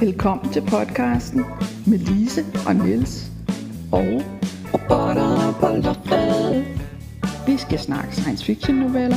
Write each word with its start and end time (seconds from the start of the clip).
Velkommen 0.00 0.52
til 0.52 0.60
podcasten 0.60 1.44
med 1.86 1.98
Lise 1.98 2.44
og 2.66 2.76
Niels 2.76 3.30
og 3.92 4.22
Robotter, 4.74 5.58
bollerfred. 5.60 6.64
vi 7.46 7.56
skal 7.56 7.78
snakke 7.78 8.16
science 8.16 8.44
fiction 8.44 8.76
noveller. 8.76 9.16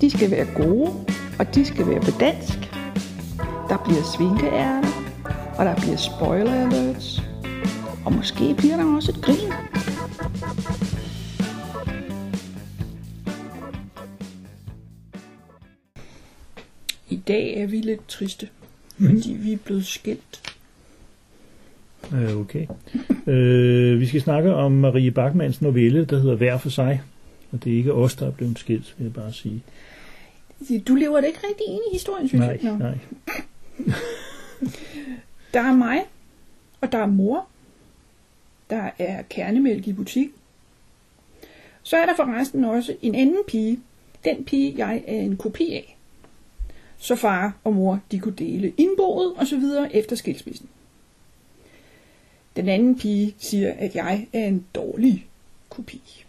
De 0.00 0.10
skal 0.10 0.30
være 0.30 0.46
gode, 0.54 0.90
og 1.38 1.54
de 1.54 1.64
skal 1.64 1.86
være 1.86 2.00
på 2.00 2.10
dansk. 2.20 2.58
Der 3.68 3.78
bliver 3.84 4.02
svinkeærter, 4.16 4.88
og 5.58 5.64
der 5.64 5.74
bliver 5.76 5.96
spoiler 5.96 6.52
alerts. 6.52 7.22
Og 8.04 8.12
måske 8.12 8.54
bliver 8.58 8.76
der 8.76 8.96
også 8.96 9.12
et 9.12 9.24
grin. 9.24 9.52
I 17.08 17.16
dag 17.16 17.56
er 17.62 17.66
vi 17.66 17.76
lidt 17.76 18.08
triste, 18.08 18.48
fordi 19.00 19.36
vi 19.38 19.52
er 19.52 19.56
blevet 19.56 19.86
skilt. 19.86 20.54
Øh, 22.14 22.36
okay. 22.36 22.66
Øh, 23.26 24.00
vi 24.00 24.06
skal 24.06 24.20
snakke 24.20 24.54
om 24.54 24.72
Marie 24.72 25.10
Bachmanns 25.10 25.62
novelle, 25.62 26.04
der 26.04 26.18
hedder 26.18 26.36
Hver 26.36 26.58
for 26.58 26.68
sig. 26.68 27.02
Og 27.52 27.64
det 27.64 27.72
er 27.72 27.76
ikke 27.76 27.92
os, 27.92 28.14
der 28.14 28.26
er 28.26 28.30
blevet 28.30 28.58
skilt, 28.58 28.94
vil 28.98 29.04
jeg 29.04 29.12
bare 29.12 29.32
sige. 29.32 29.62
Du 30.88 30.94
lever 30.94 31.20
da 31.20 31.26
ikke 31.26 31.38
rigtig 31.48 31.66
ind 31.66 31.80
i 31.90 31.92
historien, 31.92 32.28
synes 32.28 32.40
Nej, 32.40 32.58
jeg. 32.62 32.72
Nå. 32.72 32.78
nej. 32.78 32.98
Der 35.54 35.60
er 35.60 35.74
mig, 35.74 35.98
og 36.80 36.92
der 36.92 36.98
er 36.98 37.06
mor. 37.06 37.46
Der 38.70 38.90
er 38.98 39.22
kernemælk 39.22 39.88
i 39.88 39.92
butik. 39.92 40.28
Så 41.82 41.96
er 41.96 42.06
der 42.06 42.16
forresten 42.16 42.64
også 42.64 42.96
en 43.02 43.14
anden 43.14 43.42
pige. 43.48 43.80
Den 44.24 44.44
pige, 44.44 44.74
jeg 44.76 45.04
er 45.06 45.20
en 45.20 45.36
kopi 45.36 45.72
af. 45.72 45.95
Så 46.98 47.16
far 47.16 47.56
og 47.64 47.74
mor, 47.74 48.00
de 48.10 48.18
kunne 48.18 48.34
dele 48.38 48.72
indboet 48.76 49.32
og 49.36 49.46
så 49.46 49.56
videre 49.56 49.96
efter 49.96 50.16
skilsmissen. 50.16 50.68
Den 52.56 52.68
anden 52.68 52.98
pige 52.98 53.34
siger, 53.38 53.72
at 53.78 53.94
jeg 53.94 54.26
er 54.32 54.46
en 54.46 54.64
dårlig 54.74 55.26
kopi. 55.68 56.24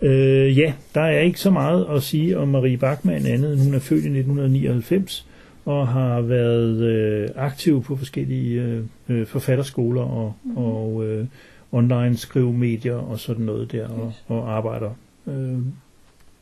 Øh, 0.00 0.58
ja, 0.58 0.72
der 0.94 1.00
er 1.00 1.20
ikke 1.20 1.40
så 1.40 1.50
meget 1.50 1.86
at 1.90 2.02
sige 2.02 2.38
om 2.38 2.48
Marie 2.48 2.76
Bachmann 2.76 3.26
andet, 3.26 3.52
end 3.52 3.62
hun 3.62 3.74
er 3.74 3.78
født 3.78 4.04
i 4.04 4.08
1999 4.18 5.26
og 5.64 5.88
har 5.88 6.20
været 6.20 6.80
øh, 6.80 7.28
aktiv 7.36 7.82
på 7.82 7.96
forskellige 7.96 8.62
øh, 8.62 8.84
øh, 9.08 9.26
forfatterskoler 9.26 10.02
og, 10.02 10.34
mm. 10.44 10.56
og 10.56 11.04
øh, 11.04 11.26
online 11.72 12.16
skrivemedier 12.16 12.94
og 12.94 13.20
sådan 13.20 13.44
noget 13.44 13.72
der, 13.72 13.88
og, 13.88 14.12
og 14.28 14.56
arbejder 14.56 14.90
øh, 15.26 15.58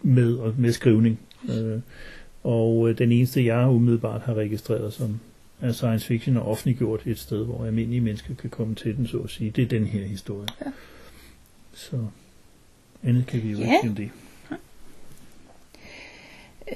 med, 0.02 0.34
og 0.34 0.54
med 0.58 0.72
skrivning. 0.72 1.18
Øh, 1.48 1.80
og 2.42 2.88
øh, 2.90 2.98
den 2.98 3.12
eneste, 3.12 3.44
jeg 3.44 3.68
umiddelbart 3.68 4.20
har 4.20 4.34
registreret 4.34 4.92
som 4.92 5.20
er 5.60 5.72
science 5.72 6.06
fiction 6.06 6.36
og 6.36 6.46
offentliggjort 6.48 7.06
et 7.06 7.18
sted, 7.18 7.44
hvor 7.44 7.64
almindelige 7.66 8.00
mennesker 8.00 8.34
kan 8.34 8.50
komme 8.50 8.74
til 8.74 8.96
den, 8.96 9.06
så 9.06 9.18
at 9.18 9.30
sige, 9.30 9.50
det 9.50 9.62
er 9.64 9.68
den 9.68 9.86
her 9.86 10.04
historie. 10.04 10.48
Ja. 10.66 10.70
Så 11.74 11.96
andet 13.02 13.26
kan 13.26 13.42
vi 13.42 13.50
jo 13.50 13.58
Ja. 13.58 13.64
ikke 13.76 13.88
om 13.88 13.94
det. 13.94 14.10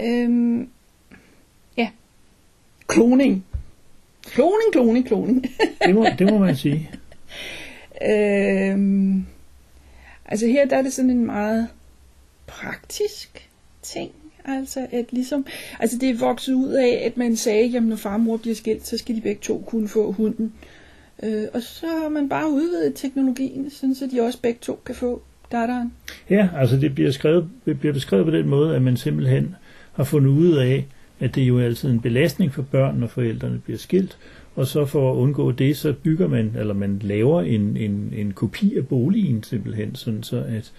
Øhm, 0.00 0.69
ja. 1.77 1.91
Kloning. 2.86 3.45
Kloning, 4.23 4.73
kloning, 4.73 5.06
kloning. 5.06 5.45
Det 5.86 5.95
må, 5.95 6.06
det 6.19 6.30
må 6.30 6.39
man 6.39 6.56
sige. 6.56 6.91
Øhm, 8.08 9.27
altså 10.25 10.47
her 10.47 10.67
der 10.69 10.77
er 10.77 10.83
det 10.83 10.92
sådan 10.92 11.11
en 11.11 11.27
meget 11.27 11.69
praktisk 12.47 13.48
ting. 13.83 14.12
Altså 14.47 14.86
at 14.92 15.12
ligesom, 15.12 15.47
altså 15.80 15.98
det 16.00 16.11
er 16.11 16.19
vokset 16.19 16.55
ud 16.55 16.72
af, 16.72 17.02
at 17.05 17.16
man 17.16 17.36
sagde, 17.36 17.66
jamen 17.66 17.89
når 17.89 17.97
far 17.97 18.14
og 18.14 18.20
mor 18.20 18.36
bliver 18.36 18.55
skilt, 18.55 18.86
så 18.86 18.98
skal 18.98 19.16
de 19.16 19.20
begge 19.20 19.41
to 19.42 19.64
kunne 19.66 19.89
få 19.89 20.12
hunden. 20.12 20.52
Øh, 21.22 21.44
og 21.55 21.62
så 21.62 21.86
har 22.02 22.08
man 22.08 22.28
bare 22.28 22.50
udvidet 22.50 22.94
teknologien, 22.94 23.70
sådan 23.70 23.94
så 23.94 24.08
de 24.12 24.20
også 24.20 24.41
begge 24.42 24.58
to 24.62 24.80
kan 24.86 24.95
få 24.95 25.23
datteren. 25.52 25.92
Ja, 26.30 26.48
altså 26.57 26.77
det 26.77 26.95
bliver, 26.95 27.11
skrevet, 27.11 27.48
det 27.67 27.80
bliver 27.80 27.92
beskrevet 27.92 28.24
på 28.24 28.30
den 28.30 28.48
måde, 28.48 28.77
at 28.77 28.83
man 28.83 28.96
simpelthen 28.96 29.55
har 29.92 30.05
fundet 30.05 30.30
ud 30.30 30.57
af, 30.57 30.86
at 31.20 31.34
det 31.34 31.42
jo 31.42 31.58
er 31.58 31.64
altid 31.64 31.90
en 31.90 32.01
belastning 32.01 32.55
for 32.55 32.63
børn, 32.63 32.96
når 32.98 33.07
forældrene 33.07 33.58
bliver 33.58 33.78
skilt. 33.78 34.18
Og 34.55 34.67
så 34.67 34.84
for 34.84 35.13
at 35.13 35.17
undgå 35.17 35.52
det, 35.52 35.77
så 35.77 35.92
bygger 35.92 36.28
man, 36.28 36.52
eller 36.58 36.74
man 36.74 36.98
laver 37.02 37.42
en, 37.42 37.77
en, 37.77 38.13
en 38.17 38.33
kopi 38.33 38.77
af 38.77 38.89
boligen 38.89 39.42
simpelthen, 39.42 39.95
sådan 39.95 40.23
så 40.23 40.36
at, 40.36 40.73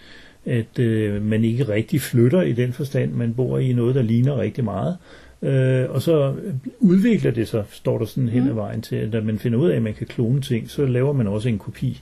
at 0.47 0.79
øh, 0.79 1.21
man 1.21 1.43
ikke 1.43 1.67
rigtig 1.69 2.01
flytter 2.01 2.41
i 2.41 2.51
den 2.51 2.73
forstand, 2.73 3.11
man 3.11 3.33
bor 3.33 3.57
i 3.57 3.73
noget, 3.73 3.95
der 3.95 4.01
ligner 4.01 4.39
rigtig 4.39 4.63
meget. 4.63 4.97
Øh, 5.41 5.89
og 5.89 6.01
så 6.01 6.33
udvikler 6.79 7.31
det 7.31 7.47
sig, 7.47 7.63
står 7.71 7.97
der 7.97 8.05
sådan 8.05 8.29
hen 8.29 8.47
ad 8.47 8.53
vejen 8.53 8.81
til, 8.81 8.95
at 8.95 9.11
når 9.11 9.21
man 9.21 9.39
finder 9.39 9.59
ud 9.59 9.69
af, 9.69 9.75
at 9.75 9.81
man 9.81 9.93
kan 9.93 10.07
klone 10.07 10.41
ting, 10.41 10.69
så 10.69 10.85
laver 10.85 11.13
man 11.13 11.27
også 11.27 11.49
en 11.49 11.57
kopi 11.57 12.01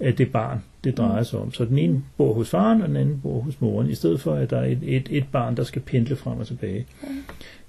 af 0.00 0.14
det 0.14 0.32
barn, 0.32 0.58
det 0.84 0.96
drejer 0.96 1.22
sig 1.22 1.38
om. 1.38 1.52
Så 1.52 1.64
den 1.64 1.78
ene 1.78 2.02
bor 2.16 2.34
hos 2.34 2.50
faren, 2.50 2.82
og 2.82 2.88
den 2.88 2.96
anden 2.96 3.20
bor 3.22 3.40
hos 3.40 3.60
moren, 3.60 3.90
i 3.90 3.94
stedet 3.94 4.20
for, 4.20 4.34
at 4.34 4.50
der 4.50 4.58
er 4.58 4.64
et, 4.64 4.78
et, 4.82 5.08
et 5.10 5.24
barn, 5.32 5.56
der 5.56 5.64
skal 5.64 5.82
pendle 5.82 6.16
frem 6.16 6.38
og 6.38 6.46
tilbage. 6.46 6.86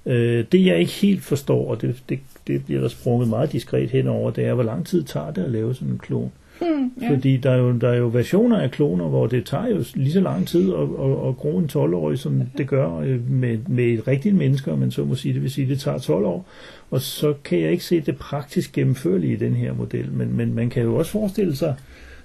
Øh, 0.06 0.46
det 0.52 0.66
jeg 0.66 0.80
ikke 0.80 0.92
helt 0.92 1.22
forstår, 1.22 1.70
og 1.70 1.82
det, 1.82 2.04
det, 2.10 2.20
det 2.48 2.66
bliver 2.66 2.82
der 2.82 2.88
sprunget 2.88 3.30
meget 3.30 3.52
diskret 3.52 3.90
henover, 3.90 4.32
det 4.32 4.46
er, 4.46 4.54
hvor 4.54 4.64
lang 4.64 4.86
tid 4.86 5.04
tager 5.04 5.32
det 5.32 5.44
at 5.44 5.52
lave 5.52 5.76
sådan 5.76 5.94
en 5.94 5.98
klon. 5.98 6.32
Hmm, 6.62 6.92
Ja. 7.02 7.10
Fordi 7.14 7.38
der 7.38 7.52
er, 7.52 7.58
jo, 7.58 7.72
der 7.72 7.90
er 7.90 7.98
jo 7.98 8.08
versioner 8.08 8.60
af 8.62 8.72
kloner, 8.72 9.06
hvor 9.08 9.28
det 9.28 9.46
tager 9.46 9.68
jo 9.68 9.84
lige 9.96 10.12
så 10.12 10.20
lang 10.22 10.48
tid 10.48 10.74
at, 10.74 10.80
at, 10.80 11.28
at 11.28 11.36
gro 11.38 11.58
en 11.58 11.70
12-årig, 11.74 12.20
som 12.20 12.42
det 12.58 12.68
gør 12.68 12.96
øh, 12.98 13.32
med, 13.32 13.58
med 13.68 13.84
et 13.86 14.08
rigtigt 14.08 14.36
menneske, 14.36 14.76
man 14.76 14.92
så 14.92 15.04
må 15.06 15.16
sige. 15.16 15.34
Det 15.34 15.42
vil 15.42 15.52
sige, 15.52 15.66
at 15.66 15.70
det 15.70 15.80
tager 15.80 15.98
12 15.98 16.26
år. 16.26 16.46
Og 16.92 17.02
så 17.02 17.34
kan 17.44 17.60
jeg 17.60 17.72
ikke 17.72 17.84
se 17.84 18.02
det 18.02 18.18
praktisk 18.18 18.72
gennemførlige 18.74 19.34
i 19.34 19.36
den 19.36 19.54
her 19.56 19.74
model. 19.74 20.12
Men, 20.12 20.38
men 20.38 20.54
man 20.56 20.70
kan 20.70 20.84
jo 20.84 20.96
også 20.96 21.12
forestille 21.12 21.56
sig, 21.56 21.76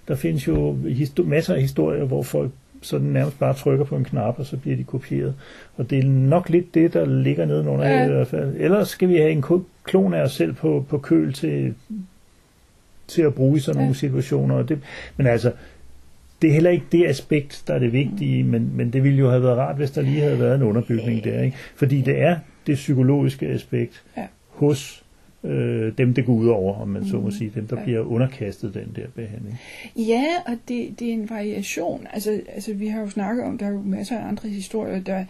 der 0.08 0.14
findes 0.14 0.48
jo 0.48 0.76
histo- 0.84 1.22
masser 1.24 1.54
af 1.54 1.60
historier, 1.60 2.04
hvor 2.04 2.22
folk 2.22 2.50
sådan 2.82 3.06
nærmest 3.06 3.38
bare 3.38 3.54
trykker 3.54 3.84
på 3.84 3.96
en 3.96 4.04
knap, 4.04 4.38
og 4.38 4.46
så 4.46 4.56
bliver 4.56 4.76
de 4.76 4.84
kopieret. 4.84 5.34
Og 5.76 5.90
det 5.90 5.98
er 5.98 6.04
nok 6.08 6.48
lidt 6.48 6.74
det, 6.74 6.94
der 6.94 7.06
ligger 7.06 7.44
nedenunder 7.44 7.88
Ja. 7.88 8.04
i 8.04 8.08
hvert 8.08 8.26
fald. 8.26 8.54
Ellers 8.58 8.88
skal 8.88 9.08
vi 9.08 9.14
have 9.16 9.30
en 9.30 9.44
klon 9.84 10.14
af 10.14 10.22
os 10.22 10.32
selv 10.32 10.52
på, 10.52 10.84
på 10.88 10.98
køl 10.98 11.32
til, 11.32 11.74
til 13.10 13.22
at 13.22 13.34
bruge 13.34 13.56
i 13.56 13.60
sådan 13.60 13.80
nogle 13.80 13.94
situationer. 13.94 14.54
Og 14.54 14.68
det, 14.68 14.78
men 15.16 15.26
altså, 15.26 15.52
det 16.42 16.48
er 16.50 16.54
heller 16.54 16.70
ikke 16.70 16.86
det 16.92 17.06
aspekt, 17.06 17.62
der 17.66 17.74
er 17.74 17.78
det 17.78 17.92
vigtige, 17.92 18.44
men, 18.44 18.70
men 18.76 18.92
det 18.92 19.04
ville 19.04 19.18
jo 19.18 19.30
have 19.30 19.42
været 19.42 19.58
rart, 19.58 19.76
hvis 19.76 19.90
der 19.90 20.02
lige 20.02 20.20
havde 20.20 20.40
været 20.40 20.54
en 20.54 20.62
underbygning 20.62 21.24
der. 21.24 21.42
Ikke? 21.42 21.56
Fordi 21.76 22.00
det 22.00 22.20
er 22.22 22.36
det 22.66 22.74
psykologiske 22.74 23.46
aspekt 23.46 24.02
Ja. 24.16 24.26
hos 24.48 25.04
øh, 25.44 25.92
dem, 25.98 26.14
det 26.14 26.26
går 26.26 26.32
ud 26.32 26.48
over, 26.48 26.74
om 26.80 26.88
man 26.88 27.06
så 27.08 27.16
må 27.20 27.30
sige, 27.30 27.52
dem, 27.54 27.66
der 27.66 27.76
Ja. 27.78 27.82
bliver 27.84 28.00
underkastet 28.00 28.74
den 28.74 28.92
der 28.96 29.06
behandling. 29.14 29.60
Ja, 29.96 30.24
og 30.46 30.52
det, 30.68 30.94
det 30.98 31.08
er 31.08 31.12
en 31.12 31.30
variation. 31.30 32.06
Altså, 32.12 32.40
altså, 32.54 32.74
vi 32.74 32.86
har 32.86 33.00
jo 33.00 33.08
snakket 33.08 33.44
om, 33.44 33.58
der 33.58 33.66
er 33.66 33.70
jo 33.70 33.82
masser 33.84 34.18
af 34.18 34.28
andre 34.28 34.48
historier, 34.48 35.00
der 35.00 35.24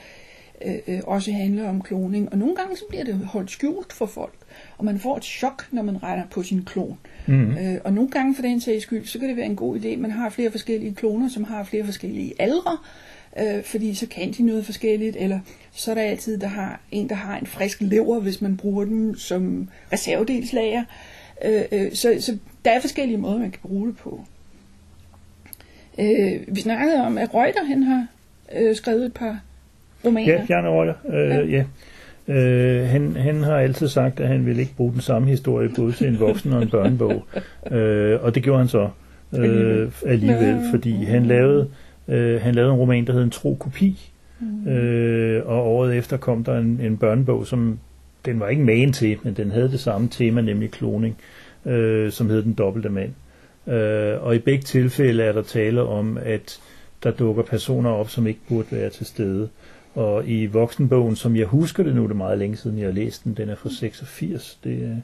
øh, 0.66 0.74
øh, 0.88 1.00
også 1.06 1.32
handler 1.32 1.68
om 1.68 1.82
kloning. 1.82 2.32
Og 2.32 2.38
nogle 2.38 2.56
gange 2.56 2.76
så 2.76 2.82
bliver 2.88 3.04
det 3.04 3.14
holdt 3.14 3.50
skjult 3.50 3.92
for 3.92 4.06
folk, 4.06 4.34
og 4.78 4.84
man 4.84 4.98
får 4.98 5.16
et 5.16 5.24
chok, 5.24 5.66
når 5.72 5.82
man 5.82 6.02
retter 6.02 6.24
på 6.30 6.42
sin 6.42 6.62
klon. 6.62 6.98
Mm. 7.26 7.50
Øh, 7.50 7.80
og 7.84 7.92
nogle 7.92 8.10
gange 8.10 8.34
for 8.34 8.42
den 8.42 8.60
sags 8.60 8.82
skyld, 8.82 9.06
så 9.06 9.18
kan 9.18 9.28
det 9.28 9.36
være 9.36 9.46
en 9.46 9.56
god 9.56 9.80
idé, 9.80 9.96
man 9.96 10.10
har 10.10 10.30
flere 10.30 10.50
forskellige 10.50 10.94
kloner, 10.94 11.28
som 11.28 11.44
har 11.44 11.64
flere 11.64 11.84
forskellige 11.84 12.32
aldre, 12.38 12.78
øh, 13.38 13.64
fordi 13.64 13.94
så 13.94 14.06
kan 14.06 14.32
de 14.32 14.42
noget 14.42 14.64
forskelligt, 14.64 15.16
eller 15.16 15.40
så 15.72 15.90
er 15.90 15.94
der 15.94 16.02
altid 16.02 16.38
der 16.38 16.46
har 16.46 16.80
en, 16.90 17.08
der 17.08 17.14
har 17.14 17.38
en 17.38 17.46
frisk 17.46 17.80
lever, 17.80 18.20
hvis 18.20 18.42
man 18.42 18.56
bruger 18.56 18.84
dem 18.84 19.16
som 19.16 19.68
reservedelslager. 19.92 20.84
Øh, 21.44 21.62
øh, 21.72 21.92
så, 21.92 22.16
så 22.20 22.38
der 22.64 22.70
er 22.70 22.80
forskellige 22.80 23.18
måder, 23.18 23.38
man 23.38 23.50
kan 23.50 23.60
bruge 23.62 23.88
det 23.88 23.96
på. 23.96 24.24
Øh, 25.98 26.40
vi 26.48 26.60
snakkede 26.60 26.96
om, 26.96 27.18
at 27.18 27.34
Reuter 27.34 27.64
han 27.64 27.82
har 27.82 28.06
øh, 28.56 28.76
skrevet 28.76 29.06
et 29.06 29.14
par 29.14 29.40
romaner. 30.04 30.32
Ja, 30.32 30.46
Bjarne 30.46 30.68
Reuter, 30.68 30.94
øh, 31.08 31.52
ja. 31.52 31.64
Øh, 32.30 32.88
han, 32.88 33.16
han 33.16 33.42
har 33.42 33.56
altid 33.56 33.88
sagt, 33.88 34.20
at 34.20 34.28
han 34.28 34.46
ville 34.46 34.60
ikke 34.60 34.74
bruge 34.76 34.92
den 34.92 35.00
samme 35.00 35.28
historie 35.28 35.68
både 35.76 35.92
til 35.92 36.08
en 36.08 36.20
voksen 36.20 36.52
og 36.52 36.62
en 36.62 36.70
børnebog. 36.70 37.24
Øh, 37.72 38.18
og 38.22 38.34
det 38.34 38.42
gjorde 38.42 38.58
han 38.58 38.68
så 38.68 38.88
øh, 39.34 39.42
Alligevel. 39.42 39.92
alligevel, 40.06 40.60
fordi 40.70 41.04
han 41.04 41.26
lavede, 41.26 41.68
øh, 42.08 42.40
han 42.40 42.54
lavede 42.54 42.72
en 42.72 42.78
roman, 42.78 43.06
der 43.06 43.12
hed 43.12 43.22
En 43.22 43.30
tro 43.30 43.54
kopi. 43.54 44.12
Mm. 44.40 44.68
Øh, 44.68 45.46
og 45.46 45.66
året 45.66 45.96
efter 45.96 46.16
kom 46.16 46.44
der 46.44 46.58
en, 46.58 46.80
en 46.82 46.96
børnebog, 46.96 47.46
som 47.46 47.78
den 48.24 48.40
var 48.40 48.48
ikke 48.48 48.62
magen 48.62 48.92
til, 48.92 49.16
men 49.22 49.34
den 49.34 49.50
havde 49.50 49.70
det 49.70 49.80
samme 49.80 50.08
tema, 50.08 50.40
nemlig 50.40 50.70
kloning, 50.70 51.16
øh, 51.66 52.12
som 52.12 52.30
hed 52.30 52.42
Den 52.42 52.52
dobbelte 52.52 52.88
mand. 52.88 53.10
Øh, 53.74 54.22
og 54.24 54.34
i 54.34 54.38
begge 54.38 54.62
tilfælde 54.62 55.22
er 55.22 55.32
der 55.32 55.42
tale 55.42 55.82
om, 55.82 56.18
at 56.22 56.60
der 57.02 57.10
dukker 57.10 57.42
personer 57.42 57.90
op, 57.90 58.10
som 58.10 58.26
ikke 58.26 58.40
burde 58.48 58.66
være 58.70 58.90
til 58.90 59.06
stede. 59.06 59.48
Og 60.00 60.28
i 60.28 60.46
voksenbogen, 60.46 61.16
som 61.16 61.36
jeg 61.36 61.46
husker 61.46 61.82
det 61.82 61.94
nu, 61.94 62.02
det 62.02 62.10
er 62.10 62.14
meget 62.14 62.38
længe 62.38 62.56
siden, 62.56 62.78
jeg 62.78 62.86
har 62.86 62.92
læst 62.92 63.24
den, 63.24 63.34
den 63.34 63.48
er 63.48 63.54
fra 63.56 63.68
86, 63.70 64.58
det, 64.64 65.02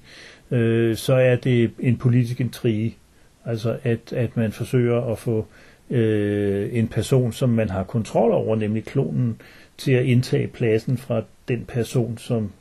øh, 0.51 0.97
så 0.97 1.15
er 1.15 1.37
det 1.37 1.71
en 1.79 1.97
politisk 1.97 2.41
intrige. 2.41 2.97
Altså 3.45 3.79
at, 3.83 4.13
at 4.13 4.37
man 4.37 4.53
forsøger 4.53 5.01
at 5.01 5.19
få 5.19 5.47
øh, 5.91 6.69
en 6.73 6.89
person, 6.89 7.33
som 7.33 7.49
man 7.49 7.69
har 7.71 7.83
kontrol 7.85 8.33
over, 8.33 8.57
nemlig 8.57 8.85
klonen, 8.85 9.41
til 9.79 9.93
at 9.93 10.05
indtage 10.05 10.47
pladsen 10.47 10.97
fra 10.99 11.23
den 11.49 11.65
person, 11.69 12.19
som 12.19 12.53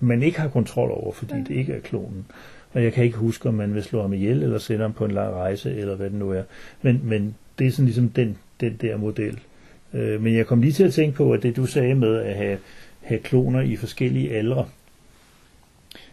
man 0.00 0.22
ikke 0.22 0.40
har 0.40 0.48
kontrol 0.48 0.90
over, 0.90 1.12
fordi 1.12 1.34
Ja. 1.34 1.40
det 1.40 1.50
ikke 1.50 1.72
er 1.72 1.80
klonen. 1.80 2.26
Og 2.72 2.82
jeg 2.84 2.92
kan 2.92 3.04
ikke 3.04 3.16
huske, 3.16 3.48
om 3.48 3.54
man 3.54 3.74
vil 3.74 3.82
slå 3.82 4.02
ham 4.02 4.12
ihjel, 4.12 4.42
eller 4.42 4.58
sende 4.58 4.82
ham 4.82 4.92
på 4.92 5.04
en 5.04 5.10
lang 5.10 5.34
rejse, 5.34 5.74
eller 5.76 5.94
hvad 5.96 6.10
det 6.10 6.18
nu 6.18 6.30
er. 6.30 6.42
Men, 6.82 7.00
men 7.04 7.34
det 7.58 7.66
er 7.66 7.70
sådan 7.70 7.84
ligesom 7.84 8.08
den, 8.08 8.38
den 8.60 8.76
der 8.80 8.96
model. 8.96 9.38
Øh, 9.94 10.22
men 10.22 10.36
jeg 10.36 10.46
kom 10.46 10.60
lige 10.62 10.72
til 10.72 10.84
at 10.84 10.92
tænke 10.92 11.16
på, 11.16 11.32
at 11.32 11.42
det 11.42 11.56
du 11.56 11.66
sagde 11.66 11.94
med 11.94 12.16
at 12.16 12.34
have, 12.34 12.58
have 13.00 13.20
kloner 13.20 13.60
i 13.60 13.76
forskellige 13.76 14.36
aldre, 14.36 14.68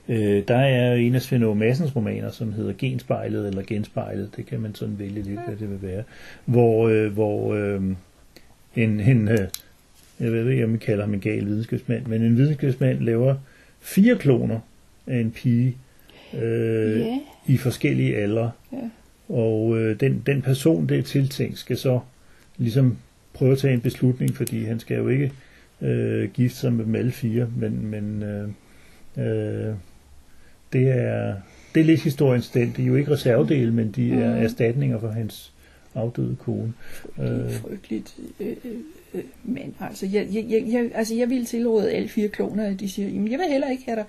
øh, 0.09 0.43
der 0.47 0.55
er 0.57 0.95
en 0.95 1.15
af 1.15 1.21
Svend 1.21 1.43
Aage 1.43 1.55
Madsens 1.55 1.95
romaner, 1.95 2.31
som 2.31 2.53
hedder 2.53 2.73
Genspejlet 2.77 3.47
eller 3.47 3.61
Genspejlet, 3.61 4.29
det 4.35 4.45
kan 4.45 4.59
man 4.59 4.75
sådan 4.75 4.99
vælge 4.99 5.21
lidt, 5.21 5.39
hvad 5.47 5.55
det 5.59 5.69
vil 5.69 5.81
være, 5.81 6.03
hvor, 6.45 6.87
øh, 6.87 7.13
hvor 7.13 7.53
øh, 7.53 7.81
en, 8.75 8.99
en 8.99 9.27
øh, 9.27 9.47
jeg 10.19 10.31
ved 10.31 10.49
ikke, 10.49 10.63
om 10.63 10.73
vi 10.73 10.77
kalder 10.77 11.03
ham 11.03 11.13
en 11.13 11.19
gal 11.19 11.45
videnskabsmand, 11.45 12.05
men 12.05 12.21
en 12.21 12.37
videnskabsmand 12.37 12.99
laver 12.99 13.35
fire 13.79 14.15
kloner 14.17 14.59
af 15.07 15.19
en 15.19 15.31
pige 15.31 15.77
øh, 16.33 16.99
Ja. 16.99 17.19
i 17.47 17.57
forskellige 17.57 18.15
aldre. 18.15 18.51
Ja. 18.71 18.89
Og 19.29 19.77
øh, 19.77 19.99
den, 19.99 20.23
den 20.25 20.41
person, 20.41 20.89
det 20.89 20.99
er 20.99 21.03
tiltænkt, 21.03 21.57
skal 21.57 21.77
så 21.77 21.99
ligesom 22.57 22.97
prøve 23.37 23.51
at 23.51 23.57
tage 23.57 23.73
en 23.73 23.81
beslutning, 23.81 24.35
fordi 24.35 24.63
han 24.63 24.79
skal 24.79 24.97
jo 24.97 25.07
ikke 25.07 25.31
øh, 25.81 26.29
gifte 26.33 26.57
sig 26.57 26.73
med 26.73 26.85
dem 26.85 26.95
alle 26.95 27.11
fire, 27.11 27.47
men, 27.57 27.87
men 27.87 28.23
øh, 28.23 28.47
øh, 29.17 29.73
det, 30.73 30.87
er, 30.87 31.35
det 31.75 31.81
er 31.81 31.85
lidt 31.85 32.01
historiens 32.01 32.49
den. 32.49 32.73
Det 32.77 32.83
er 32.83 32.87
jo 32.87 32.95
ikke 32.95 33.11
reservedele, 33.11 33.73
men 33.73 33.91
de 33.91 34.11
er 34.11 34.33
Mhm. 34.35 34.43
erstatninger 34.43 34.99
for 34.99 35.07
hans 35.09 35.53
afdøde 35.95 36.35
kone. 36.39 36.73
Det 37.17 37.25
er 37.27 37.45
Øh, 37.45 37.51
frygteligt. 37.51 38.15
Øh, 38.39 38.47
øh, 38.47 38.71
øh, 39.13 39.21
men 39.43 39.75
altså 39.79 40.05
jeg, 40.05 40.27
jeg, 40.33 40.45
jeg, 40.49 40.63
jeg, 40.73 40.89
altså, 40.95 41.15
jeg 41.15 41.29
vil 41.29 41.45
tilråde 41.45 41.91
alle 41.91 42.07
fire 42.09 42.27
kloner, 42.27 42.65
at 42.69 42.79
de 42.79 42.89
siger, 42.89 43.09
jamen 43.09 43.31
jeg 43.31 43.39
vil 43.39 43.47
heller 43.51 43.69
ikke 43.69 43.83
have 43.85 43.95
dig. 43.95 44.05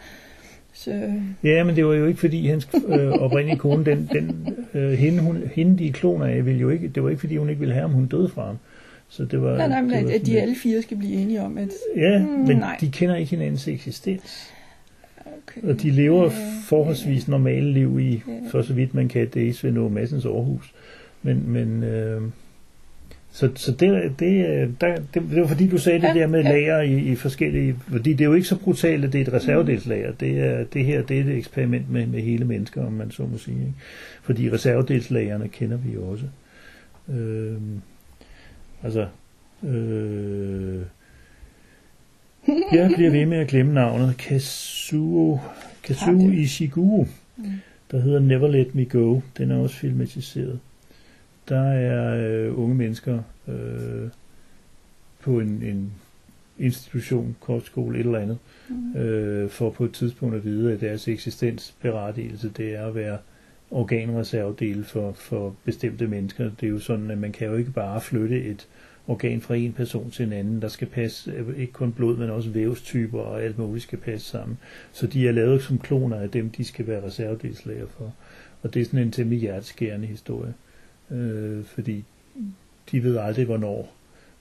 Så, 0.73 1.13
Ja, 1.45 1.65
men 1.65 1.77
det 1.77 1.87
var 1.87 1.95
jo 1.95 2.07
ikke 2.07 2.21
fordi 2.21 2.47
hans 2.47 2.69
øh, 2.89 3.09
oprindelige 3.09 3.59
kone, 3.59 3.85
den, 3.85 4.09
den 4.13 4.55
øh, 4.75 4.93
hende, 4.93 5.21
hun, 5.23 5.43
hende 5.55 5.79
de 5.79 5.89
er 5.89 5.93
kloner 5.93 6.27
af, 6.27 6.47
ville 6.47 6.61
jo 6.61 6.69
ikke, 6.71 6.89
det 6.89 7.03
var 7.03 7.09
ikke 7.09 7.21
fordi 7.21 7.37
hun 7.37 7.49
ikke 7.49 7.61
ville 7.61 7.75
have 7.75 7.83
ham, 7.83 7.91
hun 7.93 8.07
døde 8.07 8.29
fra 8.29 8.47
ham. 8.47 8.59
Så 9.11 9.25
det 9.25 9.43
var, 9.43 9.57
nej, 9.57 9.69
nej, 9.69 9.83
men 9.83 9.91
det 9.91 10.05
var 10.05 10.11
at 10.13 10.27
de 10.27 10.41
alle 10.41 10.55
fire 10.63 10.83
skal 10.83 10.97
blive 10.97 11.13
enige 11.13 11.43
om, 11.43 11.59
at 11.59 11.69
Ja, 11.97 12.19
Mm, 12.19 12.25
men 12.27 12.57
nej. 12.57 12.77
de 12.81 12.91
kender 12.91 13.17
ikke 13.17 13.31
hinandens 13.31 13.69
eksistens. 13.69 14.51
okay, 15.27 15.69
Og 15.69 15.83
de 15.83 15.91
lever 15.91 16.23
ja, 16.25 16.31
forholdsvis 16.65 17.29
normale 17.29 17.73
liv 17.73 18.01
i, 18.01 18.11
Ja. 18.29 18.33
for 18.51 18.63
så 18.63 18.73
vidt 18.73 18.95
man 18.95 19.09
kan, 19.09 19.29
det 19.35 19.43
er 19.43 19.47
i 19.47 19.53
Svend 19.53 19.79
Aage 19.79 19.91
Madsens 19.91 20.25
Aarhus. 20.25 20.75
Men, 21.23 21.43
men 21.51 21.83
øh, 21.83 22.23
så, 23.33 23.51
så 23.55 23.73
det, 23.73 24.13
det, 24.19 24.75
der, 24.81 24.95
det, 25.15 25.23
det 25.31 25.41
var 25.41 25.47
fordi, 25.47 25.69
du 25.69 25.79
sagde 25.79 26.01
det 26.01 26.09
Ja, 26.15 26.15
der 26.21 26.27
med 26.27 26.43
ja. 26.43 26.51
lager 26.51 26.81
i, 26.81 26.99
i 26.99 27.15
forskellige... 27.15 27.77
Fordi 27.89 28.11
det 28.13 28.21
er 28.21 28.25
jo 28.29 28.35
ikke 28.35 28.49
så 28.49 28.57
brutalt, 28.59 29.05
at 29.05 29.13
det 29.13 29.21
er 29.21 29.25
et 29.27 29.33
reservedelslager. 29.33 30.13
Det, 30.13 30.39
er, 30.41 30.65
det 30.65 30.85
her 30.85 31.03
det 31.03 31.17
er 31.19 31.25
et 31.25 31.37
eksperiment 31.37 31.91
med, 31.91 32.07
med 32.07 32.21
hele 32.21 32.45
mennesker, 32.45 32.87
om 32.87 32.93
man 32.93 33.11
så 33.11 33.23
må 33.23 33.39
sige. 33.39 33.57
Ikke? 33.61 33.73
Fordi 34.23 34.51
reservedelslagerne 34.53 35.49
kender 35.49 35.77
vi 35.77 35.93
jo 35.95 36.05
også. 36.05 36.25
Øh, 37.09 37.53
altså... 38.83 39.07
Øh, 39.63 40.83
jeg 42.73 42.91
bliver 42.97 43.11
ved 43.11 43.27
med 43.27 43.39
at 43.39 43.49
glemme 43.49 43.75
navnet. 43.75 44.17
Kazuo, 44.19 45.39
Kazuo 45.85 46.31
Ishiguro, 46.31 47.07
Mm. 47.37 47.45
der 47.91 48.01
hedder 48.01 48.19
Never 48.21 48.49
Let 48.49 48.75
Me 48.75 48.85
Go. 48.85 49.21
Den 49.39 49.51
er 49.51 49.57
også 49.59 49.77
filmatiseret. 49.77 50.59
Der 51.49 51.61
er 51.63 52.29
øh, 52.31 52.59
unge 52.59 52.75
mennesker 52.75 53.23
øh, 53.49 54.09
på 55.21 55.41
en, 55.41 55.63
en 55.63 55.93
institution, 56.59 57.37
kortskole, 57.41 57.99
et 57.99 58.07
eller 58.07 58.19
andet, 58.19 58.39
Mm. 58.69 58.97
øh, 58.97 59.51
for 59.51 59.71
på 59.71 59.85
et 59.85 59.93
tidspunkt 59.93 60.35
at 60.37 60.45
vide, 60.45 60.73
at 60.73 60.81
deres 60.81 61.09
eksistensberettigelse, 61.09 62.49
det 62.57 62.75
er 62.75 62.87
at 62.87 62.95
være 62.95 63.19
organreservedele 63.71 64.85
for, 64.85 65.13
for 65.13 65.57
bestemte 65.65 66.07
mennesker. 66.07 66.51
Det 66.61 66.67
er 66.67 66.71
jo 66.71 66.79
sådan, 66.79 67.11
at 67.11 67.19
man 67.19 67.33
kan 67.33 67.49
jo 67.49 67.55
ikke 67.55 67.71
bare 67.71 68.01
flytte 68.01 68.45
et 68.45 68.69
organ 69.07 69.41
fra 69.41 69.55
en 69.55 69.73
person 69.73 70.11
til 70.11 70.27
en 70.27 70.33
anden. 70.33 70.63
Der 70.63 70.69
skal 70.69 70.89
passe 70.89 71.45
ikke 71.57 71.73
kun 71.73 71.93
blod, 71.93 72.17
men 72.17 72.31
også 72.31 72.51
vævstyper 72.51 73.21
og 73.21 73.43
alt 73.43 73.59
muligt 73.59 73.83
skal 73.83 73.99
passe 73.99 74.27
sammen. 74.29 74.59
Så 74.93 75.07
de 75.07 75.29
er 75.29 75.33
lavet 75.33 75.63
som 75.63 75.79
kloner 75.79 76.17
af 76.17 76.31
dem, 76.31 76.51
de 76.51 76.65
skal 76.65 76.87
være 76.87 77.07
reservedelslager 77.07 77.87
for. 77.87 78.15
Og 78.63 78.75
det 78.75 78.81
er 78.81 78.85
sådan 78.85 79.01
en 79.01 79.13
temmelig 79.13 79.41
hjerteskærende 79.41 80.07
historie. 80.07 80.55
Øh, 81.11 81.65
fordi 81.65 82.05
de 82.91 83.03
ved 83.03 83.17
aldrig, 83.17 83.45
hvornår. 83.45 83.95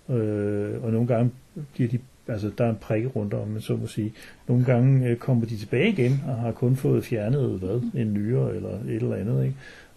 Øh, 0.10 0.84
og 0.84 0.92
nogle 0.92 1.08
gange 1.08 1.32
bliver 1.74 1.90
de, 1.90 2.00
altså 2.28 2.52
der 2.58 2.66
er 2.66 2.70
en 2.70 2.76
prikke 2.82 3.08
rundt 3.08 3.34
om, 3.34 3.48
man 3.48 3.62
så 3.62 3.76
må 3.76 3.88
sige. 3.88 4.14
Nogle 4.48 4.66
gange 4.66 5.08
øh, 5.10 5.18
kommer 5.18 5.46
de 5.46 5.58
tilbage 5.58 5.90
igen 5.90 6.22
og 6.28 6.36
har 6.36 6.52
kun 6.52 6.76
fået 6.76 7.06
fjernet 7.06 7.60
hvad, 7.60 7.82
en 8.02 8.14
nyre 8.14 8.56
eller 8.56 8.70
et 8.70 8.96
eller 8.96 9.16
andet, 9.16 9.44
ikke? 9.46 9.56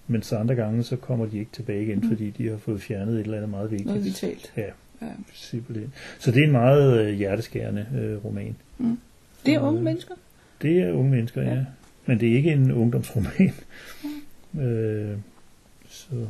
Men 0.09 0.23
så 0.23 0.37
andre 0.37 0.55
gange, 0.55 0.83
så 0.83 0.97
kommer 0.97 1.27
de 1.27 1.39
ikke 1.39 1.51
tilbage 1.53 1.83
igen, 1.83 1.99
Mhm. 1.99 2.09
fordi 2.09 2.31
de 2.31 2.49
har 2.49 2.57
fået 2.57 2.83
fjernet 2.83 3.15
et 3.15 3.21
eller 3.21 3.37
andet 3.37 3.51
meget 3.51 3.71
vigtigt. 3.71 3.87
Noget 3.89 4.05
vitalt. 4.05 4.53
Ja, 4.57 4.63
Ja. 5.03 5.07
simpelthen. 5.33 5.93
Så 6.19 6.31
det 6.31 6.41
er 6.43 6.47
en 6.47 6.53
meget 6.53 7.01
øh, 7.07 7.15
hjerteskærende 7.15 7.87
øh, 8.01 8.25
roman. 8.25 8.57
Det 9.47 9.55
er 9.55 9.61
unge 9.61 9.79
øh, 9.79 9.85
mennesker. 9.85 10.15
Det 10.63 10.79
er 10.79 10.93
unge 10.93 11.11
mennesker, 11.11 11.43
ja. 11.43 11.55
Ja. 11.55 11.65
Men 12.07 12.21
det 12.21 12.29
er 12.33 12.37
ikke 12.37 12.53
en 12.53 12.73
ungdomsroman. 12.73 13.53
Øh, 14.61 15.17
så. 15.89 16.27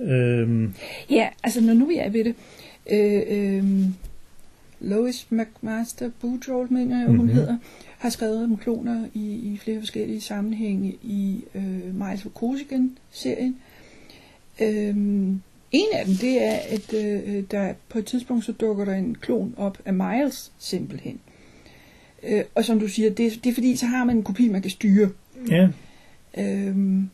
Øhm, 0.00 0.74
Ja, 1.10 1.28
altså 1.44 1.60
når 1.60 1.74
nu 1.74 1.86
vi 1.86 1.96
er 1.96 2.10
ved 2.10 2.24
det. 2.24 2.34
Øh, 2.92 3.22
øh, 3.28 3.64
Lois 4.80 5.26
McMaster 5.30 6.10
Boudreaux, 6.20 6.70
mener 6.70 6.96
jeg, 6.98 7.04
mm-hmm. 7.06 7.18
hun 7.18 7.26
Mhm. 7.26 7.34
hedder, 7.34 7.56
har 7.98 8.10
skrevet 8.10 8.44
om 8.44 8.56
kloner 8.56 9.06
i, 9.14 9.20
i 9.34 9.58
flere 9.62 9.78
forskellige 9.78 10.20
sammenhænge 10.20 10.96
i 11.02 11.44
øh, 11.54 11.94
Miles 11.94 12.26
of 12.26 12.32
Corsican-serien. 12.32 13.56
Øh, 14.60 14.96
en 15.72 15.86
af 15.92 16.04
dem, 16.06 16.14
det 16.14 16.42
er, 16.44 16.52
at 16.68 16.94
øh, 16.94 17.44
der 17.50 17.74
på 17.88 17.98
et 17.98 18.06
tidspunkt 18.06 18.44
så 18.44 18.52
dukker 18.52 18.84
der 18.84 18.94
en 18.94 19.14
klon 19.20 19.54
op 19.56 19.78
af 19.84 19.94
Miles, 19.94 20.52
simpelthen. 20.58 21.20
Øh, 22.22 22.44
og 22.54 22.64
som 22.64 22.80
du 22.80 22.88
siger, 22.88 23.10
det, 23.10 23.44
det 23.44 23.50
er 23.50 23.54
fordi, 23.54 23.76
så 23.76 23.86
har 23.86 24.04
man 24.04 24.16
en 24.16 24.22
kopi, 24.22 24.48
man 24.48 24.62
kan 24.62 24.70
styre. 24.70 25.10
ja, 25.50 25.68
Øhm, 26.38 27.10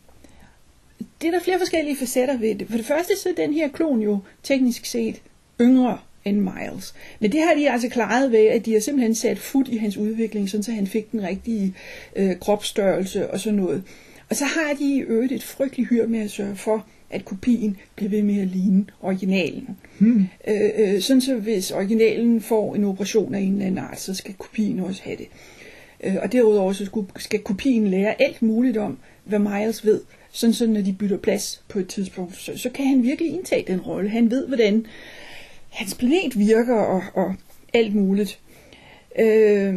det 1.21 1.27
er 1.27 1.31
der 1.31 1.39
flere 1.43 1.59
forskellige 1.59 1.97
facetter 1.97 2.37
ved 2.37 2.55
det. 2.55 2.67
For 2.69 2.77
det 2.77 2.85
første 2.85 3.13
så 3.23 3.29
er 3.29 3.33
den 3.45 3.53
her 3.53 3.67
klon 3.67 4.01
jo 4.01 4.19
teknisk 4.43 4.85
set 4.85 5.21
yngre 5.61 5.97
end 6.25 6.37
Miles. 6.37 6.93
Men 7.19 7.31
det 7.31 7.41
har 7.41 7.53
de 7.53 7.71
altså 7.71 7.89
klaret 7.89 8.31
ved, 8.31 8.45
at 8.45 8.65
de 8.65 8.73
har 8.73 8.79
simpelthen 8.79 9.15
sat 9.15 9.39
fod 9.39 9.67
i 9.67 9.77
hans 9.77 9.97
udvikling, 9.97 10.49
sådan 10.49 10.63
så 10.63 10.71
han 10.71 10.87
fik 10.87 11.11
den 11.11 11.23
rigtige 11.23 11.75
øh, 12.15 12.35
kropsstørrelse 12.39 13.31
og 13.31 13.39
sådan 13.39 13.59
noget. 13.59 13.83
Og 14.29 14.35
så 14.35 14.45
har 14.45 14.73
de 14.79 14.95
i 14.95 14.99
øvrigt 14.99 15.31
et 15.31 15.43
frygteligt 15.43 15.89
hyr 15.89 16.07
med 16.07 16.19
at 16.19 16.31
sørge 16.31 16.55
for, 16.55 16.85
at 17.09 17.25
kopien 17.25 17.77
bliver 17.95 18.09
ved 18.09 18.23
med 18.23 18.41
at 18.41 18.47
ligne 18.47 18.85
originalen. 19.01 19.77
hmm. 19.99 20.25
Øh, 20.47 20.69
øh, 20.77 21.01
sådan 21.01 21.21
så 21.21 21.35
hvis 21.35 21.71
originalen 21.71 22.41
får 22.41 22.75
en 22.75 22.83
operation 22.83 23.35
af 23.35 23.39
en 23.39 23.53
eller 23.53 23.65
anden 23.65 23.77
art, 23.77 23.99
så 23.99 24.13
skal 24.13 24.33
kopien 24.33 24.79
også 24.79 25.01
have 25.03 25.17
det. 25.17 25.27
Øh, 26.03 26.15
og 26.21 26.31
derudover 26.31 26.73
så 26.73 26.85
skulle, 26.85 27.07
skal 27.17 27.39
kopien 27.39 27.87
lære 27.87 28.21
alt 28.21 28.41
muligt 28.41 28.77
om, 28.77 28.97
hvad 29.23 29.39
Miles 29.39 29.85
ved, 29.85 30.01
sådan 30.31 30.53
så 30.53 30.67
når 30.67 30.81
de 30.81 30.93
bytter 30.93 31.17
plads 31.17 31.63
på 31.67 31.79
et 31.79 31.87
tidspunkt, 31.87 32.37
så, 32.37 32.57
så 32.57 32.69
kan 32.69 32.87
han 32.87 33.03
virkelig 33.03 33.31
indtage 33.31 33.63
den 33.67 33.81
rolle. 33.81 34.09
Han 34.09 34.31
ved, 34.31 34.47
hvordan 34.47 34.85
hans 35.71 35.95
planet 35.95 36.39
virker 36.39 36.75
og, 36.75 37.03
og 37.13 37.35
alt 37.73 37.95
muligt. 37.95 38.39
Øh, 39.19 39.73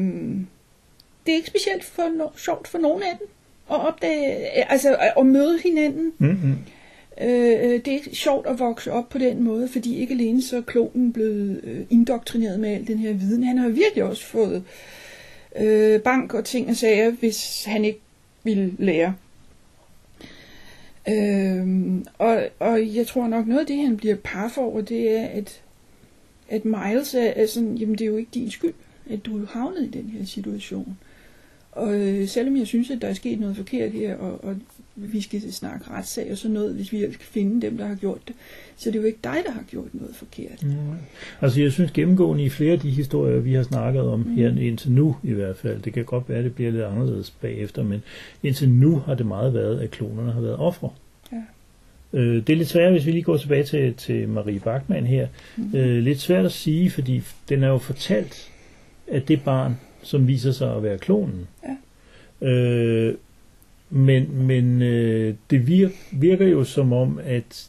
det 1.26 1.32
er 1.32 1.36
ikke 1.36 1.48
specielt 1.48 1.84
for 1.84 2.16
no, 2.16 2.28
sjovt 2.36 2.68
for 2.68 2.78
nogen 2.78 3.02
af 3.02 3.18
dem 3.18 3.28
at 3.70 3.86
opdage, 3.86 4.70
altså 4.70 4.96
at 5.16 5.26
møde 5.26 5.58
hinanden. 5.62 6.12
Mm-hmm. 6.18 6.56
Øh, 7.20 7.64
øh, 7.64 7.84
det 7.84 7.88
er 7.88 7.92
ikke 7.92 8.16
sjovt 8.16 8.46
at 8.46 8.58
vokse 8.58 8.92
op 8.92 9.08
på 9.08 9.18
den 9.18 9.42
måde, 9.42 9.68
fordi 9.68 9.96
ikke 9.96 10.14
alene 10.14 10.42
så 10.42 10.56
er 10.56 10.60
klonen 10.60 11.12
blevet 11.12 11.60
øh, 11.64 11.80
indoktrineret 11.90 12.60
med 12.60 12.70
al 12.70 12.86
den 12.86 12.98
her 12.98 13.12
viden. 13.12 13.44
Han 13.44 13.58
har 13.58 13.68
virkelig 13.68 14.04
også 14.04 14.24
fået 14.24 14.64
øh, 15.56 16.00
bank 16.00 16.34
og 16.34 16.44
ting 16.44 16.70
og 16.70 16.76
sager, 16.76 17.10
hvis 17.10 17.64
han 17.64 17.84
ikke 17.84 18.00
ville 18.44 18.72
lære. 18.78 19.14
Øh, 21.08 21.66
og, 22.18 22.42
og 22.58 22.94
jeg 22.94 23.06
tror 23.06 23.26
nok 23.26 23.46
noget 23.46 23.60
af 23.60 23.66
det, 23.66 23.76
han 23.76 23.96
bliver 23.96 24.16
par 24.24 24.48
for 24.48 24.80
det 24.80 25.16
er, 25.16 25.26
at, 25.26 25.60
at 26.54 26.64
Miles 26.64 27.14
er, 27.14 27.32
er 27.36 27.46
sådan, 27.46 27.74
jamen 27.76 27.94
det 27.94 28.04
er 28.04 28.08
jo 28.08 28.16
ikke 28.16 28.30
din 28.34 28.50
skyld, 28.50 28.74
at 29.10 29.26
du 29.26 29.42
er 29.42 29.46
havnet 29.46 29.82
i 29.82 29.90
den 29.98 30.10
her 30.18 30.24
situation. 30.24 30.98
Og 31.72 31.94
øh, 31.94 32.28
selvom 32.28 32.56
jeg 32.56 32.66
synes, 32.66 32.90
at 32.90 33.02
der 33.02 33.08
er 33.08 33.14
sket 33.14 33.40
noget 33.40 33.56
forkert 33.56 33.92
her, 33.92 34.16
og, 34.16 34.44
og 34.44 34.56
vi 34.96 35.20
skal 35.20 35.52
snakke 35.52 35.90
retssag 35.90 36.28
og 36.30 36.38
sådan 36.38 36.54
noget, 36.54 36.74
hvis 36.74 36.92
vi 36.92 37.12
skal 37.12 37.26
finde 37.26 37.66
dem, 37.66 37.76
der 37.76 37.86
har 37.86 37.94
gjort 37.94 38.18
det, 38.28 38.36
så 38.76 38.90
det 38.90 38.96
er 38.96 39.00
jo 39.00 39.06
ikke 39.06 39.18
dig, 39.24 39.36
der 39.46 39.52
har 39.52 39.62
gjort 39.62 39.94
noget 39.94 40.14
forkert. 40.14 40.62
Ja. 40.62 40.68
Altså 41.40 41.60
jeg 41.60 41.72
synes 41.72 41.90
gennemgående 41.90 42.44
i 42.44 42.48
flere 42.48 42.72
af 42.72 42.80
de 42.80 42.90
historier, 42.90 43.40
vi 43.40 43.52
har 43.54 43.62
snakket 43.62 44.02
om 44.02 44.20
Mm. 44.20 44.34
her 44.36 44.48
indtil 44.58 44.92
nu 44.92 45.16
i 45.22 45.32
hvert 45.32 45.56
fald, 45.56 45.82
det 45.82 45.92
kan 45.92 46.04
godt 46.04 46.28
være, 46.28 46.38
at 46.38 46.44
det 46.44 46.54
bliver 46.54 46.70
lidt 46.70 46.84
anderledes 46.84 47.30
bagefter, 47.30 47.82
men 47.82 48.02
indtil 48.42 48.68
nu 48.68 48.98
har 48.98 49.14
det 49.14 49.26
meget 49.26 49.54
været, 49.54 49.80
at 49.80 49.90
klonerne 49.90 50.32
har 50.32 50.40
været 50.40 50.56
ofre. 50.56 50.90
Øh, 52.14 52.46
det 52.46 52.50
er 52.50 52.56
lidt 52.56 52.68
svært, 52.68 52.92
hvis 52.92 53.06
vi 53.06 53.10
lige 53.10 53.22
går 53.22 53.36
tilbage 53.36 53.64
til, 53.64 53.94
til 53.94 54.28
Marie 54.28 54.60
Bachmann 54.60 55.06
her. 55.06 55.28
Mhm. 55.56 55.76
Øh, 55.76 56.02
lidt 56.02 56.20
svært 56.20 56.44
at 56.44 56.52
sige, 56.52 56.90
fordi 56.90 57.22
den 57.48 57.62
er 57.62 57.68
jo 57.68 57.78
fortalt, 57.78 58.50
at 59.06 59.28
det 59.28 59.42
barn, 59.44 59.76
som 60.02 60.28
viser 60.28 60.52
sig 60.52 60.76
at 60.76 60.82
være 60.82 60.98
klonen. 60.98 61.48
Ja. 62.42 62.48
Øh, 62.48 63.14
men 63.90 64.46
men 64.46 64.82
øh, 64.82 65.34
det 65.50 65.66
virker, 65.66 65.94
virker 66.12 66.46
jo 66.46 66.64
som 66.64 66.92
om, 66.92 67.20
at 67.24 67.68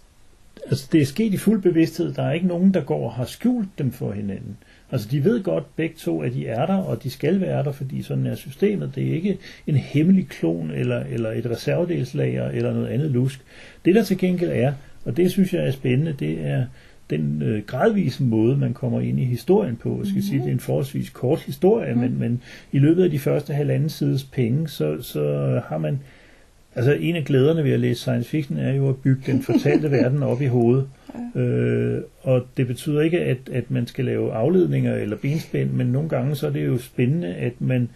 altså, 0.66 0.88
det 0.92 1.02
er 1.02 1.06
sket 1.06 1.34
i 1.34 1.38
fuld 1.38 1.62
bevidsthed. 1.62 2.14
Der 2.14 2.24
er 2.24 2.32
ikke 2.32 2.48
nogen, 2.48 2.74
der 2.74 2.82
går 2.82 3.06
og 3.06 3.14
har 3.14 3.26
skjult 3.26 3.70
dem 3.78 3.92
for 3.92 4.12
hinanden. 4.12 4.58
Altså 4.92 5.08
de 5.12 5.24
ved 5.24 5.44
godt 5.44 5.76
begge 5.76 5.96
to, 5.98 6.22
at 6.22 6.34
de 6.34 6.48
er 6.48 6.66
der, 6.66 6.76
og 6.76 7.04
de 7.04 7.10
skal 7.10 7.42
være 7.42 7.64
der, 7.64 7.72
fordi 7.72 8.02
sådan 8.02 8.26
er 8.26 8.36
systemet. 8.36 8.96
Det 8.96 9.08
er 9.08 9.14
ikke 9.14 9.38
en 9.68 9.76
hemmelig 9.76 10.28
klon 10.28 10.72
eller, 10.72 11.00
eller 11.00 11.32
et 11.32 11.46
reservedelslager 11.46 12.50
eller 12.50 12.74
noget 12.74 12.88
andet 12.88 13.12
lusk. 13.12 13.40
Det 13.86 13.96
der 13.96 14.04
til 14.04 14.18
gengæld 14.18 14.52
er, 14.54 14.74
og 15.06 15.18
det 15.18 15.32
synes 15.32 15.54
jeg 15.54 15.68
er 15.68 15.72
spændende, 15.72 16.16
det 16.20 16.46
er 16.46 16.66
den 17.10 17.42
øh, 17.42 17.64
gradvise 17.64 18.24
måde, 18.24 18.58
man 18.58 18.74
kommer 18.74 19.02
ind 19.02 19.20
i 19.20 19.24
historien 19.24 19.76
på. 19.76 19.98
Jeg 20.00 20.08
skal 20.08 20.24
sige, 20.24 20.40
det 20.40 20.48
er 20.48 20.52
en 20.52 20.60
forholdsvis 20.60 21.10
kort 21.10 21.40
historie, 21.40 21.96
men, 21.96 22.20
men 22.20 22.42
i 22.72 22.80
løbet 22.80 23.04
af 23.04 23.10
de 23.10 23.20
første 23.20 23.54
halvanden 23.54 23.90
sides 23.90 24.24
penge, 24.24 24.68
så, 24.68 25.02
så 25.02 25.62
har 25.68 25.78
man... 25.78 26.00
Altså 26.76 26.94
en 26.94 27.16
af 27.16 27.24
glæderne 27.24 27.64
ved 27.64 27.72
at 27.72 27.80
læse 27.80 28.02
science 28.02 28.30
fiction 28.30 28.58
er 28.58 28.74
jo 28.74 28.90
at 28.90 28.96
bygge 28.96 29.32
den 29.32 29.44
fortalte 29.50 29.92
verden 29.92 30.24
op 30.24 30.42
i 30.42 30.46
hovedet. 30.46 30.88
Øh, 31.36 32.02
og 32.22 32.46
det 32.58 32.68
betyder 32.68 33.02
ikke, 33.02 33.20
at, 33.20 33.38
at 33.52 33.72
man 33.72 33.88
skal 33.88 34.06
lave 34.06 34.34
afledninger 34.34 34.96
eller 34.96 35.18
benspænd, 35.18 35.72
men 35.72 35.88
nogle 35.88 36.10
gange 36.10 36.36
så 36.36 36.48
er 36.48 36.52
det 36.52 36.66
jo 36.66 36.78
spændende, 36.78 37.36
at 37.36 37.54
man 37.60 37.90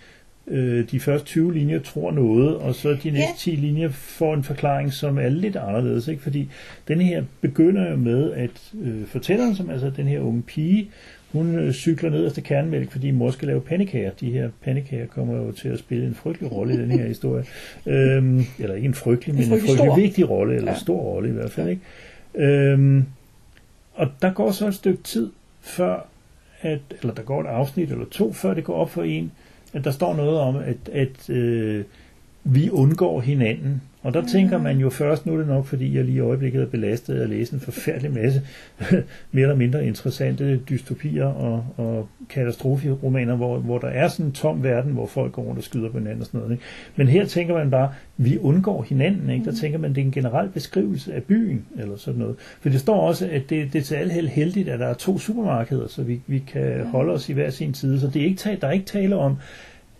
øh, 0.47 0.91
de 0.91 0.99
første 0.99 1.27
20 1.27 1.53
linjer 1.53 1.79
tror 1.79 2.11
noget, 2.11 2.55
og 2.55 2.75
så 2.75 2.97
de 3.03 3.11
næste 3.11 3.37
10 3.37 3.51
linjer 3.51 3.89
får 3.89 4.33
en 4.33 4.43
forklaring, 4.43 4.93
som 4.93 5.17
er 5.17 5.29
lidt 5.29 5.55
anderledes. 5.55 6.07
Ikke? 6.07 6.21
Fordi 6.21 6.49
den 6.87 7.01
her 7.01 7.23
begynder 7.41 7.89
jo 7.91 7.95
med, 7.95 8.31
at 8.31 8.73
øh, 8.81 9.05
fortælleren, 9.05 9.55
som 9.55 9.69
altså 9.69 9.91
den 9.97 10.07
her 10.07 10.19
unge 10.19 10.41
pige, 10.41 10.89
hun 11.31 11.55
øh, 11.55 11.73
cykler 11.73 12.09
ned 12.09 12.27
efter 12.27 12.41
kernemælk, 12.41 12.91
fordi 12.91 13.11
mor 13.11 13.31
skal 13.31 13.47
lave 13.47 13.61
pandekager. 13.61 14.11
De 14.19 14.31
her 14.31 14.49
pandekager 14.63 15.05
kommer 15.07 15.35
jo 15.35 15.51
til 15.51 15.69
at 15.69 15.79
spille 15.79 16.05
en 16.07 16.15
frygtelig 16.15 16.51
rolle 16.51 16.73
i 16.73 16.77
den 16.77 16.91
her 16.91 17.07
historie. 17.07 17.43
Øhm, 17.85 18.43
eller 18.59 18.75
ikke 18.75 18.85
en 18.87 18.93
frygtelig, 18.93 19.35
men 19.35 19.43
en 19.43 19.49
frygtelig 19.49 19.69
frygtelig 19.69 19.89
stor. 19.91 19.95
vigtig 19.95 20.29
rolle, 20.29 20.55
eller 20.55 20.71
Ja. 20.71 20.77
stor 20.77 20.99
rolle 21.01 21.29
i 21.29 21.31
hvert 21.31 21.51
fald. 21.51 21.69
Ikke? 21.69 21.81
Øhm, 22.35 23.05
og 23.93 24.07
der 24.21 24.33
går 24.33 24.51
så 24.51 24.67
et 24.67 24.73
stykke 24.73 25.03
tid 25.03 25.29
før, 25.61 26.05
at, 26.61 26.79
eller 27.01 27.13
der 27.13 27.23
går 27.23 27.41
et 27.41 27.47
afsnit 27.47 27.91
eller 27.91 28.05
to, 28.11 28.33
før 28.33 28.53
det 28.53 28.63
går 28.63 28.75
op 28.75 28.89
for 28.89 29.03
en, 29.03 29.31
at 29.73 29.83
der 29.83 29.91
står 29.91 30.15
noget 30.15 30.39
om, 30.39 30.55
at, 30.55 30.77
at 30.93 31.29
øh, 31.29 31.83
vi 32.43 32.69
undgår 32.69 33.21
hinanden. 33.21 33.81
Og 34.01 34.13
der 34.13 34.25
tænker 34.25 34.57
man 34.57 34.77
jo 34.77 34.89
først, 34.89 35.25
nu 35.25 35.33
er 35.33 35.37
det 35.37 35.47
nok, 35.47 35.65
fordi 35.65 35.95
jeg 35.95 36.05
lige 36.05 36.15
i 36.15 36.19
øjeblikket 36.19 36.61
er 36.61 36.65
belastet 36.65 37.15
af 37.15 37.23
at 37.23 37.29
læse 37.29 37.53
en 37.53 37.59
forfærdelig 37.59 38.13
masse 38.13 38.41
mere 39.31 39.41
eller 39.41 39.55
mindre 39.55 39.87
interessante 39.87 40.57
dystopier 40.57 41.25
og, 41.25 41.65
og 41.77 42.07
katastroferomaner, 42.29 43.35
hvor, 43.35 43.59
hvor 43.59 43.77
der 43.77 43.87
er 43.87 44.07
sådan 44.07 44.25
en 44.25 44.31
tom 44.31 44.63
verden, 44.63 44.91
hvor 44.91 45.05
folk 45.05 45.31
går 45.31 45.41
rundt 45.41 45.57
og 45.57 45.63
skyder 45.63 45.89
på 45.89 45.97
hinanden 45.97 46.21
og 46.21 46.25
sådan 46.25 46.39
noget. 46.39 46.51
Ikke? 46.51 46.63
Men 46.95 47.07
her 47.07 47.25
tænker 47.25 47.53
man 47.53 47.71
bare, 47.71 47.93
vi 48.17 48.37
undgår 48.37 48.83
hinanden. 48.83 49.29
Ikke? 49.29 49.45
Der 49.45 49.55
tænker 49.55 49.79
man, 49.79 49.89
det 49.89 50.01
er 50.01 50.05
en 50.05 50.11
generel 50.11 50.49
beskrivelse 50.49 51.13
af 51.13 51.23
byen, 51.23 51.65
eller 51.77 51.97
sådan 51.97 52.19
noget. 52.19 52.35
For 52.61 52.69
det 52.69 52.79
står 52.79 53.07
også, 53.07 53.29
at 53.31 53.49
det, 53.49 53.73
det 53.73 53.79
er 53.79 53.83
til 53.83 53.95
alle 53.95 54.13
held 54.13 54.27
heldigt, 54.27 54.69
at 54.69 54.79
der 54.79 54.87
er 54.87 54.93
to 54.93 55.19
supermarkeder, 55.19 55.87
så 55.87 56.03
vi, 56.03 56.21
vi 56.27 56.39
kan 56.39 56.85
holde 56.85 57.13
os 57.13 57.29
i 57.29 57.33
hver 57.33 57.49
sin 57.49 57.73
side. 57.73 57.99
Så 57.99 58.07
det 58.07 58.21
er 58.21 58.25
ikke, 58.25 58.57
der 58.61 58.67
er 58.67 58.71
ikke 58.71 58.85
tale 58.85 59.15
om, 59.15 59.37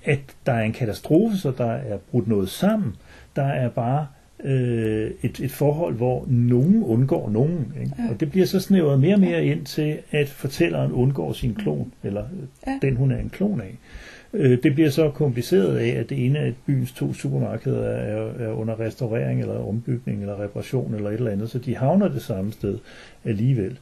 at 0.03 0.20
der 0.46 0.53
er 0.53 0.62
en 0.62 0.74
katastrofe, 0.74 1.38
så 1.38 1.51
der 1.58 1.72
er 1.72 1.98
brudt 2.12 2.27
noget 2.27 2.50
sammen. 2.50 2.96
Der 3.39 3.46
er 3.48 3.69
bare 3.69 4.08
øh, 4.43 5.12
et, 5.24 5.39
et 5.39 5.51
forhold, 5.51 5.96
hvor 5.96 6.25
nogen 6.27 6.84
undgår 6.84 7.29
nogen. 7.29 7.74
Ikke? 7.81 7.93
Ja. 8.00 8.13
Og 8.13 8.19
det 8.19 8.31
bliver 8.31 8.46
så 8.46 8.60
snævret 8.60 9.00
mere 9.00 9.13
og 9.15 9.19
mere 9.19 9.46
ind 9.46 9.65
til, 9.65 9.98
at 10.12 10.27
fortælleren 10.29 10.91
undgår 10.91 11.34
sin 11.34 11.55
klon, 11.55 11.91
eller 12.03 12.24
øh, 12.24 12.48
Ja. 12.67 12.79
den 12.88 12.96
hun 12.96 13.12
er 13.12 13.17
en 13.17 13.29
klon 13.29 13.62
af. 13.62 13.77
Øh, 14.34 14.63
Det 14.63 14.74
bliver 14.74 14.89
så 14.89 15.10
kompliceret 15.10 15.77
af, 15.77 15.88
at 16.00 16.10
det 16.10 16.25
ene 16.25 16.39
af 16.39 16.53
byens 16.65 16.91
to 16.91 17.13
supermarkeder 17.13 17.84
er, 17.89 18.29
er 18.39 18.51
under 18.51 18.79
restaurering, 18.79 19.41
eller 19.41 19.67
ombygning, 19.67 20.22
eller 20.22 20.43
reparation, 20.43 20.93
eller 20.96 21.10
et 21.10 21.13
eller 21.15 21.31
andet, 21.31 21.50
så 21.50 21.60
de 21.60 21.75
havner 21.77 22.08
det 22.08 22.22
samme 22.22 22.51
sted 22.51 22.77
alligevel. 23.25 23.77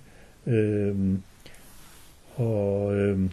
Øhm, 0.48 1.18
og 2.36 2.96
øhm, 2.96 3.30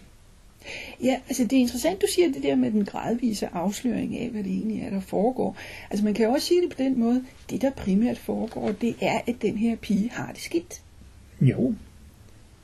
Ja, 1.03 1.21
altså 1.29 1.45
det 1.45 1.53
er 1.57 1.61
interessant, 1.61 2.03
du 2.03 2.07
siger 2.15 2.33
det 2.33 2.43
der 2.43 2.55
med 2.55 2.71
den 2.71 2.85
gradvise 2.85 3.49
afsløring 3.53 4.19
af, 4.19 4.29
hvad 4.29 4.43
det 4.45 4.53
egentlig 4.53 4.83
er, 4.83 4.91
der 4.91 5.01
foregår. 5.01 5.57
Altså 5.91 6.05
man 6.05 6.15
kan 6.15 6.27
jo 6.27 6.33
også 6.33 6.47
sige 6.47 6.63
det 6.63 6.71
på 6.71 6.83
den 6.83 7.01
måde, 7.01 7.25
det 7.51 7.63
der 7.63 7.71
primært 7.71 8.19
foregår, 8.19 8.73
det 8.73 8.95
er, 9.01 9.21
at 9.27 9.35
den 9.43 9.57
her 9.59 9.77
pige 9.77 10.11
har 10.13 10.33
det 10.33 10.41
skidt. 10.41 10.81
jo, 11.41 11.75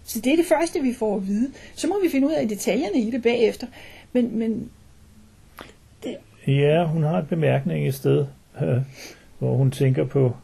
Så 0.05 0.21
det 0.21 0.33
er 0.33 0.37
det 0.37 0.47
første, 0.47 0.81
vi 0.83 0.95
får 0.95 1.17
at 1.17 1.27
vide. 1.27 1.51
Så 1.75 1.89
må 1.89 1.95
vi 2.05 2.09
finde 2.11 2.27
ud 2.27 2.33
af 2.33 2.49
detaljerne 2.49 3.01
i 3.01 3.11
det 3.11 3.23
bagefter. 3.23 3.67
Men, 4.13 4.39
men 4.39 4.71
Ja, 6.47 6.85
hun 6.87 7.03
har 7.03 7.19
et 7.19 7.29
bemærkning 7.29 7.89
et 7.89 7.95
sted, 7.95 8.27
øh, 8.63 8.79
hvor 9.39 9.57
hun 9.57 9.71
tænker 9.71 10.05
på, 10.05 10.37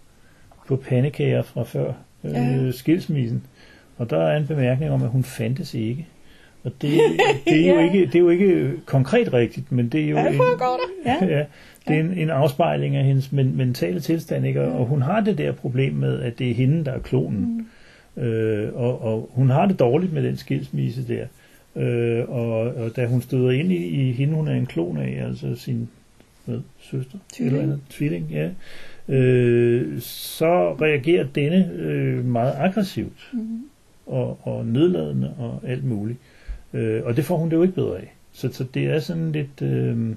på 0.68 0.76
pandekager 0.76 1.42
fra 1.42 1.64
før 1.64 1.92
øh, 2.25 2.32
Ja. 2.32 2.70
skilsmissen. 2.72 3.42
Og 3.98 4.10
der 4.10 4.18
er 4.22 4.36
en 4.36 4.46
bemærkning 4.46 4.90
om, 4.90 5.02
at 5.02 5.08
hun 5.08 5.25
fandtes 5.25 5.75
ikke. 5.75 6.06
Og 6.66 6.73
det, 6.82 6.90
det, 7.44 7.68
er, 7.68 7.75
jo 7.75 7.75
Ja. 7.80 7.85
ikke, 7.92 8.06
det 8.06 8.14
er 8.14 8.18
jo 8.20 8.28
ikke 8.28 8.73
konkret 8.87 9.32
rigtigt, 9.32 9.73
men 9.73 9.88
det 9.88 10.00
er 10.04 10.08
jo 10.08 10.20
hvad 10.20 10.30
en, 10.30 10.37
foregår 10.37 10.80
der? 11.04 11.12
Ja. 11.26 11.37
ja, 11.38 11.44
det 11.88 11.96
er 11.96 12.00
en, 12.00 12.12
en 12.18 12.30
afspejling 12.30 12.96
af 12.96 13.04
hendes 13.04 13.32
men, 13.32 13.56
mentale 13.56 14.00
tilstand. 14.00 14.46
Ikke? 14.46 14.62
Og, 14.62 14.80
og 14.80 14.87
hun 14.87 15.02
har 15.02 15.20
det 15.20 15.38
der 15.38 15.52
problem 15.52 15.94
med, 15.94 16.20
at 16.20 16.38
det 16.38 16.50
er 16.50 16.54
hende, 16.54 16.85
der 16.85 16.92
er 16.92 16.99
klonen. 16.99 17.66
Mm. 18.16 18.23
Øh, 18.23 18.75
og, 18.75 19.02
og 19.02 19.30
hun 19.32 19.50
har 19.50 19.66
det 19.66 19.78
dårligt 19.78 20.12
med 20.12 20.23
den 20.23 20.37
skilsmisse 20.37 21.04
der. 21.08 21.26
Øh, 21.82 22.25
og, 22.28 22.50
og 22.61 22.96
da 22.96 23.06
hun 23.06 23.23
støder 23.23 23.50
ind 23.50 23.73
i, 23.73 23.87
i 24.08 24.12
hende, 24.12 24.35
hun 24.35 24.49
er 24.49 24.54
en 24.54 24.66
klon 24.66 24.99
af, 24.99 25.25
altså 25.28 25.54
sin 25.56 25.88
hvad, 26.44 26.58
søster, 26.80 27.18
Tvilling. 27.32 27.56
eller 27.62 27.62
andet, 27.73 27.80
tvilling, 27.90 28.26
ja, 28.30 28.49
øh, 29.14 30.00
så 30.00 30.73
reagerer 30.75 31.26
denne 31.35 31.70
øh, 31.76 32.25
meget 32.25 32.54
aggressivt 32.58 33.30
Mm. 33.32 33.61
og, 34.06 34.38
og 34.42 34.66
nedladende 34.66 35.35
og 35.38 35.61
alt 35.66 35.85
muligt. 35.85 36.18
Øh, 36.76 37.04
og 37.04 37.16
det 37.16 37.25
får 37.25 37.37
hun 37.37 37.50
det 37.50 37.56
jo 37.56 37.62
ikke 37.62 37.75
bedre 37.75 37.97
af. 37.99 38.14
Så, 38.33 38.52
så 38.52 38.64
det 38.75 38.87
er 38.87 39.00
sådan 39.00 39.33
lidt, 39.33 39.62
øh, 39.62 40.16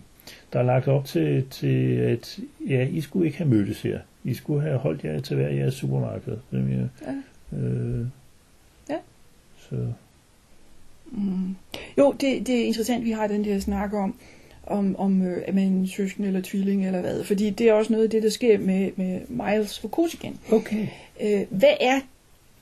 der 0.53 0.59
er 0.59 0.63
lagt 0.63 0.87
op 0.87 1.05
til, 1.05 1.45
til, 1.51 1.95
at 1.95 2.39
ja, 2.69 2.87
I 2.87 3.01
skulle 3.01 3.25
ikke 3.25 3.37
have 3.37 3.49
mødtes 3.49 3.81
her. 3.81 3.99
I 4.23 4.33
skulle 4.33 4.61
have 4.61 4.77
holdt 4.77 5.03
jer 5.03 5.19
til 5.19 5.35
hver 5.35 5.49
jeres 5.49 5.73
supermarked. 5.73 6.37
Som 6.49 6.71
jeg, 6.71 6.87
Ja. 7.51 7.57
øh, 7.57 8.05
Ja. 8.89 8.95
Så, 9.69 9.75
Mm. 11.11 11.55
Jo, 11.97 12.11
det, 12.11 12.47
det 12.47 12.61
er 12.61 12.65
interessant, 12.65 13.05
vi 13.05 13.11
har 13.11 13.27
den 13.27 13.43
der 13.45 13.59
snak 13.59 13.93
om, 13.93 14.15
om, 14.67 14.95
om 14.99 15.21
øh, 15.21 15.41
er 15.47 15.53
man 15.53 15.63
en 15.63 15.87
søsken 15.87 16.23
eller 16.23 16.41
tvilling 16.43 16.85
eller 16.85 17.01
hvad. 17.01 17.23
Fordi 17.23 17.49
det 17.49 17.69
er 17.69 17.73
også 17.73 17.91
noget 17.93 18.03
af 18.05 18.09
det, 18.09 18.23
der 18.23 18.29
sker 18.29 18.57
med, 18.57 18.91
med 18.95 19.19
Miles 19.27 19.79
for 19.79 19.87
Kosigan. 19.87 20.39
okay. 20.51 20.87
øh, 21.21 21.41
hvad 21.49 21.73
er 21.81 21.99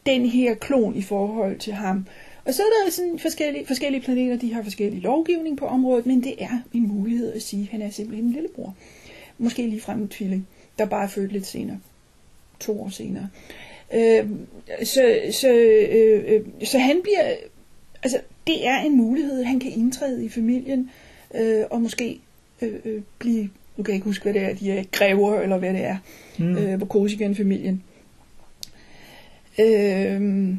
den 0.06 0.26
her 0.26 0.56
klon 0.56 0.96
i 0.96 1.02
forhold 1.02 1.60
til 1.60 1.74
ham? 1.74 2.06
Og 2.48 2.54
så 2.54 2.62
er 2.64 2.86
der 2.86 2.92
sådan 2.92 3.20
forskellige, 3.20 3.66
forskellige 3.66 4.02
planeter, 4.02 4.38
de 4.38 4.54
har 4.54 4.64
forskellige 4.64 5.02
lovgivning 5.02 5.58
på 5.58 5.66
området, 5.66 6.06
men 6.06 6.24
det 6.24 6.44
er 6.44 6.60
en 6.74 6.88
mulighed 6.88 7.34
at 7.34 7.42
sige, 7.42 7.62
at 7.64 7.68
han 7.70 7.82
er 7.82 7.90
simpelthen 7.90 8.26
en 8.26 8.34
lillebror. 8.34 8.76
Måske 9.38 9.68
lige 9.68 9.82
frem 9.82 10.02
en 10.02 10.08
tvilling, 10.10 10.48
der 10.80 10.86
bare 10.86 11.04
er 11.04 11.08
født 11.08 11.32
lidt 11.32 11.46
senere. 11.46 11.80
To 12.60 12.82
år 12.82 12.90
senere. 12.90 13.30
Øh, 13.94 14.30
så, 14.84 15.22
så, 15.32 15.50
øh, 15.92 16.24
øh, 16.28 16.42
så 16.64 16.80
han 16.80 17.00
bliver, 17.04 17.36
altså 18.04 18.20
det 18.48 18.68
er 18.68 18.78
en 18.78 18.98
mulighed, 18.98 19.44
han 19.44 19.60
kan 19.60 19.72
indtræde 19.72 20.26
i 20.26 20.30
familien, 20.30 20.90
øh, 21.36 21.64
og 21.72 21.82
måske 21.82 22.20
øh, 22.62 22.74
øh, 22.86 23.02
blive, 23.20 23.50
nu 23.78 23.84
kan 23.84 23.92
jeg 23.92 23.96
ikke 23.96 24.06
huske, 24.06 24.24
hvad 24.24 24.34
det 24.34 24.42
er, 24.42 24.54
de 24.56 24.72
er 24.72 24.84
grever, 24.92 25.42
eller 25.42 25.58
hvad 25.58 25.74
det 25.74 25.84
er, 25.84 25.98
Mm. 26.40 26.58
øh, 26.58 26.80
på 26.80 26.86
Kosigan-familien. 26.86 27.84
Øh, 29.60 30.56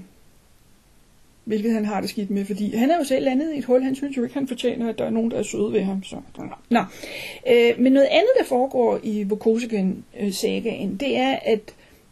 hvilket 1.49 1.73
han 1.73 1.85
har 1.85 2.00
det 2.00 2.11
skidt 2.11 2.31
med, 2.31 2.45
fordi 2.45 2.76
han 2.76 2.90
er 2.90 2.97
jo 2.99 3.05
selv 3.05 3.25
landet 3.25 3.55
i 3.55 3.59
et 3.59 3.64
hul. 3.64 3.83
Han 3.83 3.95
synes 3.95 4.17
jo 4.17 4.23
ikke, 4.23 4.35
han 4.35 4.49
fortjener, 4.49 4.88
at 4.88 4.99
der 4.99 5.05
er 5.05 5.11
nogen, 5.11 5.31
der 5.31 5.38
er 5.38 5.43
søde 5.43 5.73
ved 5.73 5.83
ham. 5.83 6.02
Så. 6.02 6.17
Nå. 6.71 6.81
Øh, 7.50 7.75
men 7.78 7.93
noget 7.93 8.09
andet, 8.11 8.31
der 8.38 8.45
foregår 8.45 9.00
i 9.02 9.23
Vokosigan-sagaen, 9.23 10.97
det 10.97 11.17
er, 11.17 11.38
at, 11.43 11.61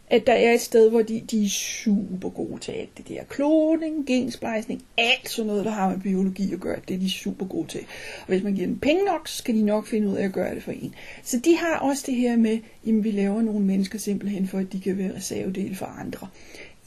at 0.09 0.27
der 0.27 0.33
er 0.33 0.53
et 0.53 0.61
sted, 0.61 0.89
hvor 0.89 1.01
de, 1.01 1.21
de 1.31 1.45
er 1.45 1.49
super 1.49 2.29
gode 2.29 2.59
til 2.61 2.71
alt 2.71 2.97
det 2.97 3.09
der. 3.09 3.23
Kloning, 3.29 4.05
gensplejsning, 4.05 4.83
alt 4.97 5.29
sådan 5.29 5.47
noget, 5.47 5.65
der 5.65 5.71
har 5.71 5.89
med 5.89 5.99
biologi 5.99 6.53
at 6.53 6.59
gøre, 6.59 6.79
det 6.87 6.93
er 6.93 6.99
de 6.99 7.09
super 7.09 7.45
gode 7.45 7.67
til. 7.67 7.81
Og 8.21 8.27
hvis 8.27 8.43
man 8.43 8.55
giver 8.55 8.67
dem 8.67 8.79
penge 8.79 9.05
nok, 9.05 9.27
så 9.27 9.37
skal 9.37 9.55
de 9.55 9.65
nok 9.65 9.87
finde 9.87 10.07
ud 10.07 10.15
af 10.15 10.23
at 10.23 10.33
gøre 10.33 10.55
det 10.55 10.63
for 10.63 10.71
en. 10.71 10.95
Så 11.23 11.39
de 11.39 11.57
har 11.57 11.79
også 11.79 12.03
det 12.05 12.15
her 12.15 12.37
med, 12.37 12.59
at 12.87 13.03
vi 13.03 13.11
laver 13.11 13.41
nogle 13.41 13.65
mennesker 13.65 13.99
simpelthen 13.99 14.47
for, 14.47 14.57
at 14.57 14.73
de 14.73 14.79
kan 14.79 14.97
være 14.97 15.15
reservedel 15.15 15.75
for 15.75 15.85
andre. 15.85 16.27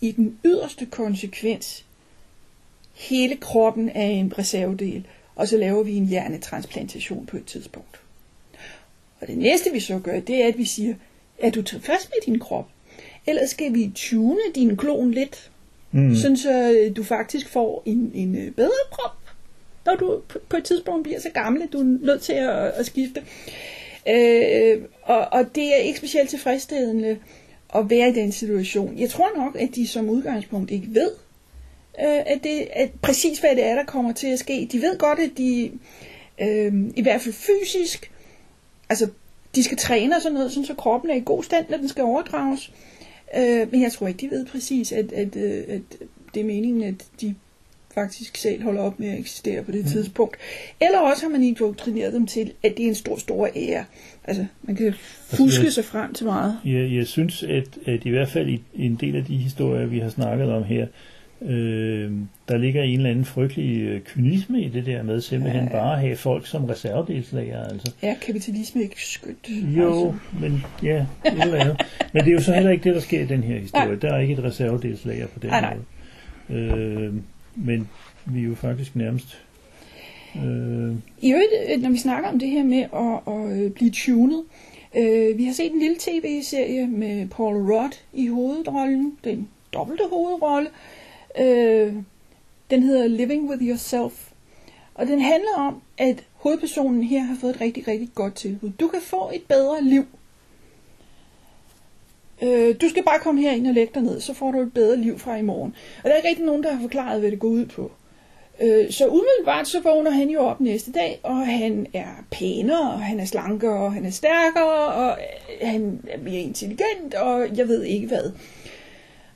I 0.00 0.12
den 0.12 0.38
yderste 0.44 0.86
konsekvens, 0.86 1.84
hele 3.00 3.36
kroppen 3.36 3.88
er 3.88 4.06
en 4.06 4.38
reservedel, 4.38 5.06
og 5.36 5.48
så 5.48 5.56
laver 5.56 5.82
vi 5.82 5.94
en 5.96 6.06
hjernetransplantation 6.06 7.26
på 7.26 7.36
et 7.36 7.44
tidspunkt. 7.46 8.00
Og 9.20 9.26
det 9.26 9.38
næste 9.38 9.70
vi 9.72 9.80
så 9.80 9.98
gør, 9.98 10.20
det 10.20 10.42
er, 10.44 10.48
at 10.48 10.58
vi 10.58 10.64
siger, 10.64 10.94
er 11.38 11.50
du 11.50 11.62
tilfreds 11.62 12.08
med 12.08 12.32
din 12.32 12.38
krop? 12.40 12.66
Eller 13.26 13.46
skal 13.46 13.74
vi 13.74 13.90
tune 13.94 14.40
din 14.54 14.76
klon 14.76 15.10
lidt, 15.10 15.50
Mm. 15.92 16.14
sådan 16.14 16.36
så 16.36 16.72
øh, 16.72 16.96
du 16.96 17.04
faktisk 17.04 17.48
får 17.48 17.82
en, 17.86 18.10
en 18.14 18.36
øh, 18.36 18.52
bedre 18.52 18.70
krop? 18.90 19.16
når 19.86 19.94
du 19.94 20.20
på- 20.28 20.38
på 20.48 20.56
et 20.56 20.64
tidspunkt 20.64 21.02
bliver 21.02 21.20
så 21.20 21.30
gammel, 21.34 21.62
at 21.62 21.68
du 21.72 21.78
er 21.80 21.84
nødt 22.06 22.22
til 22.22 22.32
at, 22.32 22.66
at 22.66 22.86
skifte. 22.86 23.22
Øh, 24.08 24.82
og, 25.02 25.18
og 25.32 25.54
det 25.54 25.74
er 25.74 25.76
ikke 25.76 25.98
specielt 25.98 26.30
tilfredsstillende 26.30 27.18
at 27.74 27.90
være 27.90 28.08
i 28.08 28.12
den 28.12 28.32
situation. 28.32 28.98
Jeg 28.98 29.10
tror 29.10 29.30
nok, 29.36 29.56
at 29.60 29.68
de 29.74 29.86
som 29.86 30.08
udgangspunkt 30.08 30.70
ikke 30.70 30.86
ved, 30.90 31.10
øh, 32.00 32.18
at 32.26 32.38
det 32.42 32.68
at 32.72 32.90
præcis 33.02 33.38
hvad 33.38 33.56
det 33.56 33.64
er, 33.64 33.74
der 33.74 33.84
kommer 33.84 34.12
til 34.12 34.26
at 34.26 34.38
ske. 34.38 34.68
De 34.72 34.78
ved 34.78 34.98
godt, 34.98 35.18
at 35.18 35.30
de 35.38 35.70
øh, 36.40 36.72
i 36.96 37.02
hvert 37.02 37.20
fald 37.20 37.34
fysisk, 37.34 38.10
altså 38.88 39.08
de 39.54 39.62
skal 39.62 39.76
træne 39.76 40.16
og 40.16 40.22
sådan 40.22 40.34
noget, 40.34 40.52
sådan 40.52 40.64
så 40.66 40.74
kroppen 40.74 41.10
er 41.10 41.14
i 41.14 41.22
god 41.24 41.42
stand, 41.42 41.66
når 41.70 41.76
den 41.76 41.88
skal 41.88 42.04
overdrages. 42.04 42.72
Øh, 43.38 43.72
men 43.72 43.82
jeg 43.82 43.92
tror 43.92 44.08
ikke, 44.08 44.20
de 44.26 44.30
ved 44.30 44.46
præcis, 44.46 44.92
at, 44.92 45.12
at, 45.12 45.36
øh, 45.36 45.64
at 45.68 45.80
det 46.34 46.40
er 46.40 46.44
meningen, 46.44 46.82
at 46.82 47.06
de 47.20 47.34
faktisk 47.94 48.36
selv 48.36 48.62
holder 48.62 48.82
op 48.82 49.00
med 49.00 49.08
at 49.08 49.18
eksistere 49.18 49.62
på 49.62 49.72
det 49.72 49.84
mm. 49.84 49.90
tidspunkt. 49.90 50.36
Eller 50.80 50.98
også 50.98 51.22
har 51.22 51.30
man 51.30 51.42
indoktrineret 51.42 52.12
dem 52.12 52.26
til, 52.26 52.52
at 52.62 52.76
det 52.76 52.84
er 52.84 52.88
en 52.88 52.94
stor, 52.94 53.16
stor 53.16 53.48
ære. 53.56 53.84
Altså, 54.24 54.46
man 54.62 54.76
kan 54.76 54.94
fuske 55.30 55.64
jeg- 55.64 55.72
sig 55.72 55.84
frem 55.84 56.14
til 56.14 56.26
meget. 56.26 56.58
Jeg, 56.64 56.92
jeg 56.92 57.06
synes, 57.06 57.42
at, 57.42 57.78
at 57.86 58.04
i 58.04 58.10
hvert 58.10 58.28
fald 58.28 58.48
i, 58.48 58.62
i 58.74 58.86
en 58.86 58.94
del 59.00 59.16
af 59.16 59.24
de 59.24 59.36
historier, 59.36 59.86
vi 59.86 59.98
har 59.98 60.08
snakket 60.08 60.52
om 60.52 60.64
her, 60.64 60.82
øh, 60.82 60.88
der 62.48 62.56
ligger 62.58 62.82
en 62.82 62.96
eller 62.96 63.10
anden 63.10 63.24
frygtelig 63.24 63.80
øh, 63.82 64.00
kynisme 64.00 64.62
i 64.62 64.68
det 64.68 64.86
der 64.86 65.02
med 65.02 65.20
simpelthen 65.20 65.64
Ja. 65.64 65.70
bare 65.70 65.94
at 65.94 66.00
have 66.00 66.16
folk 66.16 66.46
som 66.46 66.64
reservedelslager. 66.64 67.64
Altså. 67.64 67.92
Er 68.02 68.14
kapitalisme 68.26 68.82
ikke 68.82 69.04
skønt? 69.06 69.48
Jo, 69.50 69.86
Altså, 70.06 70.14
men 70.40 70.64
ja, 70.82 71.06
eller 71.24 71.60
andet. 71.60 71.82
Men 72.12 72.24
det 72.24 72.30
er 72.30 72.34
jo 72.34 72.40
så 72.42 72.52
heller 72.52 72.70
ikke 72.70 72.84
det, 72.84 72.94
der 72.94 73.00
sker 73.00 73.20
i 73.20 73.26
den 73.26 73.42
her 73.42 73.58
historie. 73.58 73.86
Nej. 73.86 73.94
Der 73.94 74.12
er 74.14 74.18
ikke 74.18 74.34
et 74.34 74.44
reservedelslager 74.44 75.26
på 75.26 75.38
den 75.38 75.50
Nej, 75.50 75.60
nej. 75.60 75.76
måde. 76.48 76.60
Øh, 76.60 77.14
men 77.54 77.88
vi 78.26 78.40
er 78.40 78.44
jo 78.44 78.54
faktisk 78.54 78.96
nærmest... 78.96 79.38
Øh, 80.36 80.94
I 81.20 81.30
øvrigt, 81.32 81.50
øh, 81.74 81.82
når 81.82 81.90
vi 81.90 81.98
snakker 81.98 82.28
om 82.28 82.38
det 82.38 82.48
her 82.48 82.64
med 82.64 82.78
at, 82.78 83.34
at 83.34 83.64
øh, 83.64 83.70
blive 83.70 83.90
tunet, 83.90 84.42
øh, 84.96 85.38
vi 85.38 85.44
har 85.44 85.52
set 85.52 85.72
en 85.72 85.78
lille 85.78 85.96
tv-serie 85.98 86.86
med 86.86 87.28
Paul 87.28 87.56
Rudd 87.72 87.92
i 88.12 88.26
hovedrollen, 88.26 89.12
den 89.24 89.48
dobbelte 89.74 90.02
hovedrolle. 90.10 90.68
Øh, 90.68 90.74
Øh, 91.38 91.94
den 92.70 92.82
hedder 92.82 93.06
Living 93.06 93.50
With 93.50 93.62
Yourself. 93.62 94.30
Og 94.94 95.06
den 95.06 95.20
handler 95.20 95.54
om, 95.56 95.82
at 95.98 96.24
hovedpersonen 96.34 97.02
her 97.02 97.20
har 97.20 97.36
fået 97.40 97.54
et 97.54 97.60
rigtig, 97.60 97.88
rigtig 97.88 98.10
godt 98.14 98.34
tilbud. 98.34 98.70
Du 98.70 98.88
kan 98.88 99.00
få 99.00 99.30
et 99.34 99.42
bedre 99.48 99.84
liv. 99.84 100.06
Øh, 102.42 102.74
du 102.80 102.88
skal 102.88 103.04
bare 103.04 103.18
komme 103.18 103.40
herind 103.40 103.66
og 103.66 103.74
lægge 103.74 103.92
dig 103.94 104.02
ned, 104.02 104.20
så 104.20 104.34
får 104.34 104.50
du 104.50 104.60
et 104.60 104.74
bedre 104.74 104.96
liv 104.96 105.18
fra 105.18 105.36
i 105.36 105.42
morgen. 105.42 105.74
Og 105.96 106.04
der 106.04 106.10
er 106.10 106.16
ikke 106.16 106.28
rigtig 106.28 106.44
nogen, 106.44 106.62
der 106.62 106.72
har 106.72 106.80
forklaret, 106.80 107.20
hvad 107.20 107.30
det 107.30 107.38
går 107.38 107.48
ud 107.48 107.66
på. 107.66 107.90
Øh, 108.60 108.90
så 108.90 109.08
umiddelbart 109.08 109.68
så 109.68 109.80
vågner 109.80 110.10
han 110.10 110.28
jo 110.28 110.40
op 110.40 110.60
næste 110.60 110.92
dag, 110.92 111.20
og 111.22 111.46
han 111.46 111.86
er 111.92 112.24
pænere, 112.30 112.92
og 112.92 113.02
han 113.02 113.20
er 113.20 113.24
slankere, 113.24 113.84
og 113.84 113.92
han 113.92 114.04
er 114.04 114.10
stærkere, 114.10 114.86
og 114.86 115.18
øh, 115.60 115.68
han 115.68 116.00
er 116.08 116.18
mere 116.18 116.40
intelligent, 116.40 117.14
og 117.14 117.56
jeg 117.56 117.68
ved 117.68 117.82
ikke 117.82 118.06
hvad. 118.06 118.32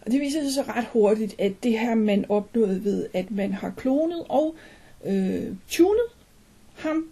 Og 0.07 0.13
det 0.13 0.21
viser 0.21 0.43
sig 0.43 0.53
så 0.53 0.63
ret 0.63 0.85
hurtigt, 0.93 1.35
at 1.39 1.53
det 1.63 1.79
her 1.79 1.95
man 1.95 2.25
opnået 2.29 2.85
ved, 2.85 3.07
at 3.13 3.31
man 3.31 3.53
har 3.53 3.73
klonet 3.77 4.23
og 4.29 4.55
øh, 5.05 5.43
tunet 5.69 6.07
ham. 6.75 7.05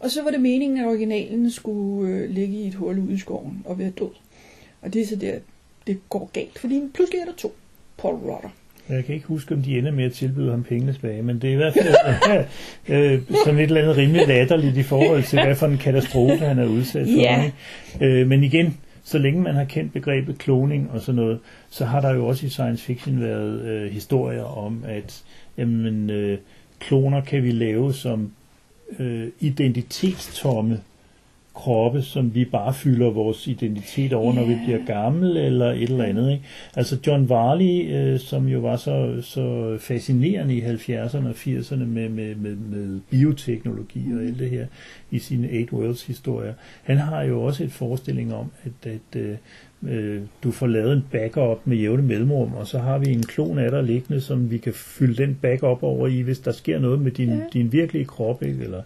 Og 0.00 0.10
så 0.10 0.22
var 0.22 0.30
det 0.30 0.40
meningen, 0.40 0.78
at 0.78 0.86
originalen 0.86 1.50
skulle 1.50 2.14
øh, 2.14 2.30
ligge 2.30 2.54
i 2.54 2.66
et 2.66 2.74
hul 2.74 2.98
ude 2.98 3.12
i 3.12 3.18
skoven 3.18 3.62
og 3.64 3.78
være 3.78 3.90
død. 3.90 4.10
Og 4.82 4.92
det 4.92 5.02
er 5.02 5.06
så 5.06 5.16
der, 5.16 5.34
det 5.86 5.98
går 6.08 6.30
galt, 6.32 6.58
fordi 6.58 6.82
pludselig 6.94 7.20
er 7.20 7.24
der 7.24 7.32
to 7.32 7.54
Paul 7.98 8.14
Rutter. 8.14 8.48
jeg 8.88 9.04
kan 9.04 9.14
ikke 9.14 9.26
huske, 9.26 9.54
om 9.54 9.62
de 9.62 9.78
ender 9.78 9.90
med 9.90 10.04
at 10.04 10.12
tilbyde 10.12 10.50
ham 10.50 10.64
pengene 10.64 10.92
tilbage, 10.92 11.22
men 11.22 11.38
det 11.38 11.48
er 11.48 11.52
i 11.52 11.56
hvert 11.56 11.74
fald 11.74 12.44
øh, 12.94 13.22
sådan 13.44 13.58
et 13.58 13.64
eller 13.64 13.82
andet 13.82 13.96
rimelig 13.96 14.28
latterligt 14.28 14.76
i 14.76 14.82
forhold 14.82 15.22
til, 15.22 15.42
hvad 15.44 15.54
for 15.54 15.66
en 15.66 15.78
katastrofe 15.78 16.36
han 16.36 16.58
er 16.58 16.66
udsat 16.66 17.06
for. 17.06 17.44
Ikke? 18.00 18.20
Øh, 18.20 18.26
men 18.26 18.44
igen, 18.44 18.78
så 19.04 19.18
længe 19.18 19.42
man 19.42 19.54
har 19.54 19.64
kendt 19.64 19.92
begrebet 19.92 20.38
kloning 20.38 20.90
og 20.90 21.00
sådan 21.00 21.16
noget, 21.16 21.38
så 21.70 21.84
har 21.84 22.00
der 22.00 22.14
jo 22.14 22.26
også 22.26 22.46
i 22.46 22.48
science 22.48 22.84
fiction 22.84 23.20
været 23.20 23.60
øh, 23.60 23.92
historier 23.92 24.44
om, 24.44 24.84
at 24.86 25.24
jamen, 25.56 26.10
øh, 26.10 26.38
kloner 26.78 27.20
kan 27.20 27.42
vi 27.42 27.50
lave 27.50 27.94
som 27.94 28.32
øh, 28.98 29.28
identitetstomme 29.40 30.80
kroppe, 31.60 32.02
som 32.02 32.34
vi 32.34 32.44
bare 32.44 32.74
fylder 32.74 33.10
vores 33.10 33.46
identitet 33.46 34.12
over, 34.12 34.34
når 34.34 34.44
vi 34.44 34.56
bliver 34.64 34.78
gamle, 34.86 35.42
eller 35.42 35.72
et 35.72 35.82
eller 35.82 36.04
andet. 36.04 36.32
Ikke? 36.32 36.44
Altså 36.76 36.98
John 37.06 37.28
Varley, 37.28 37.94
øh, 37.94 38.20
som 38.20 38.48
jo 38.48 38.58
var 38.58 38.76
så, 38.76 39.22
så 39.22 39.76
fascinerende 39.80 40.54
i 40.54 40.60
70'erne 40.60 41.28
og 41.28 41.34
80'erne 41.36 41.84
med, 41.84 42.08
med, 42.08 42.34
med, 42.34 42.56
med 42.56 43.00
bioteknologi 43.10 44.12
og 44.14 44.22
alt 44.22 44.38
det 44.38 44.50
her 44.50 44.66
i 45.10 45.18
sine 45.18 45.50
Eight 45.50 45.72
Worlds 45.72 46.06
historier, 46.06 46.52
han 46.82 46.96
har 46.96 47.22
jo 47.22 47.42
også 47.42 47.64
et 47.64 47.72
forestilling 47.72 48.34
om, 48.34 48.50
at, 48.64 48.90
at 48.92 49.20
øh, 49.20 49.36
øh, 49.88 50.20
du 50.44 50.50
får 50.50 50.66
lavet 50.66 50.92
en 50.92 51.04
backup 51.12 51.58
med 51.64 51.76
jævne 51.76 52.02
mellemrum, 52.02 52.54
og 52.54 52.66
så 52.66 52.78
har 52.78 52.98
vi 52.98 53.12
en 53.12 53.22
klon 53.22 53.58
af 53.58 53.70
dig 53.70 53.84
liggende, 53.84 54.20
som 54.20 54.50
vi 54.50 54.58
kan 54.58 54.72
fylde 54.74 55.22
den 55.22 55.38
backup 55.42 55.82
over 55.82 56.06
i, 56.06 56.20
hvis 56.20 56.38
der 56.38 56.52
sker 56.52 56.78
noget 56.78 57.00
med 57.00 57.10
din, 57.10 57.28
ja. 57.28 57.40
din 57.52 57.72
virkelige 57.72 58.04
krop, 58.04 58.42
ikke? 58.42 58.64
Eller, 58.64 58.82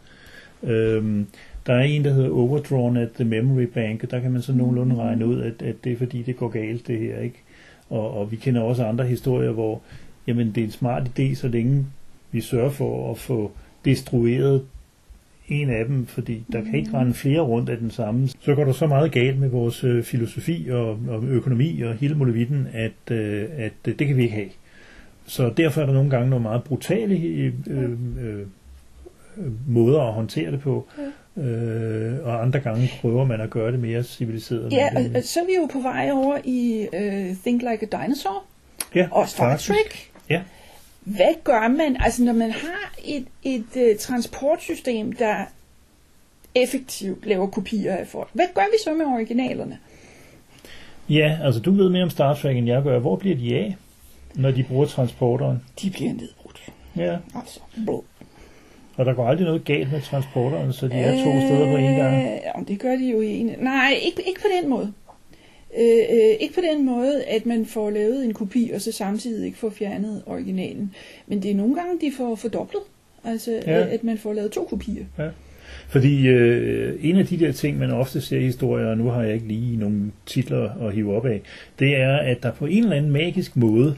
øhm, 0.62 1.26
der 1.66 1.74
er 1.74 1.82
en, 1.82 2.04
der 2.04 2.12
hedder 2.12 2.30
Overdrawn 2.30 2.96
at 2.96 3.08
the 3.14 3.24
Memory 3.24 3.62
Bank, 3.62 4.02
og 4.04 4.10
der 4.10 4.20
kan 4.20 4.32
man 4.32 4.42
så 4.42 4.52
nogenlunde 4.52 4.96
regne 4.96 5.26
ud, 5.26 5.40
at, 5.40 5.62
at 5.62 5.74
det 5.84 5.92
er 5.92 5.96
fordi, 5.96 6.22
det 6.22 6.36
går 6.36 6.48
galt, 6.48 6.86
det 6.86 6.98
her, 6.98 7.20
ikke? 7.20 7.42
Og, 7.90 8.16
og 8.16 8.30
vi 8.30 8.36
kender 8.36 8.60
også 8.60 8.84
andre 8.84 9.04
historier, 9.04 9.50
hvor 9.50 9.80
jamen, 10.26 10.52
det 10.54 10.60
er 10.60 10.64
en 10.64 10.70
smart 10.70 11.10
idé, 11.18 11.34
så 11.34 11.48
længe 11.48 11.86
vi 12.32 12.40
sørger 12.40 12.70
for 12.70 13.10
at 13.10 13.18
få 13.18 13.52
destrueret 13.84 14.62
en 15.48 15.70
af 15.70 15.84
dem, 15.86 16.06
fordi 16.06 16.44
der 16.52 16.64
kan 16.64 16.74
ikke 16.74 16.94
rende 16.94 17.14
flere 17.14 17.40
rundt 17.40 17.70
af 17.70 17.76
den 17.76 17.90
samme. 17.90 18.28
Så 18.28 18.54
går 18.54 18.64
der 18.64 18.72
så 18.72 18.86
meget 18.86 19.12
galt 19.12 19.38
med 19.38 19.48
vores 19.48 19.84
øh, 19.84 20.02
filosofi 20.02 20.68
og, 20.70 20.98
og 21.08 21.24
økonomi 21.24 21.80
og 21.80 21.94
hele 21.94 22.14
muligheden, 22.14 22.68
at, 22.72 23.10
øh, 23.10 23.48
at 23.56 23.72
øh, 23.88 23.98
det 23.98 24.06
kan 24.06 24.16
vi 24.16 24.22
ikke 24.22 24.34
have. 24.34 24.48
Så 25.26 25.52
derfor 25.56 25.80
er 25.82 25.86
der 25.86 25.92
nogle 25.92 26.10
gange 26.10 26.30
nogle 26.30 26.42
meget 26.42 26.64
brutale 26.64 27.16
øh, 27.16 27.52
øh, 27.66 27.90
øh, 28.20 28.46
måder 29.68 30.00
at 30.00 30.12
håndtere 30.12 30.50
det 30.50 30.60
på, 30.60 30.88
øh, 31.36 32.26
og 32.26 32.42
andre 32.42 32.60
gange 32.60 32.90
prøver 33.00 33.24
man 33.24 33.40
at 33.40 33.50
gøre 33.50 33.72
det 33.72 33.80
mere 33.80 34.02
civiliseret. 34.02 34.72
Ja, 34.72 34.88
og, 34.96 35.22
så 35.22 35.40
er 35.40 35.46
vi 35.46 35.54
jo 35.54 35.68
på 35.72 35.78
vej 35.80 36.10
over 36.12 36.38
i 36.44 36.88
uh, 36.92 37.36
Think 37.36 37.62
Like 37.62 37.88
a 37.92 38.02
Dinosaur 38.02 38.44
ja, 38.94 39.08
og 39.10 39.28
Star 39.28 39.50
faktisk. 39.50 39.70
Trek. 39.70 40.10
Ja. 40.30 40.42
Hvad 41.00 41.34
gør 41.44 41.68
man, 41.68 41.96
altså 42.00 42.24
når 42.24 42.32
man 42.32 42.50
har 42.50 42.94
et, 43.04 43.26
et 43.42 43.64
uh, 43.76 43.98
transportsystem, 44.00 45.12
der 45.12 45.44
effektivt 46.54 47.26
laver 47.26 47.46
kopier 47.46 47.96
af 47.96 48.06
folk? 48.06 48.28
Hvad 48.32 48.46
gør 48.54 48.64
vi 48.72 48.76
så 48.84 48.94
med 48.94 49.06
originalerne? 49.06 49.78
ja, 51.08 51.38
altså 51.42 51.60
du 51.60 51.70
ved 51.72 51.90
mere 51.90 52.02
om 52.02 52.10
Star 52.10 52.34
Trek, 52.34 52.56
end 52.56 52.66
jeg 52.66 52.82
gør. 52.82 52.98
Hvor 52.98 53.16
bliver 53.16 53.36
de 53.36 53.54
af, 53.56 53.76
når 54.34 54.50
de 54.50 54.62
bruger 54.62 54.86
transporteren? 54.86 55.62
De 55.82 55.90
bliver 55.90 56.12
nedbrudt. 56.12 56.72
Ja, 56.96 57.16
Altså, 57.34 57.60
blå. 57.84 58.04
Og 58.96 59.04
der 59.06 59.14
går 59.14 59.26
aldrig 59.28 59.46
noget 59.46 59.64
galt 59.64 59.92
med 59.92 60.00
transporteren, 60.00 60.72
så 60.72 60.88
de 60.88 60.94
er 60.94 61.12
to 61.24 61.40
steder 61.40 61.70
på 61.70 61.76
en 61.76 61.96
gang. 61.96 62.16
Øh, 62.16 62.22
ja, 62.44 62.50
det 62.68 62.80
gør 62.80 62.96
de 62.96 63.10
jo 63.10 63.20
i 63.20 63.28
en. 63.38 63.50
Nej, 63.60 63.94
ikke, 64.02 64.22
ikke 64.28 64.40
på 64.40 64.46
den 64.62 64.70
måde. 64.70 64.92
Øh, 65.78 65.98
øh, 66.10 66.34
ikke 66.40 66.54
på 66.54 66.60
den 66.72 66.86
måde, 66.86 67.22
at 67.24 67.46
man 67.46 67.66
får 67.66 67.90
lavet 67.90 68.24
en 68.24 68.34
kopi, 68.34 68.70
og 68.74 68.80
så 68.80 68.92
samtidig 68.92 69.46
ikke 69.46 69.58
får 69.58 69.70
fjernet 69.70 70.22
originalen. 70.26 70.94
Men 71.26 71.42
det 71.42 71.50
er 71.50 71.54
nogle 71.54 71.74
gange, 71.74 72.00
de 72.00 72.12
får 72.16 72.34
fordoblet. 72.34 72.82
Altså, 73.24 73.50
Ja. 73.66 73.78
ja. 73.78 73.86
at 73.88 74.04
man 74.04 74.18
får 74.18 74.32
lavet 74.32 74.50
to 74.52 74.64
kopier. 74.64 75.04
Fordi 75.88 76.26
øh, 76.28 76.98
en 77.02 77.16
af 77.16 77.26
de 77.26 77.38
der 77.38 77.52
ting, 77.52 77.78
man 77.78 77.90
ofte 77.90 78.20
ser 78.20 78.38
i 78.38 78.44
historier, 78.44 78.86
og 78.86 78.98
nu 78.98 79.04
har 79.08 79.22
jeg 79.22 79.34
ikke 79.34 79.48
lige 79.48 79.76
nogle 79.76 80.00
titler 80.26 80.86
at 80.86 80.94
hive 80.94 81.16
op 81.16 81.26
af, 81.26 81.40
det 81.78 81.96
er, 81.96 82.16
at 82.16 82.42
der 82.42 82.52
på 82.52 82.66
en 82.66 82.82
eller 82.82 82.96
anden 82.96 83.12
magisk 83.12 83.56
måde 83.56 83.96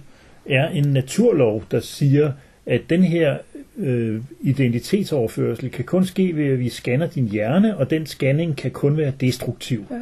er 0.51 0.69
en 0.69 0.85
naturlov, 0.85 1.63
der 1.71 1.81
siger, 1.81 2.33
at 2.67 2.81
den 2.91 3.03
her 3.03 3.37
øh, 3.79 4.21
identitetsoverførsel 4.41 5.71
kan 5.71 5.85
kun 5.85 6.05
ske 6.05 6.37
ved, 6.37 6.45
at 6.45 6.59
vi 6.59 6.69
scanner 6.69 7.07
din 7.07 7.29
hjerne, 7.29 7.77
og 7.77 7.91
den 7.91 8.07
scanning 8.07 8.57
kan 8.57 8.71
kun 8.71 8.97
være 8.97 9.13
destruktiv. 9.21 9.85
Ja. 9.91 9.97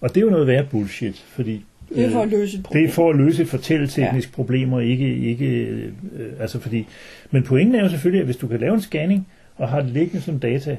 Og 0.00 0.08
det 0.08 0.16
er 0.16 0.24
jo 0.24 0.30
noget 0.30 0.46
værd 0.46 0.66
bullshit, 0.66 1.24
fordi 1.28 1.64
Det 1.88 2.04
er 2.04 2.10
for 2.10 2.18
øh, 2.18 2.24
at 2.24 2.30
løse 2.30 2.56
et 2.58 2.62
problem. 2.62 2.82
det 2.82 2.90
er 2.90 2.94
for 2.94 3.10
at 3.10 3.16
løse 3.16 3.42
et 3.42 3.48
fortælleteknisk 3.48 4.28
ja. 4.28 4.34
problem, 4.34 4.72
og 4.72 4.84
ikke, 4.84 5.16
ikke 5.16 5.46
øh, 5.46 5.92
altså 6.40 6.60
fordi, 6.60 6.86
men 7.30 7.42
pointen 7.42 7.74
er 7.74 7.82
jo 7.82 7.88
selvfølgelig, 7.88 8.20
at 8.20 8.26
hvis 8.26 8.36
du 8.36 8.46
kan 8.46 8.60
lave 8.60 8.74
en 8.74 8.80
scanning, 8.80 9.28
og 9.56 9.68
har 9.68 9.80
det 9.80 9.90
liggende 9.90 10.20
som 10.20 10.38
data, 10.38 10.76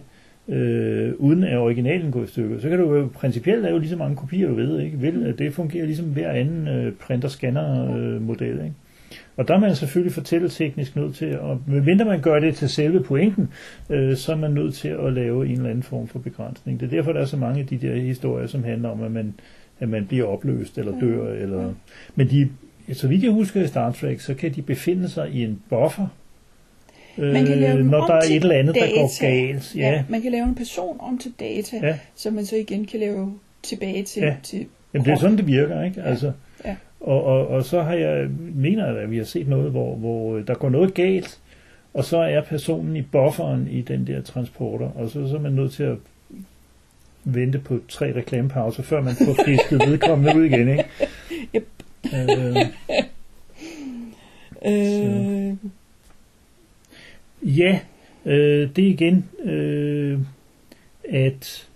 øh, 0.47 1.13
uden 1.17 1.43
at 1.43 1.57
originalen 1.57 2.11
går 2.11 2.23
i 2.23 2.27
stykker, 2.27 2.59
så 2.59 2.69
kan 2.69 2.79
du 2.79 2.95
jo 2.95 3.09
principielt 3.13 3.61
lave 3.61 3.79
lige 3.79 3.89
så 3.89 3.95
mange 3.95 4.15
kopier, 4.15 4.47
du 4.47 4.55
ved, 4.55 4.79
ikke? 4.79 4.97
Vil, 4.97 5.25
at 5.25 5.39
det 5.39 5.53
fungerer 5.53 5.85
ligesom 5.85 6.05
hver 6.05 6.31
anden 6.31 6.67
øh, 6.67 6.93
printer-scanner-model, 6.93 8.51
ikke? 8.51 8.73
Og 9.39 9.47
der 9.47 9.53
er 9.55 9.59
man 9.59 9.75
selvfølgelig 9.75 10.13
fortælleteknisk 10.13 10.95
nødt 10.95 11.15
til, 11.15 11.25
at, 11.25 11.39
medmindre 11.67 12.05
man 12.05 12.21
gør 12.21 12.39
det 12.39 12.55
til 12.55 12.69
selve 12.69 13.03
pointen, 13.03 13.49
øh, 13.89 14.17
så 14.17 14.31
er 14.31 14.35
man 14.35 14.51
nødt 14.51 14.73
til 14.73 14.87
at 14.87 15.13
lave 15.13 15.45
en 15.45 15.51
eller 15.51 15.69
anden 15.69 15.83
form 15.83 16.07
for 16.07 16.19
begrænsning. 16.19 16.79
Det 16.79 16.85
er 16.85 16.89
derfor, 16.89 17.11
der 17.13 17.19
er 17.21 17.25
så 17.25 17.37
mange 17.37 17.59
af 17.59 17.67
de 17.67 17.77
der 17.77 17.95
historier, 17.95 18.47
som 18.47 18.63
handler 18.63 18.89
om, 18.89 19.03
at 19.03 19.11
man, 19.11 19.33
at 19.79 19.89
man 19.89 20.05
bliver 20.05 20.25
opløst 20.25 20.77
eller 20.77 20.99
dør. 20.99 21.33
Eller, 21.33 21.73
men 22.15 22.29
de, 22.29 22.49
så 22.93 23.07
vidt 23.07 23.23
jeg 23.23 23.31
husker 23.31 23.61
i 23.63 23.67
Star 23.67 23.91
Trek, 23.91 24.19
så 24.19 24.33
kan 24.33 24.53
de 24.55 24.61
befinde 24.61 25.09
sig 25.09 25.29
i 25.31 25.43
en 25.43 25.61
buffer, 25.69 26.07
Man 27.17 27.45
kan 27.45 27.57
lave 27.57 27.77
øh, 27.79 27.85
når 27.85 28.07
der 28.07 28.13
er 28.13 28.19
et 28.21 28.35
eller 28.35 28.55
andet, 28.55 28.75
der 28.75 28.81
går 28.95 29.07
data. 29.19 29.25
galt. 29.27 29.75
Ja. 29.75 29.89
Ja, 29.91 30.03
man 30.09 30.21
kan 30.21 30.31
lave 30.31 30.43
en 30.45 30.55
person 30.55 30.97
om 30.99 31.17
til 31.17 31.31
data, 31.39 31.77
Ja. 31.87 31.97
som 32.15 32.33
man 32.33 32.45
så 32.45 32.55
igen 32.55 32.85
kan 32.85 32.99
lave 32.99 33.33
tilbage 33.63 34.03
til, 34.03 34.21
Ja. 34.23 34.35
til 34.43 34.65
Jamen, 34.93 35.05
det 35.05 35.11
er 35.11 35.17
sådan, 35.17 35.37
det 35.37 35.47
virker, 35.47 35.83
ikke? 35.83 36.01
Ja. 36.01 36.07
Altså. 36.09 36.31
Og, 36.99 37.23
og, 37.23 37.47
og 37.47 37.63
så 37.63 37.81
har 37.81 37.93
jeg, 37.93 38.29
mener 38.55 38.87
jeg, 38.87 38.97
at 38.97 39.11
vi 39.11 39.17
har 39.17 39.23
set 39.23 39.47
noget, 39.47 39.71
hvor, 39.71 39.95
hvor 39.95 40.35
øh, 40.37 40.47
der 40.47 40.53
går 40.53 40.69
noget 40.69 40.93
galt, 40.93 41.39
og 41.93 42.03
så 42.03 42.17
er 42.17 42.41
personen 42.41 42.95
i 42.95 43.01
bufferen 43.01 43.67
i 43.71 43.81
den 43.81 44.07
der 44.07 44.21
transporter, 44.21 44.89
og 44.95 45.09
så, 45.09 45.27
så 45.29 45.35
er 45.35 45.41
man 45.41 45.51
nødt 45.53 45.71
til 45.71 45.83
at 45.83 45.97
vente 47.23 47.59
på 47.59 47.79
tre 47.87 48.15
reklamepauser, 48.15 48.83
før 48.83 49.01
man 49.01 49.15
får 49.15 49.43
fisket 49.45 49.79
vedkommende 49.89 50.39
ud 50.39 50.43
igen, 50.43 50.69
ikke? 50.69 50.85
Yep. 51.55 51.67
Øh, 52.13 52.55
Øh, 54.65 55.53
ja, 57.59 57.79
øh, 58.25 58.69
det 58.75 58.85
er 58.85 58.89
igen, 58.89 59.29
øh, 59.43 60.19
at 61.03 61.67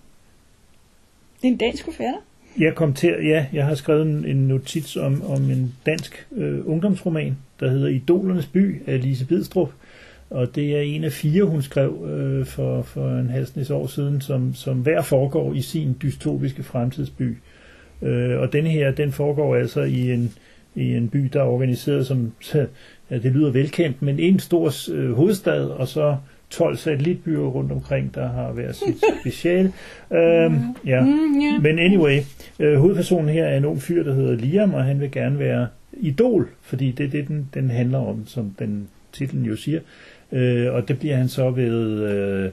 det 1.42 1.48
er 1.48 1.52
en 1.52 1.58
dansk 1.58 1.86
forfatter. 1.86 2.22
Jeg 2.60 2.76
kom 2.76 2.94
til, 2.94 3.16
ja, 3.24 3.46
jeg 3.54 3.66
har 3.66 3.76
skrevet 3.76 4.02
en, 4.02 4.26
en 4.26 4.48
notits 4.48 4.98
om, 4.98 5.24
om 5.26 5.50
en 5.52 5.76
dansk 5.86 6.28
øh, 6.36 6.60
ungdomsroman, 6.66 7.38
der 7.60 7.70
hedder 7.70 7.88
Idolernes 7.88 8.46
by 8.46 8.82
af 8.88 9.02
Lise 9.02 9.26
Bidstrup. 9.26 9.72
Og 10.30 10.56
det 10.56 10.78
er 10.78 10.82
en 10.82 11.04
af 11.04 11.12
fire, 11.12 11.44
hun 11.44 11.62
skrev 11.62 12.08
øh, 12.10 12.46
for, 12.46 12.82
for 12.82 13.10
en 13.10 13.30
halvsnes 13.30 13.70
år 13.70 13.88
siden, 13.88 14.22
som, 14.22 14.56
som 14.56 14.78
hver 14.78 15.02
foregår 15.02 15.54
i 15.54 15.62
sin 15.62 15.98
dystopiske 16.02 16.64
fremtidsby. 16.64 17.38
Øh, 18.02 18.40
og 18.40 18.54
den 18.54 18.66
her, 18.66 18.92
den 18.92 19.12
foregår 19.12 19.56
altså 19.56 19.82
i 19.82 20.12
en, 20.12 20.34
i 20.76 20.96
en 20.96 21.10
by, 21.10 21.20
der 21.34 21.40
er 21.40 21.46
organiseret 21.46 22.08
som, 22.08 22.32
ja, 23.10 23.18
det 23.18 23.32
lyder 23.32 23.52
velkendt, 23.52 24.02
men 24.02 24.20
en 24.20 24.40
stor 24.40 24.92
øh, 24.92 25.14
hovedstad, 25.14 25.66
og 25.66 25.88
så 25.88 26.18
12 26.50 26.78
satellitbyer 26.78 27.40
rundt 27.48 27.72
omkring, 27.72 28.16
der 28.16 28.28
har 28.30 28.52
hver 28.52 28.72
sit 28.72 28.96
special. 29.22 29.66
Øhm, 30.12 30.56
ja. 30.86 31.02
Mm, 31.02 31.40
ja. 31.42 31.60
Men 31.62 31.80
anyway, 31.80 32.20
øh, 32.60 32.76
hovedpersonen 32.80 33.30
her 33.30 33.46
er 33.46 33.58
en 33.58 33.66
ung 33.66 33.82
fyr, 33.82 34.04
der 34.04 34.14
hedder 34.14 34.36
Liam, 34.36 34.74
og 34.74 34.84
han 34.84 35.00
vil 35.00 35.12
gerne 35.12 35.40
være 35.40 35.68
idol, 35.94 36.50
fordi 36.62 36.92
det 36.92 37.06
er 37.06 37.10
det, 37.10 37.28
den, 37.28 37.50
den 37.54 37.70
handler 37.70 37.98
om, 38.00 38.24
som 38.28 38.56
den 38.60 38.88
titlen 39.14 39.46
jo 39.46 39.56
siger. 39.56 39.80
Øh, 40.32 40.74
og 40.74 40.88
det 40.88 41.00
bliver 41.00 41.16
han 41.16 41.28
så 41.28 41.50
ved... 41.50 42.02
Øh, 42.10 42.52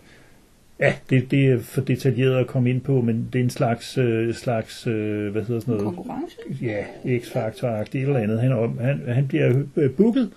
ja, 0.81 0.92
det, 1.11 1.31
det 1.31 1.46
er 1.46 1.59
for 1.59 1.81
detaljeret 1.81 2.37
at 2.37 2.46
komme 2.46 2.70
ind 2.70 2.81
på, 2.81 3.00
men 3.00 3.29
det 3.33 3.38
er 3.38 3.42
en 3.44 3.50
slags, 3.50 3.98
øh, 3.98 4.35
slags 4.35 4.87
øh, 4.87 5.33
hvad 5.33 5.42
hedder 5.42 5.61
sådan 5.61 5.74
noget? 5.74 5.94
Konkurrence. 5.96 6.37
ja, 6.62 6.85
X-Factor-agtigt 7.18 7.96
eller 8.07 8.16
andet. 8.18 8.40
Han, 8.40 8.53
om- 8.53 8.79
han, 8.81 9.00
han 9.09 9.26
bliver 9.29 9.62
øh, 9.76 9.90
booket, 9.90 10.31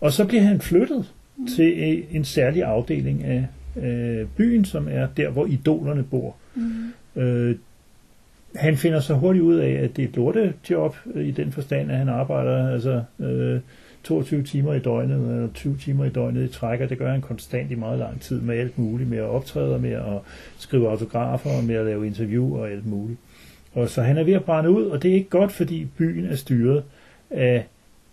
og 0.00 0.12
så 0.12 0.24
bliver 0.24 0.42
han 0.42 0.60
flyttet. 0.60 1.12
Til 1.56 2.04
en 2.10 2.24
særlig 2.24 2.62
afdeling 2.62 3.24
af 3.24 3.46
øh, 3.82 4.26
byen, 4.36 4.64
som 4.64 4.88
er 4.90 5.06
der, 5.16 5.30
hvor 5.30 5.46
idolerne 5.46 6.02
bor. 6.02 6.36
Mm. 6.54 7.22
Øh, 7.22 7.56
han 8.56 8.76
finder 8.76 9.00
så 9.00 9.14
hurtigt 9.14 9.42
ud 9.42 9.56
af, 9.56 9.70
at 9.70 9.96
det 9.96 10.04
er 10.04 10.08
et 10.08 10.16
lortejob 10.16 10.96
øh, 11.14 11.26
i 11.26 11.30
den 11.30 11.52
forstand, 11.52 11.90
at 11.90 11.98
han 11.98 12.08
arbejder 12.08 12.72
altså 12.72 13.02
øh, 13.18 13.60
22 14.04 14.42
timer 14.42 14.74
i 14.74 14.78
døgnet, 14.78 15.16
eller 15.16 15.48
20 15.54 15.76
timer 15.76 16.04
i 16.04 16.08
døgnet 16.08 16.44
i 16.44 16.52
træk, 16.52 16.80
og 16.80 16.88
det 16.88 16.98
gør 16.98 17.10
han 17.10 17.20
konstant 17.20 17.70
i 17.70 17.74
meget 17.74 17.98
lang 17.98 18.20
tid 18.20 18.40
med 18.40 18.58
alt 18.58 18.78
muligt, 18.78 19.10
med 19.10 19.18
at 19.18 19.24
optræde, 19.24 19.74
og 19.74 19.80
med 19.80 19.92
at 19.92 20.18
skrive 20.58 20.90
autografer, 20.90 21.50
og 21.50 21.64
med 21.64 21.74
at 21.74 21.86
lave 21.86 22.06
interview 22.06 22.56
og 22.56 22.70
alt 22.70 22.86
muligt. 22.86 23.18
Og 23.74 23.88
så 23.88 24.02
han 24.02 24.18
er 24.18 24.24
ved 24.24 24.32
at 24.32 24.44
brænde 24.44 24.70
ud, 24.70 24.84
og 24.84 25.02
det 25.02 25.10
er 25.10 25.14
ikke 25.14 25.30
godt, 25.30 25.52
fordi 25.52 25.86
byen 25.98 26.24
er 26.24 26.36
styret 26.36 26.84
af, 27.30 27.66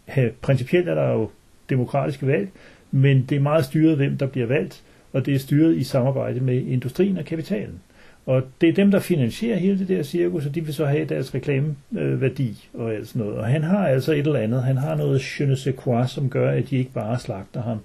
af 0.07 0.31
principielt 0.41 0.89
er 0.89 0.95
der 0.95 1.11
jo 1.11 1.29
demokratiske 1.69 2.27
valg, 2.27 2.49
men 2.95 3.25
det 3.29 3.35
er 3.35 3.39
meget 3.39 3.65
styret, 3.65 3.97
hvem 3.97 4.17
der 4.17 4.25
bliver 4.25 4.47
valgt, 4.47 4.83
og 5.13 5.25
det 5.25 5.35
er 5.35 5.39
styret 5.39 5.75
i 5.75 5.83
samarbejde 5.83 6.39
med 6.39 6.55
industrien 6.55 7.17
og 7.17 7.25
kapitalen. 7.25 7.79
Og 8.25 8.43
det 8.61 8.69
er 8.69 8.73
dem, 8.73 8.91
der 8.91 8.99
finansierer 8.99 9.57
hele 9.57 9.79
det 9.79 9.87
der 9.87 10.03
cirkus, 10.03 10.45
og 10.45 10.55
de 10.55 10.65
vil 10.65 10.73
så 10.73 10.85
have 10.85 11.05
deres 11.05 11.35
reklameværdi 11.35 12.67
og 12.73 12.93
alt 12.93 13.07
sådan 13.07 13.21
noget. 13.21 13.37
Og 13.37 13.45
han 13.45 13.63
har 13.63 13.87
altså 13.87 14.11
et 14.11 14.19
eller 14.19 14.39
andet. 14.39 14.63
Han 14.63 14.77
har 14.77 14.95
noget 14.95 15.39
je 15.39 15.45
ne 15.45 15.55
sais 15.55 15.75
quoi, 15.75 16.07
som 16.07 16.29
gør, 16.29 16.51
at 16.51 16.69
de 16.69 16.77
ikke 16.77 16.91
bare 16.91 17.19
slagter 17.19 17.61
ham, 17.61 17.77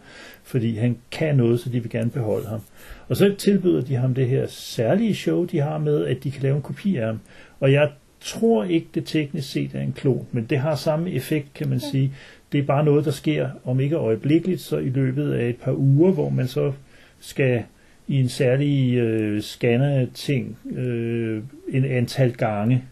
fordi 0.42 0.76
han 0.76 0.96
kan 1.10 1.36
noget, 1.36 1.60
så 1.60 1.70
de 1.70 1.80
vil 1.80 1.90
gerne 1.90 2.10
beholde 2.10 2.46
ham. 2.46 2.60
Og 3.08 3.16
så 3.16 3.34
tilbyder 3.38 3.80
de 3.80 3.96
ham 3.96 4.14
det 4.14 4.28
her 4.28 4.46
særlige 4.46 5.14
show, 5.14 5.44
de 5.44 5.58
har 5.58 5.78
med, 5.78 6.06
at 6.06 6.24
de 6.24 6.30
kan 6.30 6.42
lave 6.42 6.56
en 6.56 6.62
kopi 6.62 6.96
af 6.96 7.06
ham. 7.06 7.20
Og 7.60 7.72
jeg 7.72 7.90
tror 8.20 8.64
ikke, 8.64 8.86
det 8.94 9.04
teknisk 9.04 9.50
set 9.50 9.70
er 9.74 9.80
en 9.80 9.92
klon, 9.92 10.26
men 10.32 10.46
det 10.50 10.58
har 10.58 10.74
samme 10.74 11.10
effekt, 11.10 11.54
kan 11.54 11.68
man 11.68 11.80
sige. 11.80 12.12
Det 12.52 12.58
er 12.58 12.62
bare 12.62 12.84
noget, 12.84 13.04
der 13.04 13.10
sker, 13.10 13.48
om 13.64 13.80
ikke 13.80 13.96
øjeblikkeligt, 13.96 14.60
så 14.60 14.78
i 14.78 14.88
løbet 14.88 15.32
af 15.32 15.48
et 15.48 15.56
par 15.56 15.72
uger, 15.72 16.12
hvor 16.12 16.28
man 16.28 16.48
så 16.48 16.72
skal 17.20 17.62
i 18.08 18.20
en 18.20 18.28
særlig 18.28 18.94
øh, 18.94 19.42
scanner-ting 19.42 20.58
øh, 20.76 21.42
en 21.68 21.84
antal 21.84 22.32
gange. 22.32 22.84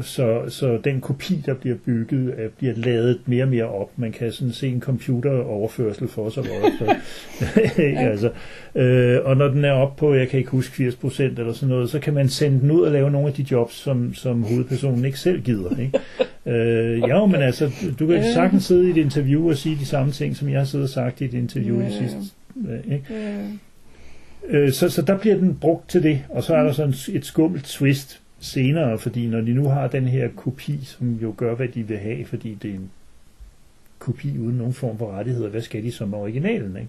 Så, 0.00 0.42
så 0.48 0.78
den 0.84 1.00
kopi, 1.00 1.42
der 1.46 1.54
bliver 1.54 1.76
bygget, 1.76 2.34
er, 2.38 2.48
bliver 2.58 2.74
ladet 2.76 3.18
mere 3.26 3.44
og 3.44 3.48
mere 3.48 3.64
op. 3.64 3.90
Man 3.96 4.12
kan 4.12 4.32
sådan 4.32 4.52
se 4.52 4.68
en 4.68 4.80
computeroverførsel 4.80 6.08
for 6.08 6.30
sig 6.30 6.42
også. 6.42 6.94
Altså, 8.12 8.30
øh, 8.74 9.18
og 9.24 9.36
når 9.36 9.48
den 9.48 9.64
er 9.64 9.72
op 9.72 9.96
på, 9.96 10.14
jeg 10.14 10.28
kan 10.28 10.38
ikke 10.38 10.50
huske 10.50 10.88
80% 10.88 11.22
eller 11.22 11.52
sådan 11.52 11.68
noget, 11.68 11.90
så 11.90 11.98
kan 11.98 12.14
man 12.14 12.28
sende 12.28 12.60
den 12.60 12.70
ud 12.70 12.80
og 12.80 12.92
lave 12.92 13.10
nogle 13.10 13.28
af 13.28 13.34
de 13.34 13.46
jobs, 13.50 13.74
som, 13.74 14.14
som 14.14 14.42
hovedpersonen 14.42 15.04
ikke 15.04 15.18
selv 15.18 15.40
gider. 15.42 15.70
Ikke? 15.78 15.98
Øh, 16.46 16.98
ja, 17.08 17.26
men 17.26 17.34
altså, 17.42 17.70
du 17.98 18.06
kan 18.06 18.24
sagtens 18.34 18.64
sidde 18.64 18.86
i 18.86 18.90
et 18.90 18.96
interview 18.96 19.48
og 19.50 19.56
sige 19.56 19.76
de 19.76 19.86
samme 19.86 20.12
ting, 20.12 20.36
som 20.36 20.48
jeg 20.48 20.58
har 20.60 20.64
siddet 20.64 20.84
og 20.84 20.90
sagt 20.90 21.20
i 21.20 21.24
et 21.24 21.34
interview 21.34 21.80
Ja, 21.80 21.88
i 21.88 21.90
sidste. 21.92 22.18
øh, 22.68 22.94
Ikke? 22.94 23.04
Øh, 23.14 23.44
Øh, 24.48 24.72
så, 24.72 24.88
så 24.88 25.02
der 25.02 25.18
bliver 25.18 25.36
den 25.36 25.54
brugt 25.60 25.88
til 25.90 26.02
det, 26.02 26.20
og 26.28 26.42
så 26.42 26.54
er 26.54 26.62
der 26.62 26.72
sådan 26.72 26.94
et 27.12 27.24
skummelt 27.26 27.64
twist 27.64 28.21
senere, 28.42 28.98
fordi 28.98 29.26
når 29.26 29.40
de 29.40 29.54
nu 29.54 29.68
har 29.68 29.88
den 29.88 30.06
her 30.06 30.28
kopi, 30.36 30.78
som 30.82 31.18
jo 31.22 31.34
gør, 31.36 31.54
hvad 31.54 31.68
de 31.68 31.82
vil 31.82 31.98
have, 31.98 32.24
fordi 32.24 32.58
det 32.62 32.70
er 32.70 32.74
en 32.74 32.90
kopi 33.98 34.38
uden 34.38 34.56
nogen 34.56 34.72
form 34.72 34.98
for 34.98 35.12
rettigheder, 35.12 35.48
hvad 35.48 35.60
skal 35.60 35.82
de 35.82 35.92
som 35.92 36.14
originalen? 36.14 36.76
Ikke? 36.76 36.88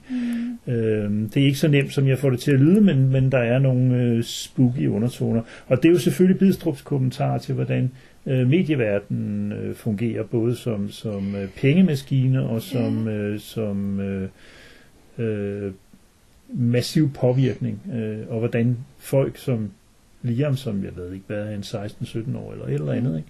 mm. 0.67 0.73
Øh, 0.73 1.11
det 1.33 1.37
er 1.37 1.45
ikke 1.45 1.57
så 1.57 1.67
nemt, 1.67 1.93
som 1.93 2.07
jeg 2.07 2.19
får 2.19 2.29
det 2.29 2.39
til 2.39 2.51
at 2.51 2.59
lyde, 2.59 2.81
men, 2.81 3.09
men 3.09 3.31
der 3.31 3.37
er 3.37 3.59
nogle 3.59 4.01
øh, 4.01 4.23
spooky 4.23 4.87
undertoner. 4.87 5.41
Og 5.67 5.77
det 5.77 5.89
er 5.89 5.93
jo 5.93 5.99
selvfølgelig 5.99 6.39
Bidstrups 6.39 6.81
kommentar 6.81 7.37
til, 7.37 7.55
hvordan 7.55 7.91
øh, 8.25 8.47
medieverdenen 8.47 9.51
øh, 9.51 9.75
fungerer, 9.75 10.23
både 10.23 10.55
som, 10.55 10.89
som 10.89 11.35
øh, 11.35 11.49
pengemaskine 11.49 12.43
og 12.43 12.61
som, 12.61 13.07
øh, 13.07 13.39
som 13.39 13.99
øh, 13.99 14.29
øh, 15.17 15.71
massiv 16.53 17.13
påvirkning, 17.13 17.81
øh, 17.93 18.17
og 18.29 18.39
hvordan 18.39 18.77
folk 18.97 19.37
som 19.37 19.69
Liam, 20.23 20.55
som 20.55 20.83
jeg 20.83 20.91
ved 20.95 21.13
ikke, 21.13 21.25
hvad 21.27 21.39
er 21.39 21.51
han, 21.51 21.59
16-17 21.59 22.37
år 22.37 22.51
eller 22.51 22.65
et 22.65 22.73
eller 22.73 22.91
andet, 22.91 23.17
ikke? 23.17 23.29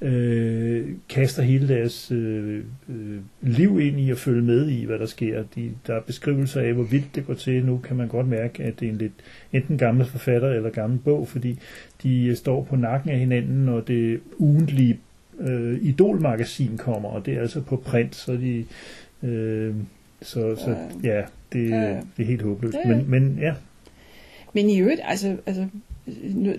Øh, 0.00 0.88
kaster 1.08 1.42
hele 1.42 1.68
deres 1.68 2.10
øh, 2.10 2.64
øh, 2.88 3.18
liv 3.42 3.80
ind 3.80 4.00
i 4.00 4.10
at 4.10 4.18
følge 4.18 4.42
med 4.42 4.68
i, 4.68 4.84
hvad 4.84 4.98
der 4.98 5.06
sker. 5.06 5.44
De, 5.54 5.70
der 5.86 5.94
er 5.94 6.00
beskrivelser 6.00 6.60
af, 6.60 6.72
hvor 6.72 6.82
vildt 6.82 7.14
det 7.14 7.26
går 7.26 7.34
til. 7.34 7.66
Nu 7.66 7.78
kan 7.78 7.96
man 7.96 8.08
godt 8.08 8.28
mærke, 8.28 8.62
at 8.62 8.80
det 8.80 8.88
er 8.88 8.92
en 8.92 8.98
lidt 8.98 9.12
enten 9.52 9.78
gammel 9.78 10.06
forfatter 10.06 10.48
eller 10.48 10.70
gammel 10.70 10.98
bog, 10.98 11.28
fordi 11.28 11.58
de 12.02 12.24
øh, 12.24 12.36
står 12.36 12.62
på 12.62 12.76
nakken 12.76 13.10
af 13.10 13.18
hinanden, 13.18 13.68
og 13.68 13.88
det 13.88 14.20
ugentlige 14.38 15.00
øh, 15.40 15.78
idolmagasin 15.82 16.78
kommer, 16.78 17.08
og 17.08 17.26
det 17.26 17.34
er 17.34 17.40
altså 17.40 17.60
på 17.60 17.76
print, 17.76 18.14
så 18.14 18.32
de... 18.32 18.64
Øh, 19.22 19.74
så, 20.22 20.56
så 20.56 20.76
ja, 21.02 21.22
det, 21.52 21.70
Ja, 21.70 22.00
det 22.16 22.22
er 22.22 22.24
helt 22.24 22.42
håbløst. 22.42 22.76
Ja. 22.84 22.88
Men, 22.88 23.10
men 23.10 23.38
ja, 23.40 23.54
Men 24.52 24.70
i 24.70 24.80
øvrigt, 24.80 25.00
altså, 25.04 25.36
altså 25.46 25.66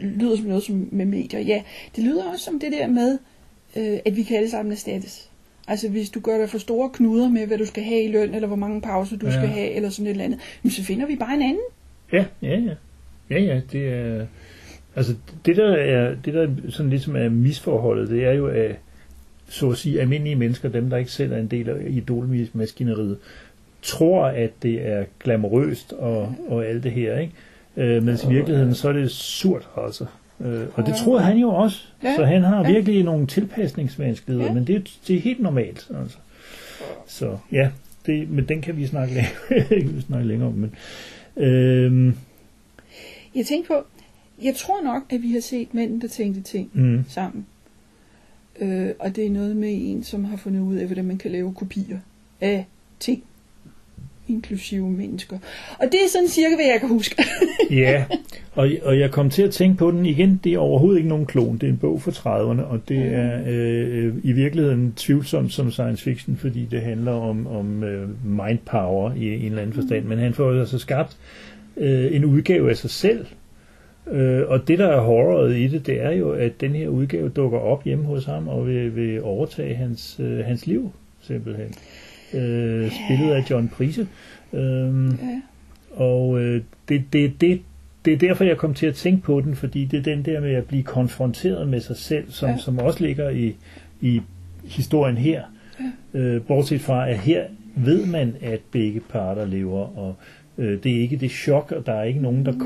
lyder 0.01 0.35
som 0.35 0.45
noget 0.45 0.63
som 0.63 0.87
med 0.91 1.05
medier. 1.05 1.39
Ja, 1.39 1.61
det 1.95 2.03
lyder 2.03 2.23
også 2.31 2.45
som 2.45 2.59
det 2.59 2.71
der 2.71 2.87
med, 2.87 3.17
øh, 3.77 3.99
at 4.05 4.15
vi 4.15 4.23
kan 4.23 4.37
alle 4.37 4.49
sammen 4.49 4.71
erstattes. 4.71 5.29
Altså 5.67 5.89
hvis 5.89 6.09
du 6.09 6.19
gør 6.19 6.37
dig 6.37 6.49
for 6.49 6.57
store 6.57 6.89
knuder 6.93 7.29
med, 7.29 7.47
hvad 7.47 7.57
du 7.57 7.65
skal 7.65 7.83
have 7.83 8.03
i 8.03 8.11
løn, 8.11 8.33
eller 8.33 8.47
hvor 8.47 8.55
mange 8.55 8.81
pauser 8.81 9.17
du 9.17 9.25
Ja. 9.25 9.31
skal 9.31 9.47
have, 9.47 9.71
eller 9.71 9.89
sådan 9.89 10.05
et 10.07 10.11
eller 10.11 10.23
andet, 10.23 10.39
jamen, 10.63 10.71
så 10.71 10.83
finder 10.83 11.05
vi 11.07 11.15
bare 11.15 11.33
en 11.35 11.41
anden. 11.41 11.63
Ja, 12.13 12.25
ja, 12.41 12.59
ja. 12.59 12.73
Ja, 13.29 13.39
ja, 13.39 13.61
det 13.71 13.87
er... 13.87 14.25
Altså, 14.95 15.15
det 15.45 15.57
der 15.57 15.73
er, 15.75 16.15
det 16.25 16.33
der 16.33 16.49
sådan 16.69 16.89
ligesom 16.89 17.15
er 17.15 17.29
misforholdet, 17.29 18.09
det 18.09 18.25
er 18.25 18.31
jo, 18.31 18.47
at 18.47 18.75
så 19.49 19.69
at 19.69 19.77
sige, 19.77 20.01
almindelige 20.01 20.35
mennesker, 20.35 20.69
dem 20.69 20.89
der 20.89 20.97
ikke 20.97 21.11
selv 21.11 21.31
er 21.31 21.37
en 21.37 21.47
del 21.47 21.69
af 21.69 21.75
idolmaskineriet, 21.89 23.17
tror, 23.81 24.25
at 24.25 24.51
det 24.63 24.87
er 24.87 25.05
glamorøst 25.19 25.93
og, 25.93 26.35
og 26.47 26.65
alt 26.65 26.83
det 26.83 26.91
her, 26.91 27.19
ikke? 27.19 27.33
Øh, 27.77 28.03
mens 28.03 28.23
i 28.23 28.27
virkeligheden, 28.27 28.75
så 28.75 28.89
er 28.89 28.93
det 28.93 29.11
surt, 29.11 29.69
altså. 29.77 30.05
Øh, 30.41 30.61
og 30.73 30.85
det 30.85 30.95
tror 30.95 31.19
han 31.19 31.37
jo 31.37 31.49
også. 31.49 31.81
Ja, 32.03 32.15
Så 32.15 32.25
han 32.25 32.43
har 32.43 32.63
ja. 32.63 32.71
virkelig 32.71 33.03
nogle 33.03 33.27
tilpasningsvanskeligheder, 33.27 34.47
Ja. 34.47 34.53
men 34.53 34.67
det, 34.67 34.75
er- 34.75 34.99
det 35.07 35.15
er 35.15 35.19
helt 35.19 35.39
normalt, 35.41 35.87
altså. 36.01 36.17
Så 37.07 37.37
ja, 37.51 37.69
det, 38.05 38.29
men 38.29 38.47
den 38.47 38.61
kan 38.61 38.77
vi 38.77 38.87
snakke, 38.87 39.13
længere, 39.13 40.01
snakke 40.07 40.27
længere 40.27 40.47
om. 40.49 40.53
Men, 40.53 40.75
øhm, 41.45 42.15
Jeg 43.35 43.45
tænkte 43.45 43.67
på, 43.67 43.83
jeg 44.43 44.55
tror 44.55 44.83
nok, 44.83 45.01
at 45.09 45.21
vi 45.21 45.31
har 45.31 45.39
set 45.41 45.73
mænd, 45.73 46.01
der 46.01 46.07
tænkte 46.07 46.41
ting 46.41 46.69
mm, 46.73 47.03
sammen. 47.09 47.45
Øh, 48.59 48.89
og 48.99 49.15
det 49.15 49.25
er 49.25 49.29
noget 49.29 49.55
med 49.55 49.69
en, 49.81 50.03
som 50.03 50.23
har 50.25 50.37
fundet 50.37 50.61
ud 50.61 50.75
af, 50.75 50.85
hvordan 50.85 51.05
man 51.05 51.17
kan 51.17 51.31
lave 51.31 51.53
kopier 51.53 51.99
af 52.41 52.65
ting. 52.99 53.23
Inklusive 54.27 54.89
mennesker. 54.89 55.37
Og 55.79 55.85
det 55.91 55.95
er 56.05 56.09
sådan 56.11 56.27
cirka, 56.27 56.55
hvad 56.55 56.65
jeg 56.65 56.79
kan 56.79 56.89
huske. 56.89 57.15
Ja, 57.71 58.03
og, 58.53 58.69
og 58.83 58.99
jeg 58.99 59.11
kom 59.11 59.29
til 59.29 59.41
at 59.43 59.51
tænke 59.51 59.77
på 59.77 59.91
den 59.91 60.05
igen. 60.05 60.39
Det 60.43 60.53
er 60.53 60.57
overhovedet 60.57 60.97
ikke 60.97 61.09
nogen 61.09 61.25
klon. 61.25 61.57
Det 61.57 61.63
er 61.63 61.71
en 61.71 61.77
bog 61.77 62.01
fra 62.01 62.11
30'erne, 62.11 62.61
og 62.61 62.81
det 62.89 62.97
Mm. 62.97 63.13
er 63.13 63.39
øh, 63.47 64.13
i 64.23 64.31
virkeligheden 64.31 64.93
tvivlsomt 64.95 65.53
som 65.53 65.71
science 65.71 66.03
fiction, 66.03 66.37
fordi 66.37 66.65
det 66.71 66.81
handler 66.81 67.11
om, 67.11 67.47
om 67.47 67.83
øh, 67.83 68.09
mind 68.23 68.59
power 68.65 69.13
i 69.13 69.35
en 69.35 69.45
eller 69.45 69.61
anden 69.61 69.73
forstand. 69.75 70.03
Mm. 70.03 70.09
Men 70.09 70.17
han 70.19 70.33
får 70.33 70.59
altså 70.59 70.79
skabt 70.79 71.17
øh, 71.77 72.15
en 72.15 72.25
udgave 72.25 72.69
af 72.69 72.77
sig 72.77 72.89
selv. 72.89 73.25
Øh, 74.11 74.41
og 74.47 74.67
det, 74.67 74.79
der 74.79 74.87
er 74.87 75.01
horroret 75.01 75.57
i 75.57 75.67
det, 75.67 75.85
det 75.87 76.01
er 76.01 76.11
jo, 76.11 76.31
at 76.31 76.61
den 76.61 76.71
her 76.75 76.87
udgave 76.87 77.29
dukker 77.29 77.59
op 77.59 77.83
hjemme 77.83 78.05
hos 78.05 78.25
ham 78.25 78.47
og 78.47 78.67
vil, 78.67 78.95
vil 78.95 79.23
overtage 79.23 79.75
hans, 79.75 80.17
øh, 80.19 80.45
hans 80.45 80.67
liv, 80.67 80.91
simpelthen. 81.21 81.73
Øh, 82.33 82.91
spillet 82.91 83.31
af 83.33 83.49
John 83.51 83.67
Prise. 83.67 84.07
Øh, 84.53 84.61
ja. 84.61 85.41
og 85.95 86.39
øh, 86.41 86.61
det, 86.89 87.03
det, 87.13 87.41
det, 87.41 87.61
det 88.05 88.13
er 88.13 88.17
derfor, 88.17 88.43
jeg 88.43 88.57
kom 88.57 88.73
til 88.73 88.85
at 88.87 88.95
tænke 88.95 89.23
på 89.23 89.41
den, 89.41 89.55
fordi 89.55 89.85
det 89.85 89.99
er 89.99 90.03
den 90.03 90.25
der 90.25 90.39
med 90.39 90.53
at 90.53 90.65
blive 90.65 90.83
konfronteret 90.83 91.67
med 91.67 91.79
sig 91.81 91.95
selv, 91.97 92.31
som, 92.31 92.49
Ja. 92.49 92.57
som 92.57 92.79
også 92.79 93.03
ligger 93.03 93.29
i, 93.29 93.55
i 94.01 94.21
historien 94.63 95.17
her. 95.17 95.41
Ja. 96.13 96.19
Øh, 96.19 96.41
bortset 96.41 96.81
fra, 96.81 97.09
at 97.09 97.17
her 97.17 97.43
ved 97.75 98.05
man, 98.05 98.35
at 98.41 98.59
begge 98.71 98.99
parter 98.99 99.45
lever, 99.45 99.97
og 99.97 100.15
øh, 100.57 100.83
det 100.83 100.97
er 100.97 101.01
ikke 101.01 101.17
det 101.17 101.31
chok, 101.31 101.71
og 101.71 101.85
der 101.85 101.93
er 101.93 102.03
ikke 102.03 102.21
nogen, 102.21 102.45
der 102.45 102.51
Mm. 102.51 102.59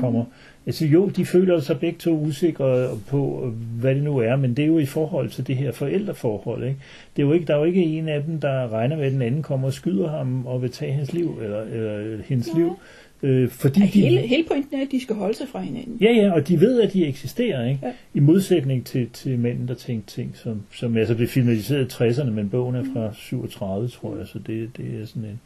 Altså 0.66 0.86
jo, 0.86 1.08
de 1.08 1.24
føler 1.24 1.60
sig 1.60 1.80
begge 1.80 1.98
to 1.98 2.20
usikre 2.20 2.88
på, 3.08 3.52
hvad 3.80 3.94
det 3.94 4.02
nu 4.02 4.18
er, 4.18 4.36
men 4.36 4.54
det 4.54 4.62
er 4.62 4.66
jo 4.66 4.78
i 4.78 4.86
forhold 4.86 5.30
til 5.30 5.46
det 5.46 5.56
her 5.56 5.72
forældreforhold. 5.72 6.64
Ikke? 6.64 6.76
Det 7.16 7.22
er 7.22 7.26
jo 7.26 7.32
ikke, 7.32 7.46
der 7.46 7.54
er 7.54 7.58
jo 7.58 7.64
ikke 7.64 7.82
en 7.82 8.08
af 8.08 8.22
dem, 8.22 8.40
der 8.40 8.72
regner 8.72 8.96
med, 8.96 9.04
at 9.04 9.12
den 9.12 9.22
anden 9.22 9.42
kommer 9.42 9.66
og 9.66 9.72
skyder 9.74 10.08
ham 10.08 10.46
og 10.46 10.62
vil 10.62 10.70
tage 10.70 10.92
hans 10.92 11.12
liv, 11.12 11.38
eller, 11.42 11.60
eller 11.60 12.18
hendes 12.24 12.46
Nej. 12.46 12.58
liv. 12.58 12.78
Øh, 13.22 13.48
fordi 13.48 13.80
Ja, 13.80 13.86
de, 13.86 13.90
hele, 13.90 14.20
hele 14.20 14.44
pointen 14.48 14.78
er, 14.78 14.82
at 14.82 14.88
de 14.90 15.02
skal 15.02 15.16
holde 15.16 15.36
sig 15.36 15.48
fra 15.48 15.60
hinanden. 15.60 15.98
Ja, 16.00 16.12
ja, 16.12 16.32
og 16.32 16.48
de 16.48 16.60
ved, 16.60 16.80
at 16.80 16.92
de 16.92 17.06
eksisterer, 17.06 17.68
ikke? 17.68 17.80
Ja. 17.82 17.92
I 18.14 18.20
modsætning 18.20 18.86
til, 18.86 19.10
til 19.12 19.38
mænden, 19.38 19.68
der 19.68 19.74
tænkte 19.74 20.14
ting, 20.14 20.36
som, 20.36 20.62
som 20.74 20.96
altså 20.96 21.14
blev 21.14 21.28
filmatiseret 21.28 22.00
i 22.00 22.04
60'erne, 22.04 22.30
men 22.30 22.48
bogen 22.48 22.74
er 22.74 22.84
fra 22.94 23.14
37, 23.14 23.88
tror 23.88 24.16
jeg, 24.16 24.26
så 24.26 24.38
det, 24.38 24.70
det 24.76 25.00
er 25.02 25.06
sådan 25.06 25.24
en, 25.24 25.40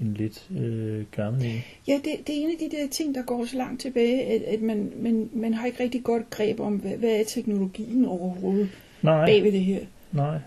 en 0.00 0.14
lidt 0.18 0.48
øh, 0.58 1.04
gammel 1.16 1.44
en. 1.44 1.62
Ja, 1.88 1.92
det, 1.94 2.26
det 2.26 2.38
er 2.38 2.42
en 2.44 2.50
af 2.50 2.56
de 2.70 2.76
der 2.76 2.88
ting, 2.90 3.14
der 3.14 3.22
går 3.22 3.44
så 3.46 3.56
langt 3.56 3.80
tilbage, 3.80 4.22
at, 4.22 4.42
at 4.42 4.62
man, 4.62 4.90
man, 5.02 5.28
man 5.32 5.54
har 5.54 5.66
ikke 5.66 5.82
rigtig 5.82 6.02
godt 6.04 6.30
greb 6.30 6.60
om, 6.60 6.74
hvad, 6.74 6.96
hvad 6.96 7.10
er 7.10 7.24
teknologien 7.26 8.04
overhovedet 8.04 8.68
Nej, 9.02 9.26
bag 9.26 9.42
ved 9.44 9.52
det 9.52 9.60
her. 9.60 9.78
nej. 10.12 10.38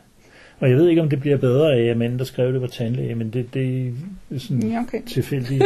Og 0.60 0.69
jeg 0.69 0.77
ved 0.77 0.88
ikke, 0.89 1.01
om 1.01 1.10
det 1.10 1.19
bliver 1.19 1.38
bedre 1.38 1.73
af, 1.75 1.83
at 1.86 1.97
manden, 1.97 2.19
der 2.19 2.25
skrev 2.25 2.53
det, 2.53 2.62
var 2.62 2.67
tandlæge, 2.67 3.15
men 3.15 3.29
det, 3.29 3.53
det 3.53 3.93
er 4.36 4.39
sådan 4.39 4.63
Ja, 4.63 4.81
okay. 4.81 5.01
tilfældig 5.05 5.62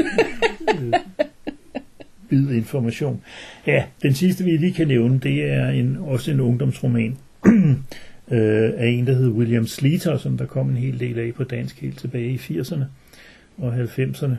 øh, 0.70 0.94
bid 2.30 2.50
information. 2.52 3.22
Ja, 3.68 3.84
den 4.02 4.14
sidste, 4.14 4.44
vi 4.44 4.52
lige 4.52 4.74
kan 4.74 4.88
nævne, 4.88 5.20
det 5.20 5.44
er 5.44 5.70
en, 5.70 5.98
også 5.98 6.32
en 6.32 6.40
ungdomsroman 6.40 7.18
øh, 8.32 8.72
af 8.78 8.88
en, 8.88 9.08
der 9.08 9.14
hed 9.14 9.28
William 9.28 9.68
Sleater, 9.68 10.18
som 10.18 10.38
der 10.38 10.46
kom 10.46 10.70
en 10.70 10.78
hel 10.78 11.00
del 11.00 11.20
af 11.20 11.34
på 11.34 11.44
dansk 11.44 11.82
helt 11.82 12.00
tilbage 12.00 12.30
i 12.32 12.38
80'erne 12.38 12.84
og 13.58 13.74
90'erne. 13.84 14.36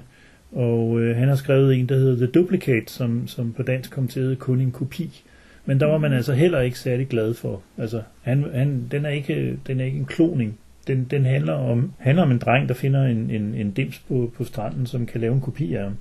Og 0.53 1.01
øh, 1.01 1.17
han 1.17 1.29
har 1.29 1.37
skrevet 1.37 1.75
en, 1.75 1.87
der 1.89 1.95
hedder 1.99 2.17
The 2.17 2.27
Duplicate, 2.27 2.93
som, 2.93 3.27
som 3.27 3.53
på 3.53 3.63
dansk 3.63 3.91
kom 3.91 4.09
til 4.09 4.21
at 4.21 4.25
hedde 4.25 4.37
kun 4.37 4.61
en 4.61 4.71
kopi. 4.73 5.23
Men 5.67 5.81
der 5.81 5.87
var 5.87 5.99
man 5.99 6.13
altså 6.13 6.33
heller 6.33 6.61
ikke 6.61 6.79
særlig 6.79 7.09
glad 7.09 7.35
for. 7.35 7.63
Altså, 7.79 8.03
han, 8.23 8.45
han, 8.55 8.89
den, 8.91 9.05
er 9.05 9.11
ikke, 9.11 9.59
den 9.67 9.81
er 9.81 9.85
ikke 9.85 9.99
en 9.99 10.05
kloning. 10.05 10.59
Den, 10.87 11.07
den 11.11 11.25
handler, 11.25 11.53
om, 11.53 11.93
handler 11.99 12.23
om 12.23 12.31
en 12.31 12.39
dreng, 12.39 12.69
der 12.69 12.75
finder 12.75 13.05
en, 13.07 13.31
en, 13.31 13.55
en 13.55 13.71
dims 13.71 13.99
på, 13.99 14.33
på 14.37 14.45
stranden, 14.45 14.87
som 14.87 15.07
kan 15.07 15.21
lave 15.21 15.35
en 15.35 15.41
kopi 15.41 15.75
af 15.75 15.83
ham. 15.83 15.97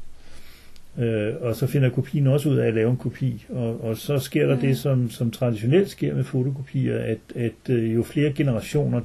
Øh, 0.98 1.34
og 1.42 1.56
så 1.56 1.68
finder 1.68 1.90
kopien 1.90 2.28
også 2.28 2.50
ud 2.50 2.58
af 2.58 2.68
at 2.68 2.74
lave 2.74 2.92
en 2.92 2.98
kopi. 2.98 3.46
Og, 3.50 3.84
og 3.84 3.98
så 3.98 4.20
sker 4.20 4.48
der 4.48 4.56
Ja. 4.56 4.62
det, 4.62 4.78
som, 4.78 5.10
som 5.10 5.32
traditionelt 5.32 5.90
sker 5.90 6.16
med 6.16 6.24
fotokopier, 6.24 6.98
at, 7.00 7.18
at 7.36 7.70
øh, 7.70 7.96
jo 7.96 8.04
flere 8.04 8.32
generationer, 8.34 9.02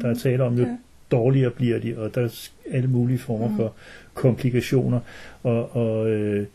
der 0.00 0.08
er 0.10 0.14
tale 0.14 0.44
om, 0.44 0.54
jo 0.58 0.62
Ja. 0.62 0.76
Dårligere 1.10 1.50
bliver 1.50 1.78
de, 1.78 1.98
og 1.98 2.14
der 2.14 2.20
er 2.20 2.48
alle 2.70 2.88
mulige 2.88 3.18
former 3.18 3.48
Mm. 3.48 3.56
for 3.56 3.72
komplikationer. 4.14 5.00
Og, 5.42 5.76
og 5.76 6.10
øh, 6.10 6.46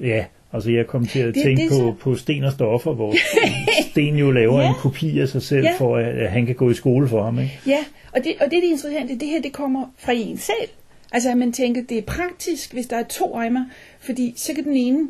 ja, 0.00 0.24
altså 0.52 0.70
jeg 0.70 0.86
kom 0.86 1.06
til 1.06 1.18
at 1.18 1.34
Det- 1.34 1.42
tænke 1.42 1.62
det 1.62 1.70
det 1.70 1.78
er 1.78 1.82
på, 1.82 1.96
på 2.00 2.14
Sten 2.16 2.44
og 2.44 2.52
Stoffer, 2.52 2.92
hvor 2.94 3.14
Sten 3.90 4.16
jo 4.16 4.30
laver 4.30 4.60
Ja. 4.60 4.68
en 4.68 4.74
kopi 4.78 5.18
af 5.18 5.28
sig 5.28 5.42
selv, 5.42 5.64
Ja. 5.64 5.74
for 5.78 5.96
at, 5.96 6.04
at 6.18 6.30
han 6.30 6.46
kan 6.46 6.54
gå 6.54 6.70
i 6.70 6.74
skole 6.74 7.08
for 7.08 7.24
ham. 7.24 7.38
Ikke? 7.38 7.58
Ja, 7.66 7.78
og 8.12 8.24
det, 8.24 8.34
og 8.40 8.50
det 8.50 8.56
er 8.56 8.60
det 8.60 8.68
interessante, 8.68 9.18
det 9.18 9.28
her 9.28 9.42
det 9.42 9.52
kommer 9.52 9.86
fra 9.98 10.12
en 10.12 10.38
selv. 10.38 10.68
Altså 11.12 11.30
at 11.30 11.36
man 11.36 11.52
tænker, 11.52 11.82
det 11.88 11.98
er 11.98 12.02
praktisk, 12.02 12.72
hvis 12.72 12.86
der 12.86 12.96
er 12.96 13.02
to 13.02 13.40
eimer, 13.40 13.64
fordi 14.00 14.34
så 14.36 14.54
kan 14.54 14.64
den 14.64 14.76
ene, 14.76 15.08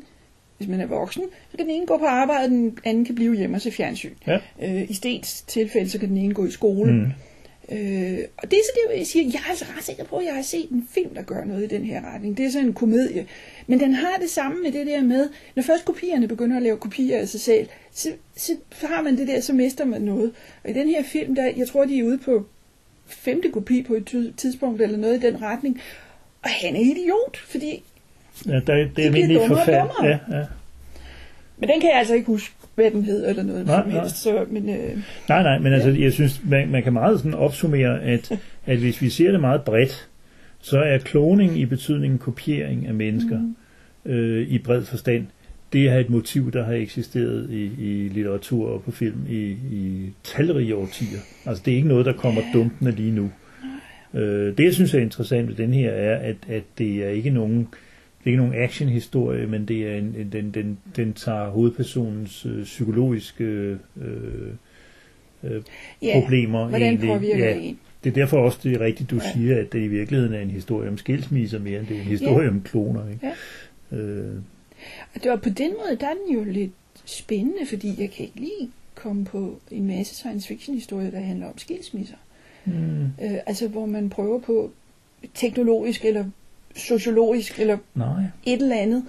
hvis 0.58 0.68
man 0.68 0.80
er 0.80 0.86
voksen, 0.86 1.22
så 1.50 1.56
kan 1.56 1.66
den 1.66 1.74
ene 1.74 1.86
gå 1.86 1.96
på 1.98 2.04
arbejde, 2.04 2.44
og 2.44 2.48
den 2.50 2.78
anden 2.84 3.04
kan 3.04 3.14
blive 3.14 3.36
hjemme 3.36 3.56
og 3.56 3.60
se 3.60 3.70
fjernsyn. 3.70 4.12
Ja. 4.26 4.38
Øh, 4.62 4.90
I 4.90 4.94
Stens 4.94 5.42
tilfælde, 5.42 5.90
så 5.90 5.98
kan 5.98 6.08
den 6.08 6.16
ene 6.16 6.34
gå 6.34 6.46
i 6.46 6.50
skole. 6.50 6.92
Mm. 6.92 7.06
Øh, 7.72 8.18
og 8.36 8.50
det 8.50 8.56
er 8.56 8.62
så 8.64 8.72
det, 8.74 8.98
jeg 8.98 9.06
siger, 9.06 9.24
jeg 9.24 9.40
er 9.46 9.50
altså 9.50 9.64
ret 9.76 9.84
sikker 9.84 10.04
på, 10.04 10.16
at 10.16 10.24
jeg 10.24 10.34
har 10.34 10.42
set 10.42 10.70
en 10.70 10.88
film, 10.90 11.14
der 11.14 11.22
gør 11.22 11.44
noget 11.44 11.64
i 11.64 11.66
den 11.66 11.84
her 11.84 12.14
retning. 12.14 12.36
Det 12.36 12.46
er 12.46 12.50
sådan 12.50 12.68
en 12.68 12.74
komedie. 12.74 13.26
Men 13.66 13.80
den 13.80 13.94
har 13.94 14.16
det 14.20 14.30
samme 14.30 14.62
med 14.62 14.72
det 14.72 14.86
der 14.86 15.02
med, 15.02 15.28
når 15.54 15.62
først 15.62 15.84
kopierne 15.84 16.28
begynder 16.28 16.56
at 16.56 16.62
lave 16.62 16.76
kopier 16.76 17.18
af 17.18 17.28
sig 17.28 17.40
selv, 17.40 17.68
så, 17.92 18.08
så 18.36 18.56
har 18.82 19.02
man 19.02 19.16
det 19.16 19.28
der, 19.28 19.40
så 19.40 19.52
mister 19.52 19.84
man 19.84 20.02
noget. 20.02 20.32
Og 20.64 20.70
i 20.70 20.72
den 20.72 20.88
her 20.88 21.02
film, 21.02 21.34
der, 21.34 21.52
jeg 21.56 21.68
tror, 21.68 21.84
de 21.84 21.98
er 21.98 22.04
ude 22.04 22.18
på 22.18 22.46
femte 23.06 23.50
kopi 23.50 23.82
på 23.82 23.94
et 23.94 24.32
tidspunkt, 24.36 24.82
eller 24.82 24.98
noget 24.98 25.24
i 25.24 25.26
den 25.26 25.42
retning. 25.42 25.80
Og 26.42 26.50
han 26.50 26.76
er 26.76 26.80
idiot, 26.80 27.36
fordi... 27.36 27.82
Ja, 28.46 28.52
der, 28.52 28.60
det 28.60 28.82
er 28.82 28.88
bliver 28.94 29.06
almindeligt 29.06 29.40
dummere 29.40 29.60
og 29.60 29.64
forfærd. 29.64 29.94
dummere. 29.96 30.18
Ja, 30.30 30.38
ja. 30.38 30.44
Men 31.58 31.68
den 31.68 31.80
kan 31.80 31.90
jeg 31.90 31.98
altså 31.98 32.14
ikke 32.14 32.26
huske, 32.26 32.54
hvad 32.74 32.90
den 32.90 33.04
hed, 33.04 33.28
eller 33.28 33.42
noget 33.42 33.66
Nej, 33.66 33.82
som 33.82 33.90
nej. 33.90 34.00
helst. 34.00 34.22
Så, 34.22 34.44
men, 34.50 34.68
øh, 34.68 34.98
Nej, 35.28 35.42
nej, 35.42 35.58
men 35.58 35.72
altså, 35.72 35.90
jeg 35.90 36.12
synes, 36.12 36.40
man, 36.44 36.68
man 36.68 36.82
kan 36.82 36.92
meget 36.92 37.18
sådan 37.18 37.34
opsummere, 37.34 38.02
at, 38.02 38.32
at 38.66 38.78
hvis 38.78 39.02
vi 39.02 39.10
ser 39.10 39.30
det 39.30 39.40
meget 39.40 39.62
bredt, 39.62 40.08
så 40.60 40.78
er 40.78 40.98
kloning 40.98 41.58
i 41.58 41.66
betydningen 41.66 42.18
kopiering 42.18 42.86
af 42.86 42.94
mennesker 42.94 43.38
mm. 43.38 44.12
øh, 44.12 44.48
i 44.48 44.58
bred 44.58 44.84
forstand, 44.84 45.26
det 45.72 45.88
er 45.88 45.98
et 45.98 46.10
motiv, 46.10 46.52
der 46.52 46.64
har 46.64 46.72
eksisteret 46.72 47.50
i, 47.50 47.70
i 47.78 48.08
litteratur 48.08 48.68
og 48.68 48.82
på 48.82 48.90
film 48.90 49.26
i, 49.28 49.56
i 49.70 50.10
talrige 50.24 50.76
årtier. 50.76 51.18
Altså, 51.46 51.62
det 51.66 51.72
er 51.72 51.76
ikke 51.76 51.88
noget, 51.88 52.06
der 52.06 52.12
kommer 52.12 52.42
dumpende 52.54 52.90
lige 52.90 53.10
nu. 53.10 53.30
Øh, 54.14 54.56
det, 54.56 54.64
jeg 54.64 54.74
synes 54.74 54.94
er 54.94 54.98
interessant 54.98 55.48
ved 55.48 55.54
den 55.54 55.74
her, 55.74 55.90
er, 55.90 56.16
at, 56.16 56.36
at 56.48 56.62
det 56.78 57.04
er 57.04 57.08
ikke 57.08 57.30
nogen 57.30 57.68
det 58.24 58.30
er 58.30 58.32
ikke 58.32 58.36
nogen 58.44 58.54
actionhistorie, 58.62 59.46
men 59.46 59.64
det 59.68 59.86
er 59.88 59.96
en, 59.96 60.14
en, 60.18 60.32
den, 60.32 60.50
den, 60.50 60.78
den 60.96 61.12
tager 61.12 61.50
hovedpersonens 61.50 62.46
øh, 62.46 62.64
psykologiske 62.64 63.44
øh, 63.44 63.78
øh, 65.44 65.62
ja, 66.02 66.20
problemer 66.20 66.68
hvordan 66.68 66.88
egentlig. 66.88 67.08
påvirker 67.08 67.44
Ja, 67.48 67.54
det 67.54 67.68
en? 67.68 67.78
det 68.04 68.10
er 68.10 68.14
derfor 68.14 68.36
også 68.38 68.58
det 68.62 68.72
er 68.72 68.80
rigtigt, 68.80 69.10
du 69.10 69.16
Ja. 69.16 69.32
siger, 69.34 69.60
at 69.60 69.72
det 69.72 69.78
i 69.84 69.88
virkeligheden 69.88 70.34
er 70.34 70.40
en 70.40 70.50
historie 70.50 70.88
om 70.88 70.98
skilsmisser 70.98 71.58
mere, 71.58 71.78
end 71.80 71.86
det 71.86 71.96
er 71.96 72.00
en 72.00 72.06
historie 72.06 72.44
Ja. 72.44 72.50
om 72.50 72.60
kloner. 72.62 73.08
Ikke? 73.08 73.26
Ja. 73.92 73.96
Øh, 73.96 74.34
Og 75.14 75.22
det 75.22 75.30
var 75.30 75.36
på 75.36 75.48
den 75.48 75.70
måde, 75.70 75.96
der 76.00 76.06
er 76.06 76.14
den 76.26 76.34
jo 76.34 76.44
lidt 76.44 76.70
spændende, 77.04 77.66
fordi 77.68 77.88
jeg 77.98 78.10
kan 78.10 78.24
ikke 78.24 78.40
lige 78.40 78.70
komme 78.94 79.24
på 79.24 79.60
en 79.70 79.86
masse 79.86 80.14
science 80.14 80.48
fiction 80.48 80.74
historier, 80.76 81.10
der 81.10 81.20
handler 81.20 81.46
om 81.46 81.58
skilsmisser. 81.58 82.16
hmm, 82.64 83.02
Øh, 83.04 83.38
altså 83.46 83.68
hvor 83.68 83.86
man 83.86 84.10
prøver 84.10 84.40
på 84.40 84.70
teknologisk 85.34 86.04
eller 86.04 86.24
sociologisk 86.76 87.60
eller 87.60 87.78
nej. 87.94 88.22
et 88.46 88.62
eller 88.62 88.76
andet 88.76 89.04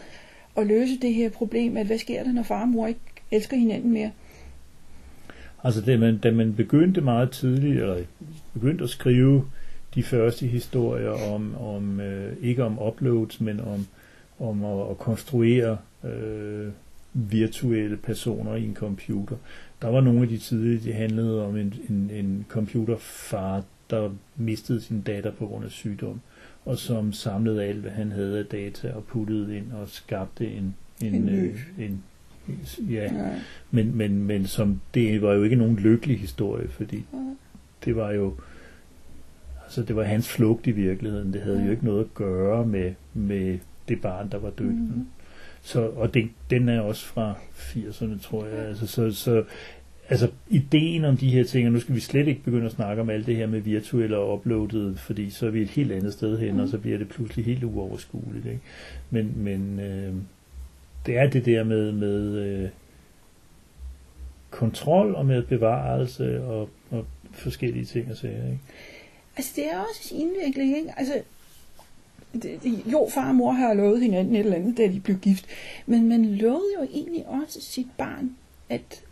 at 0.58 0.68
løse 0.68 0.98
det 1.02 1.14
her 1.14 1.30
problem, 1.30 1.78
at 1.78 1.86
hvad 1.86 1.98
sker 1.98 2.24
der, 2.24 2.32
når 2.32 2.44
far 2.44 2.62
og 2.62 2.68
mor 2.68 2.88
ikke 2.88 3.00
elsker 3.32 3.58
hinanden 3.58 3.94
mere? 3.94 4.12
Altså, 5.64 5.82
da 5.82 5.98
man, 5.98 6.18
da 6.18 6.32
man 6.32 6.54
begyndte 6.54 7.02
meget 7.02 7.32
tidligt, 7.32 7.82
eller 7.82 7.98
begyndte 8.54 8.84
at 8.84 8.90
skrive 8.90 9.46
de 9.96 10.04
første 10.04 10.48
historier 10.48 11.34
om, 11.34 11.56
om 11.56 12.00
øh, 12.00 12.34
ikke 12.42 12.64
om 12.64 12.80
uploads, 12.88 13.42
men 13.42 13.60
om, 13.60 13.86
om 14.40 14.66
at, 14.66 14.90
at 14.90 14.98
konstruere 14.98 15.78
øh, 16.04 16.68
virtuelle 17.14 17.98
personer 17.98 18.56
i 18.56 18.64
en 18.64 18.76
computer. 18.76 19.36
Der 19.82 19.88
var 19.88 20.02
nogle 20.02 20.22
af 20.22 20.28
de 20.28 20.38
tidlige, 20.38 20.80
det 20.80 20.94
handlede 20.94 21.46
om 21.46 21.58
en, 21.58 21.74
en, 21.90 22.10
en 22.14 22.46
computerfar, 22.50 23.64
der 23.90 24.10
mistede 24.36 24.82
sin 24.82 25.02
datter 25.02 25.32
på 25.32 25.48
grund 25.48 25.66
af 25.66 25.72
sygdom, 25.72 26.20
og 26.66 26.78
som 26.78 27.14
samlede 27.14 27.64
alt, 27.64 27.78
hvad 27.80 27.92
han 27.92 28.12
havde 28.12 28.40
af 28.40 28.46
data 28.46 28.92
og 28.92 29.04
puttede 29.04 29.58
ind 29.58 29.72
og 29.72 29.88
skabte 29.90 30.48
en, 30.52 30.76
en, 31.02 31.16
En 31.16 31.30
øh, 31.30 31.60
en 31.80 32.04
ja, 32.90 33.12
men, 33.72 33.98
men, 33.98 34.24
men 34.24 34.48
som, 34.48 34.82
det 34.94 35.22
var 35.22 35.34
jo 35.34 35.44
ikke 35.44 35.56
nogen 35.56 35.76
lykkelig 35.76 36.20
historie, 36.20 36.68
fordi 36.70 37.06
Ja. 37.14 37.18
det 37.86 37.96
var 37.96 38.12
jo 38.12 38.34
altså 39.64 39.84
det 39.84 39.96
var 39.96 40.04
hans 40.04 40.30
flugt 40.30 40.68
i 40.68 40.72
virkeligheden. 40.72 41.34
Det 41.34 41.42
havde 41.42 41.58
Ja. 41.60 41.66
jo 41.66 41.72
ikke 41.72 41.86
noget 41.86 42.00
at 42.04 42.14
gøre 42.14 42.66
med, 42.66 42.94
med 43.14 43.60
det 43.88 44.02
barn, 44.02 44.30
der 44.32 44.38
var 44.38 44.50
død. 44.50 44.66
Mhm. 44.66 45.08
Så, 45.62 45.82
og 45.90 46.14
det, 46.14 46.30
den 46.50 46.70
er 46.70 46.80
også 46.82 47.06
fra 47.06 47.34
80'erne, 47.58 48.22
tror 48.22 48.46
jeg. 48.46 48.58
Altså, 48.60 48.88
så, 48.88 49.12
så 49.12 49.44
altså 50.10 50.30
ideen 50.50 51.06
om 51.06 51.18
de 51.18 51.30
her 51.30 51.44
ting, 51.44 51.68
og 51.68 51.74
nu 51.74 51.80
skal 51.80 51.96
vi 51.96 52.00
slet 52.00 52.28
ikke 52.28 52.44
begynde 52.44 52.66
at 52.66 52.72
snakke 52.72 53.02
om 53.02 53.10
alt 53.10 53.28
det 53.28 53.36
her 53.36 53.48
med 53.48 53.60
virtuelle 53.60 54.18
og 54.18 54.34
uploadet, 54.34 55.00
fordi 55.00 55.30
så 55.30 55.46
er 55.46 55.50
vi 55.50 55.62
et 55.62 55.70
helt 55.70 55.92
andet 55.92 56.14
sted 56.14 56.40
hen, 56.40 56.54
mm. 56.54 56.60
og 56.60 56.68
så 56.68 56.78
bliver 56.78 56.98
det 56.98 57.10
pludselig 57.10 57.46
helt 57.46 57.64
uoverskueligt. 57.64 58.46
Ikke? 58.46 58.60
Men, 59.10 59.34
men 59.36 59.80
øh, 59.80 60.14
det 61.06 61.18
er 61.18 61.30
det 61.30 61.46
der 61.46 61.64
med, 61.64 61.92
med 61.92 62.38
øh, 62.38 62.70
kontrol 64.50 65.16
og 65.16 65.26
med 65.26 65.44
bevarelse 65.44 66.44
og, 66.44 66.70
og 66.92 67.06
forskellige 67.32 67.86
ting 67.86 68.12
og 68.12 68.18
sager. 68.18 68.46
Ikke? 68.46 68.60
Altså, 69.38 69.52
det 69.56 69.66
er 69.66 69.80
også 69.80 70.16
indvikling, 70.16 70.78
ikke? 70.78 70.94
Altså, 70.98 71.22
det, 72.34 72.64
det, 72.64 72.84
jo, 72.92 73.10
far 73.14 73.30
og 73.30 73.36
mor 73.36 73.52
har 73.52 73.74
lovet 73.74 74.02
hinanden 74.02 74.36
et 74.36 74.40
eller 74.40 74.56
andet, 74.56 74.78
da 74.78 74.88
de 74.88 75.00
blev 75.00 75.18
gift. 75.18 75.46
Men 75.86 76.10
man 76.10 76.26
lovede 76.26 76.74
jo 76.80 76.88
egentlig 76.94 77.28
også 77.28 77.62
sit 77.62 77.88
barn, 77.98 78.36
at 78.70 79.04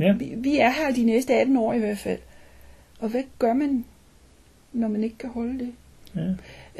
Ja. 0.00 0.12
vi, 0.12 0.34
vi 0.36 0.58
er 0.58 0.70
her 0.70 0.92
de 0.94 1.04
næste 1.04 1.34
18 1.34 1.56
år 1.56 1.72
i 1.72 1.78
hvert 1.78 1.98
fald. 1.98 2.18
Og 3.00 3.08
hvad 3.08 3.22
gør 3.38 3.52
man, 3.52 3.84
når 4.72 4.88
man 4.88 5.04
ikke 5.04 5.18
kan 5.18 5.30
holde 5.30 5.58
det? 5.58 5.72
Ja. 6.16 6.34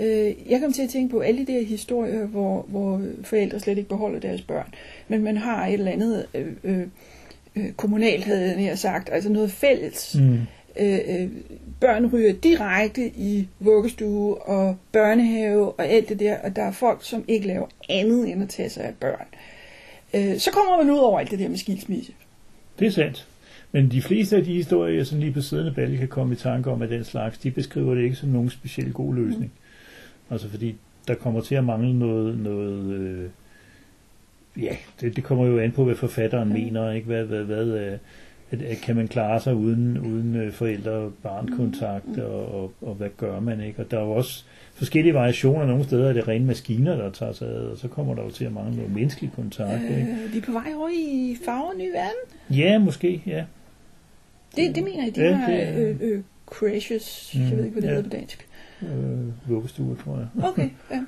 Øh, 0.04 0.34
jeg 0.50 0.60
kom 0.60 0.72
til 0.72 0.82
at 0.82 0.90
tænke 0.90 1.10
på 1.10 1.20
alle 1.20 1.46
de 1.46 1.52
der 1.52 1.64
historier, 1.64 2.26
hvor, 2.26 2.66
hvor 2.68 3.02
forældre 3.22 3.60
slet 3.60 3.78
ikke 3.78 3.88
beholder 3.88 4.20
deres 4.20 4.42
børn. 4.42 4.74
Men 5.08 5.22
man 5.22 5.36
har 5.36 5.66
et 5.66 5.72
eller 5.72 5.92
andet 5.92 6.26
øh, 6.34 6.52
øh, 6.64 6.86
øh, 7.56 7.72
kommunalt, 7.72 8.24
havde 8.24 8.64
jeg 8.64 8.78
sagt, 8.78 9.08
altså 9.12 9.28
noget 9.28 9.50
fælles. 9.50 10.16
Mm. 10.20 10.38
Øh, 10.80 10.98
øh, 11.08 11.28
børn 11.80 12.06
ryger 12.06 12.32
direkte 12.32 13.08
i 13.16 13.48
vuggestue 13.60 14.42
og 14.42 14.76
børnehave 14.92 15.72
og 15.72 15.86
alt 15.86 16.08
det 16.08 16.20
der, 16.20 16.38
og 16.38 16.56
der 16.56 16.62
er 16.62 16.72
folk, 16.72 17.04
som 17.04 17.24
ikke 17.28 17.46
laver 17.46 17.66
andet 17.88 18.28
end 18.28 18.42
at 18.42 18.48
tage 18.48 18.70
sig 18.70 18.84
af 18.84 18.94
børn. 19.00 19.26
Øh, 20.14 20.38
så 20.38 20.50
kommer 20.50 20.84
man 20.84 20.90
ud 20.90 20.98
over 20.98 21.20
alt 21.20 21.30
det 21.30 21.38
der 21.38 21.48
med 21.48 21.56
skilsmisse. 21.56 22.12
Det 22.78 22.86
er 22.86 22.90
sandt. 22.90 23.28
Men 23.72 23.90
de 23.90 24.02
fleste 24.02 24.36
af 24.36 24.44
de 24.44 24.52
historier, 24.52 24.96
jeg 24.96 25.06
sådan 25.06 25.20
lige 25.20 25.32
på 25.32 25.40
siden 25.40 25.66
af 25.66 25.74
balle 25.74 25.96
kan 25.96 26.08
komme 26.08 26.34
i 26.34 26.36
tanke 26.36 26.70
om 26.70 26.82
af 26.82 26.88
den 26.88 27.04
slags, 27.04 27.38
de 27.38 27.50
beskriver 27.50 27.94
det 27.94 28.02
ikke 28.02 28.16
som 28.16 28.28
nogen 28.28 28.50
specielt 28.50 28.94
god 28.94 29.14
løsning. 29.14 29.52
Mm. 29.54 30.32
Altså 30.32 30.48
fordi 30.48 30.76
der 31.08 31.14
kommer 31.14 31.40
til 31.40 31.54
at 31.54 31.64
mangle 31.64 31.98
noget, 31.98 32.38
noget 32.38 32.94
øh, 32.94 33.30
ja, 34.62 34.76
det, 35.00 35.16
det 35.16 35.24
kommer 35.24 35.46
jo 35.46 35.58
an 35.58 35.72
på, 35.72 35.84
hvad 35.84 35.94
forfatteren 35.94 36.48
mm. 36.48 36.54
mener, 36.54 36.90
ikke? 36.90 37.06
Hvad, 37.06 37.24
hvad, 37.24 37.44
hvad, 37.44 37.66
øh, 37.66 37.98
at, 38.50 38.62
at 38.62 38.76
kan 38.76 38.96
man 38.96 39.08
klare 39.08 39.40
sig 39.40 39.54
uden, 39.54 39.98
uden 39.98 40.36
øh, 40.36 40.52
forældre- 40.52 40.90
og 40.90 41.12
barnkontakt, 41.22 42.16
mm. 42.16 42.22
og, 42.22 42.62
og, 42.62 42.72
og 42.80 42.94
hvad 42.94 43.08
gør 43.16 43.40
man, 43.40 43.60
ikke? 43.60 43.80
Og 43.82 43.90
der 43.90 43.98
er 43.98 44.04
jo 44.04 44.10
også 44.10 44.44
forskellige 44.78 45.14
variationer. 45.14 45.66
Nogle 45.66 45.84
steder 45.84 46.08
er 46.08 46.12
det 46.12 46.28
rene 46.28 46.44
maskiner, 46.46 46.96
der 46.96 47.10
tager 47.10 47.32
sig 47.32 47.48
af, 47.48 47.52
og 47.60 47.78
så 47.78 47.88
kommer 47.88 48.14
der 48.14 48.22
jo 48.24 48.30
til 48.30 48.44
at 48.44 48.52
mangle 48.52 48.76
noget 48.76 48.92
menneskelig 48.92 49.30
kontakt, 49.36 49.82
ikke? 49.82 50.16
Øh, 50.24 50.32
vi 50.32 50.38
er 50.38 50.42
på 50.42 50.52
vej 50.52 50.72
over 50.76 50.88
i 50.88 51.36
farver 51.44 51.74
ny 51.78 51.90
verden. 51.90 52.58
Ja, 52.58 52.78
måske, 52.78 53.22
ja. 53.26 53.44
Det, 54.56 54.74
det 54.74 54.84
mener 54.84 55.04
jeg, 55.04 55.14
de 55.16 55.20
Ja, 55.20 55.28
ja, 55.28 55.34
har 55.36 55.50
det 55.52 55.62
er- 55.68 55.88
øh, 55.90 55.96
øh, 56.00 56.22
crashes. 56.46 57.32
Mm, 57.34 57.42
jeg 57.42 57.56
ved 57.56 57.64
ikke, 57.64 57.72
hvad 57.72 57.82
det 57.82 57.88
ja. 57.88 57.94
hedder 57.94 58.10
på 58.10 58.16
dansk. 58.16 58.48
Øh, 58.82 59.50
vuggestue, 59.50 59.96
tror 60.04 60.16
jeg. 60.18 60.44
Okay, 60.44 60.68
ja. 60.92 61.00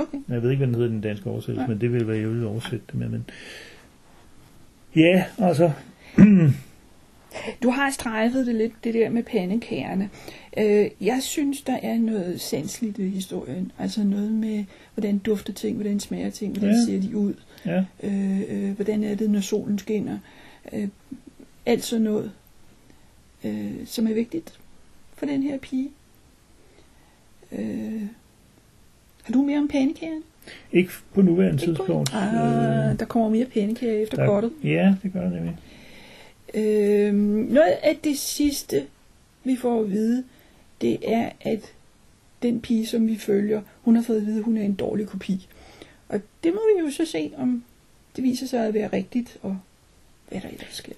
Okay. 0.00 0.18
Jeg 0.28 0.42
ved 0.42 0.50
ikke, 0.50 0.58
hvad 0.58 0.66
den 0.66 0.74
hedder 0.74 0.88
den 0.90 1.00
danske 1.00 1.30
oversættelse, 1.30 1.60
Nej. 1.60 1.68
men 1.68 1.80
det 1.80 1.92
vil 1.92 2.08
være, 2.08 2.16
jeg 2.18 2.28
vil 2.30 2.46
oversætte 2.46 2.84
det 2.86 2.94
med. 2.94 3.08
Men... 3.08 3.24
Ja, 4.96 5.24
altså, 5.38 5.70
Du 7.62 7.70
har 7.70 7.90
strejfet 7.90 8.46
det 8.46 8.54
lidt, 8.54 8.72
det 8.84 8.94
der 8.94 9.08
med 9.08 9.22
pandekærne. 9.22 10.10
Øh, 10.58 10.90
jeg 11.00 11.18
synes, 11.22 11.62
der 11.62 11.76
er 11.82 11.98
noget 11.98 12.40
sandsligt 12.40 12.98
i 12.98 13.08
historien. 13.08 13.72
Altså 13.78 14.04
noget 14.04 14.32
med, 14.32 14.64
hvordan 14.94 15.18
dufter 15.18 15.52
ting, 15.52 15.76
hvordan 15.76 16.00
smager 16.00 16.30
ting, 16.30 16.52
hvordan 16.58 16.76
Ja. 16.76 16.84
ser 16.92 17.00
de 17.08 17.16
ud. 17.16 17.34
ja, 17.66 17.84
Øh, 18.02 18.40
øh, 18.48 18.70
hvordan 18.72 19.04
er 19.04 19.14
det, 19.14 19.30
når 19.30 19.40
solen 19.40 19.78
skinner. 19.78 20.18
Øh, 20.72 20.88
alt 21.66 21.84
sådan 21.84 22.02
noget, 22.02 22.32
øh, 23.44 23.72
som 23.86 24.06
er 24.06 24.14
vigtigt 24.14 24.58
for 25.14 25.26
den 25.26 25.42
her 25.42 25.58
pige. 25.58 25.88
Øh, 27.52 28.02
har 29.22 29.32
du 29.32 29.42
mere 29.42 29.58
om 29.58 29.68
pandekærne? 29.68 30.22
ikke 30.72 30.90
på 31.14 31.22
nuværende 31.22 31.62
Ikke 31.62 31.74
på- 31.76 31.84
tidspunkt. 31.84 32.10
Ah, 32.14 32.98
der 32.98 33.04
kommer 33.08 33.28
mere 33.28 33.44
pandekager 33.46 34.02
efter 34.02 34.16
der, 34.16 34.26
kortet. 34.26 34.52
Ja, 34.64 34.94
det 35.02 35.12
gør 35.12 35.22
det 35.22 35.32
nemlig. 35.32 35.56
Øh, 36.54 37.14
noget 37.48 37.74
af 37.82 37.96
det 38.04 38.18
sidste, 38.18 38.86
vi 39.44 39.56
får 39.56 39.80
at 39.80 39.90
vide, 39.90 40.24
det 40.80 40.98
er, 41.02 41.30
at 41.40 41.60
den 42.42 42.60
pige, 42.60 42.86
som 42.86 43.08
vi 43.08 43.16
følger, 43.16 43.62
hun 43.82 43.96
har 43.96 44.02
fået 44.02 44.16
at 44.16 44.26
vide, 44.26 44.38
at 44.38 44.44
hun 44.44 44.56
er 44.56 44.62
en 44.62 44.74
dårlig 44.74 45.06
kopi. 45.06 45.48
Og 46.08 46.20
det 46.44 46.54
må 46.54 46.60
vi 46.74 46.86
jo 46.86 46.90
så 46.90 47.04
se, 47.04 47.32
om 47.36 47.64
det 48.16 48.24
viser 48.24 48.46
sig 48.46 48.66
at 48.66 48.74
være 48.74 48.88
rigtigt, 48.92 49.38
og 49.42 49.58
hvad 50.28 50.40
der 50.40 50.48
ellers 50.48 50.74
sker. 50.74 50.92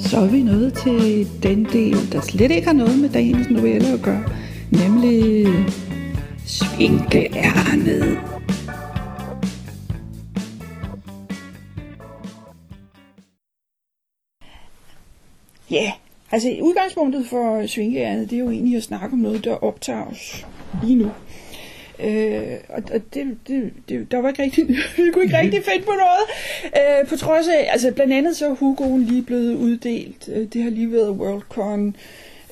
Så 0.00 0.18
er 0.18 0.30
vi 0.30 0.42
nået 0.42 0.74
til 0.74 1.28
den 1.42 1.64
del, 1.64 2.12
der 2.12 2.20
slet 2.20 2.50
ikke 2.50 2.66
har 2.66 2.74
noget 2.74 2.98
med 2.98 3.08
dagens 3.08 3.50
novelle 3.50 3.88
at 3.88 4.02
gøre, 4.02 4.24
nemlig 4.70 5.46
svinkeærnet. 6.46 8.37
Ja, 15.70 15.92
altså 16.32 16.56
udgangspunktet 16.60 17.26
for 17.26 17.66
svinkeærnet, 17.66 18.30
det 18.30 18.36
er 18.36 18.40
jo 18.40 18.50
egentlig 18.50 18.76
at 18.76 18.82
snakke 18.82 19.12
om 19.12 19.18
noget, 19.18 19.44
der 19.44 19.64
optager 19.64 20.04
os 20.06 20.46
lige 20.84 20.96
nu. 20.96 21.10
Øh, 22.04 22.56
og 22.68 22.82
og 22.92 23.00
det, 23.14 23.36
det, 23.48 23.72
det, 23.88 24.10
der 24.12 24.18
var 24.18 24.28
ikke 24.28 24.42
rigtig, 24.42 24.68
vi 24.96 25.10
kunne 25.12 25.24
ikke 25.24 25.38
rigtig 25.38 25.62
finde 25.64 25.84
på 25.84 25.92
noget. 25.92 26.24
Øh, 27.00 27.08
på 27.08 27.16
trods 27.16 27.48
af, 27.48 27.68
altså 27.72 27.92
blandt 27.92 28.12
andet 28.12 28.36
så 28.36 28.46
er 28.46 28.54
Hugoen 28.54 29.02
lige 29.02 29.22
blevet 29.22 29.54
uddelt. 29.54 30.28
Øh, 30.32 30.46
Det 30.52 30.62
har 30.62 30.70
lige 30.70 30.92
været 30.92 31.10
Worldcon. 31.10 31.96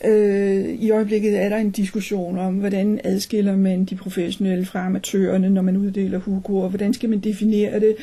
Øh, 0.05 0.69
I 0.69 0.91
øjeblikket 0.91 1.43
er 1.43 1.49
der 1.49 1.57
en 1.57 1.71
diskussion 1.71 2.39
om, 2.39 2.55
hvordan 2.55 3.01
adskiller 3.05 3.57
man 3.57 3.85
de 3.85 3.97
professionelle 3.97 4.67
fra 4.67 4.87
amatørerne, 4.87 5.51
når 5.51 5.63
man 5.63 5.77
uddeler 5.77 6.19
Hugo, 6.19 6.59
og 6.59 6.69
hvordan 6.69 6.95
skal 6.95 7.09
man 7.09 7.19
definere 7.19 7.81
det. 7.81 7.97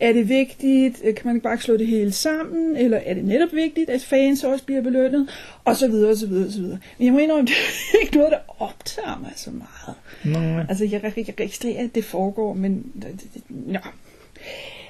Er 0.00 0.12
det 0.12 0.28
vigtigt? 0.28 1.00
Øh, 1.04 1.14
Kan 1.14 1.22
man 1.26 1.36
ikke 1.36 1.44
bare 1.44 1.58
slå 1.58 1.76
det 1.76 1.86
hele 1.86 2.12
sammen? 2.12 2.76
Eller 2.76 3.00
er 3.06 3.14
det 3.14 3.24
netop 3.24 3.52
vigtigt, 3.52 3.90
at 3.90 4.00
fans 4.00 4.44
også 4.44 4.64
bliver 4.64 4.82
belønnet? 4.82 5.28
Og 5.64 5.76
så 5.76 5.88
videre, 5.88 6.10
og 6.10 6.16
så 6.16 6.26
videre, 6.26 6.46
og 6.46 6.52
så 6.52 6.60
videre. 6.60 6.78
Men 6.98 7.04
jeg 7.06 7.12
må 7.12 7.18
indrømme, 7.18 7.46
det 7.46 7.54
er 7.94 7.98
ikke 8.02 8.16
noget, 8.16 8.32
der 8.32 8.62
optager 8.62 9.18
mig 9.22 9.32
så 9.36 9.50
meget. 9.50 9.96
Nå, 10.24 10.60
Altså, 10.68 10.84
jeg, 10.84 10.92
jeg 11.02 11.12
registrerer, 11.40 11.84
at 11.84 11.94
det 11.94 12.04
foregår, 12.04 12.54
men... 12.54 12.92
Ja. 13.72 13.78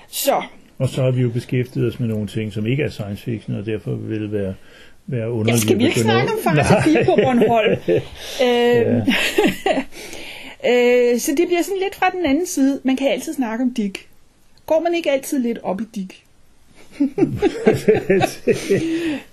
Så, 0.09 0.43
og 0.79 0.89
så 0.89 1.03
har 1.03 1.11
vi 1.11 1.21
jo 1.23 1.31
beskæftiget 1.31 1.93
os 1.93 2.01
med 2.01 2.09
nogle 2.09 2.27
ting, 2.27 2.53
som 2.53 2.67
ikke 2.67 2.83
er 2.83 2.89
science 2.89 3.23
fiction, 3.23 3.57
og 3.57 3.67
derfor 3.67 3.95
vil 3.95 4.33
være, 4.33 4.55
være 5.07 5.31
underligt. 5.31 5.53
jeg 5.55 5.59
skal 5.59 5.79
vi 5.79 5.85
ikke 5.85 6.01
snakke 6.01 6.33
om 6.33 6.39
far 6.45 6.55
til 6.55 6.93
pige 6.93 7.05
på 7.05 7.17
Bornholm? 7.17 7.71
øhm, 8.47 8.97
øh, 10.71 11.21
så 11.21 11.31
det 11.37 11.47
bliver 11.47 11.63
sådan 11.63 11.81
lidt 11.83 11.95
fra 11.95 12.11
den 12.11 12.27
anden 12.27 12.47
side. 12.47 12.81
Man 12.85 12.97
kan 12.97 13.09
altid 13.09 13.35
snakke 13.35 13.63
om 13.63 13.75
Dick. 13.75 14.09
Går 14.67 14.81
man 14.81 14.95
ikke 14.95 15.11
altid 15.11 15.39
lidt 15.39 15.59
op 15.63 15.81
i 15.81 15.85
Dick? 15.85 16.25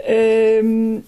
øhm, 0.09 1.03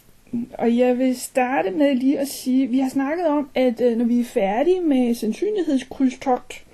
og 0.53 0.77
jeg 0.77 0.97
vil 0.97 1.15
starte 1.19 1.71
med 1.71 1.95
lige 1.95 2.19
at 2.19 2.27
sige, 2.27 2.67
vi 2.67 2.79
har 2.79 2.89
snakket 2.89 3.27
om, 3.27 3.49
at 3.55 3.81
øh, 3.81 3.97
når 3.97 4.05
vi 4.05 4.19
er 4.19 4.25
færdige 4.25 4.81
med 4.81 5.15
sandsynlighedskrydstogt, 5.15 6.65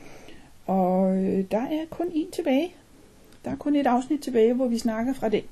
og 0.66 1.18
øh, 1.18 1.44
der 1.52 1.62
er 1.62 1.86
kun 1.90 2.08
én 2.08 2.32
tilbage. 2.32 2.74
Der 3.46 3.52
er 3.52 3.56
kun 3.56 3.76
et 3.76 3.88
afsnit 3.88 4.20
tilbage, 4.20 4.54
hvor 4.54 4.68
vi 4.68 4.78
snakker 4.78 5.14
fra 5.14 5.30
det. 5.30 5.44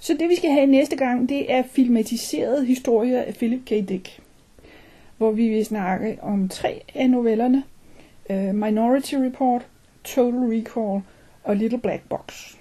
Så 0.00 0.16
det 0.20 0.28
vi 0.28 0.36
skal 0.36 0.50
have 0.50 0.66
næste 0.66 0.96
gang, 0.96 1.28
det 1.28 1.52
er 1.52 1.62
filmatiseret 1.62 2.66
historier 2.66 3.22
af 3.22 3.34
Philip 3.34 3.64
K. 3.66 3.70
Dick. 3.88 4.20
Hvor 5.18 5.30
vi 5.30 5.48
vil 5.48 5.64
snakke 5.64 6.18
om 6.22 6.48
tre 6.48 6.82
af 6.94 7.10
novellerne. 7.10 7.62
Uh, 8.30 8.54
Minority 8.54 9.14
Report, 9.14 9.66
Total 10.04 10.40
Recall 10.40 11.02
og 11.44 11.56
Little 11.56 11.80
Black 11.80 12.02
Box. 12.08 12.54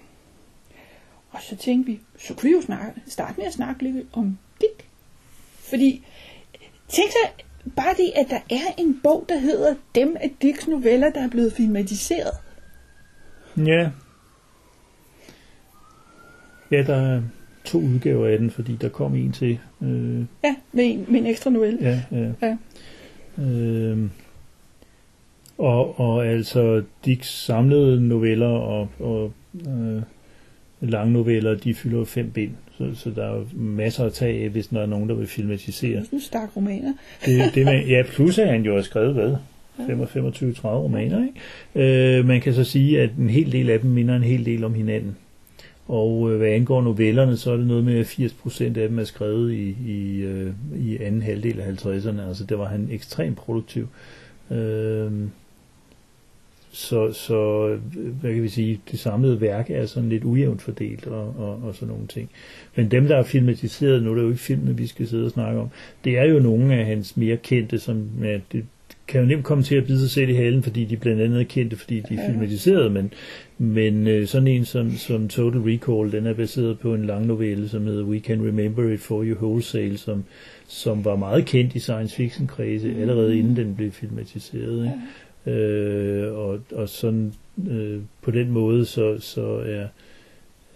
Og 1.32 1.40
så 1.42 1.56
tænkte 1.56 1.92
vi, 1.92 2.00
så 2.20 2.34
kunne 2.34 2.50
vi 2.50 2.56
jo 2.56 2.62
snakke, 2.62 3.02
starte 3.08 3.34
med 3.38 3.46
at 3.48 3.54
snakke 3.54 3.84
lidt 3.84 4.08
om 4.14 4.38
Dick. 4.62 4.86
Fordi, 5.70 6.06
tænk 6.88 7.12
så 7.12 7.44
bare 7.76 7.94
det, 7.98 8.12
at 8.16 8.26
der 8.30 8.56
er 8.56 8.74
en 8.78 9.00
bog, 9.04 9.26
der 9.30 9.38
hedder 9.40 9.76
Dem 9.96 10.18
af 10.20 10.32
Dicks 10.42 10.68
noveller, 10.68 11.10
der 11.10 11.22
er 11.24 11.30
blevet 11.30 11.54
filmatiseret. 11.54 12.32
Ja. 13.58 13.90
Ja, 16.72 16.84
der 16.84 16.96
er 16.96 17.22
to 17.66 17.78
udgaver 17.80 18.28
af 18.28 18.38
den, 18.38 18.52
fordi 18.52 18.76
der 18.76 18.90
kom 18.90 19.16
en 19.16 19.32
til. 19.32 19.60
Øh, 19.82 20.26
Ja, 20.44 20.56
med 20.72 20.86
en, 20.94 21.06
med 21.10 21.20
en 21.20 21.26
ekstra 21.26 21.50
novelle. 21.50 21.80
ja, 21.82 22.02
ja. 22.12 22.32
Ja. 22.42 22.58
Øhm, 23.44 24.12
og, 25.62 26.00
og 26.00 26.28
altså 26.28 26.84
Dicks 27.06 27.46
samlede 27.46 28.08
noveller 28.08 28.48
og, 28.48 28.88
og 29.00 29.32
øh, 29.68 30.02
lange 30.82 31.14
noveller, 31.14 31.56
de 31.56 31.74
fylder 31.74 32.06
fem 32.06 32.32
bind. 32.32 32.52
Så, 32.78 32.90
så 32.96 33.10
der 33.10 33.26
er 33.26 33.44
masser 33.54 34.06
at 34.06 34.14
tage 34.14 34.44
af, 34.44 34.50
hvis 34.50 34.68
der 34.68 34.82
er 34.82 34.86
nogen, 34.86 35.10
der 35.10 35.16
vil 35.16 35.28
filmatisere. 35.28 36.04
Nu 36.12 36.20
stak 36.20 36.58
romaner. 36.58 36.94
Det, 37.26 37.42
det 37.56 37.66
med, 37.66 37.86
ja, 37.88 38.04
plus 38.04 38.40
at 38.40 38.48
han 38.48 38.64
jo 38.66 38.76
har 38.76 38.82
skrevet, 38.82 39.14
hvad? 39.14 39.36
25-30 39.80 40.68
romaner, 40.68 41.24
ikke? 41.24 42.18
Øh, 42.20 42.26
man 42.26 42.42
kan 42.42 42.54
så 42.54 42.64
sige, 42.64 43.02
at 43.02 43.10
en 43.20 43.30
hel 43.30 43.52
del 43.52 43.70
af 43.70 43.80
dem 43.80 43.92
minder 43.92 44.16
en 44.16 44.24
hel 44.24 44.46
del 44.46 44.64
om 44.64 44.74
hinanden. 44.74 45.16
Og 45.88 46.32
øh, 46.32 46.38
hvad 46.38 46.48
angår 46.48 46.82
novellerne, 46.82 47.38
så 47.38 47.52
er 47.52 47.58
det 47.58 47.68
noget 47.68 47.84
med, 47.84 48.00
at 48.00 48.06
80% 48.06 48.64
af 48.64 48.74
dem 48.74 49.00
er 49.00 49.04
skrevet 49.04 49.54
i, 49.54 49.76
i, 49.88 50.22
øh, 50.22 50.54
i 50.76 50.98
anden 50.98 51.22
halvdel 51.22 51.60
af 51.60 51.72
50'erne. 51.72 52.28
Altså 52.28 52.44
der 52.44 52.56
var 52.56 52.66
han 52.66 52.90
ekstremt 52.92 53.38
produktiv. 53.38 53.88
Øh, 54.52 55.12
så, 56.72 57.14
så, 57.14 57.68
hvad 58.22 58.34
kan 58.34 58.44
vi 58.44 58.50
sige, 58.50 58.82
det 58.92 59.00
samlede 59.00 59.42
værk 59.42 59.70
er 59.70 59.86
sådan 59.86 60.10
lidt 60.10 60.24
ujævnt 60.24 60.62
fordelt 60.62 61.08
og, 61.08 61.36
og, 61.38 61.64
og 61.64 61.76
sådan 61.76 61.88
nogle 61.88 62.08
ting. 62.08 62.30
Men 62.76 62.92
dem, 62.92 63.08
der 63.08 63.16
er 63.16 63.24
filmatiseret, 63.24 64.04
nu 64.04 64.12
er 64.12 64.16
det 64.16 64.22
jo 64.22 64.28
ikke 64.28 64.42
filmene, 64.42 64.78
vi 64.78 64.88
skal 64.88 65.08
sidde 65.08 65.26
og 65.26 65.32
snakke 65.32 65.60
om, 65.60 65.70
det 66.04 66.18
er 66.18 66.24
jo 66.24 66.40
nogle 66.40 66.76
af 66.76 66.86
hans 66.86 67.18
mere 67.18 67.38
kendte, 67.38 67.80
som 67.80 68.10
ja, 68.24 68.40
det 68.52 68.66
kan 69.08 69.22
jo 69.22 69.28
nemt 69.28 69.44
komme 69.44 69.64
til 69.64 69.76
at 69.76 69.86
bide 69.86 70.00
sig 70.00 70.10
selv 70.10 70.30
i 70.30 70.34
halen, 70.34 70.64
fordi 70.64 70.86
de 70.86 70.98
blandt 70.98 71.22
andet 71.22 71.40
er 71.40 71.46
kendte, 71.46 71.76
fordi 71.76 72.00
de 72.10 72.16
er 72.16 72.32
filmatiseret, 72.32 72.92
men, 72.92 73.14
men 73.58 74.08
øh, 74.08 74.28
sådan 74.28 74.48
en 74.48 74.66
som, 74.66 74.92
som 74.92 75.28
Total 75.28 75.62
Recall, 75.62 76.12
den 76.12 76.26
er 76.26 76.34
baseret 76.34 76.80
på 76.80 76.94
en 76.94 77.06
lang 77.06 77.26
novelle, 77.26 77.70
som 77.70 77.86
hedder 77.86 78.04
We 78.04 78.20
Can 78.20 78.48
Remember 78.48 78.90
It 78.90 79.00
For 79.00 79.24
You 79.24 79.36
Wholesale, 79.36 79.98
som, 79.98 80.24
som 80.68 81.06
var 81.06 81.16
meget 81.16 81.46
kendt 81.46 81.76
i 81.76 81.80
science 81.80 82.16
fiction 82.16 82.48
kredse, 82.48 82.96
allerede 83.02 83.40
inden 83.40 83.56
den 83.56 83.76
blev 83.76 83.92
filmatiseret. 83.92 84.84
Ikke? 84.84 84.98
Øh, 85.46 86.34
og, 86.34 86.60
og 86.72 86.90
sådan 86.90 87.34
øh, 87.70 88.00
på 88.22 88.32
den 88.32 88.52
måde 88.52 88.86
så, 88.86 89.20
så 89.20 89.64
er 89.66 89.88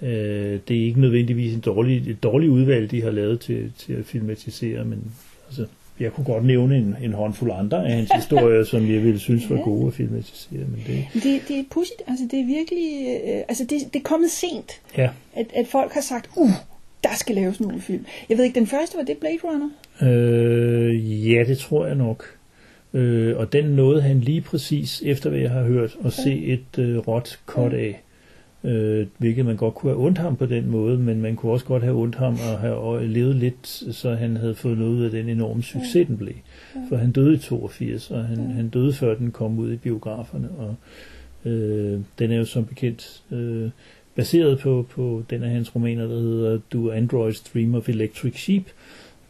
øh, 0.01 0.59
det 0.67 0.77
er 0.77 0.85
ikke 0.85 1.01
nødvendigvis 1.01 1.53
en 1.53 1.59
dårlig, 1.59 2.09
et 2.09 2.23
dårligt 2.23 2.51
udvalg, 2.51 2.91
de 2.91 3.01
har 3.01 3.11
lavet 3.11 3.39
til, 3.39 3.71
til 3.77 3.93
at 3.93 4.05
filmatisere, 4.05 4.85
men 4.85 5.11
altså, 5.47 5.65
jeg 5.99 6.13
kunne 6.13 6.25
godt 6.25 6.45
nævne 6.45 6.77
en, 6.77 6.95
en 7.01 7.13
håndfuld 7.13 7.51
andre 7.51 7.85
af 7.85 7.91
hans 7.95 8.11
historier, 8.21 8.63
som 8.63 8.91
jeg 8.91 9.03
ville 9.03 9.19
synes 9.19 9.49
var 9.49 9.61
gode 9.61 9.87
at 9.87 9.93
filmatisere. 9.93 10.59
Men 10.59 10.83
det, 10.87 11.05
Det, 11.13 11.41
det 11.47 11.59
er 11.59 11.63
pudsigt, 11.69 12.01
altså 12.07 12.25
det 12.31 12.39
er 12.39 12.45
virkelig, 12.45 13.07
øh, 13.25 13.43
altså 13.47 13.63
det, 13.63 13.93
det 13.93 13.99
er 13.99 14.03
kommet 14.03 14.31
sent, 14.31 14.71
ja. 14.97 15.09
at, 15.35 15.45
at 15.55 15.67
folk 15.67 15.91
har 15.91 16.01
sagt, 16.01 16.29
uh, 16.37 16.49
der 17.03 17.15
skal 17.17 17.35
laves 17.35 17.59
nogle 17.59 17.81
film. 17.81 18.05
Jeg 18.29 18.37
ved 18.37 18.45
ikke, 18.45 18.59
den 18.59 18.67
første 18.67 18.97
var 18.97 19.03
det 19.03 19.17
Blade 19.17 19.39
Runner? 19.43 19.69
Øh, 20.01 21.31
ja, 21.31 21.43
det 21.47 21.57
tror 21.57 21.85
jeg 21.85 21.95
nok. 21.95 22.34
Øh, 22.95 23.37
og 23.37 23.53
den 23.53 23.65
nåede 23.65 24.01
han 24.01 24.19
lige 24.19 24.41
præcis, 24.41 25.01
efter 25.05 25.29
hvad 25.29 25.39
jeg 25.39 25.51
har 25.51 25.63
hørt, 25.63 25.95
at 26.05 26.13
se 26.13 26.45
et 26.45 26.79
øh, 26.79 26.97
råt 26.97 27.39
cut 27.45 27.73
af. 27.73 28.01
Øh, 28.63 29.07
hvilket 29.17 29.45
man 29.45 29.55
godt 29.55 29.75
kunne 29.75 29.91
have 29.91 30.05
ondt 30.05 30.17
ham 30.17 30.35
på 30.35 30.45
den 30.45 30.71
måde, 30.71 30.97
men 30.97 31.21
man 31.21 31.35
kunne 31.35 31.51
også 31.51 31.65
godt 31.65 31.83
have 31.83 31.95
ondt 31.95 32.15
ham 32.15 32.33
og 32.33 32.59
have 32.59 33.07
levet 33.07 33.35
lidt, 33.35 33.67
så 33.91 34.15
han 34.15 34.37
havde 34.37 34.55
fået 34.55 34.77
noget 34.77 34.91
ud 34.91 35.03
af 35.03 35.11
den 35.11 35.29
enorme 35.29 35.63
succes, 35.63 36.07
den 36.07 36.17
blev. 36.17 36.33
For 36.89 36.95
han 36.95 37.11
døde 37.11 37.33
i 37.33 37.37
82, 37.37 38.11
og 38.11 38.25
han, 38.25 38.37
han 38.37 38.69
døde 38.69 38.93
før 38.93 39.15
den 39.15 39.31
kom 39.31 39.59
ud 39.59 39.71
i 39.71 39.75
biograferne, 39.75 40.49
og 40.57 40.75
øh, 41.51 41.99
den 42.19 42.31
er 42.31 42.37
jo 42.37 42.45
som 42.45 42.65
bekendt 42.65 43.23
øh, 43.31 43.69
baseret 44.15 44.59
på, 44.59 44.85
på 44.89 45.23
den 45.29 45.43
af 45.43 45.49
hans 45.49 45.75
romaner, 45.75 46.07
der 46.07 46.19
hedder 46.19 46.59
Do 46.73 46.91
Androids 46.91 47.41
Dream 47.41 47.75
of 47.75 47.89
Electric 47.89 48.35
Sheep. 48.35 48.63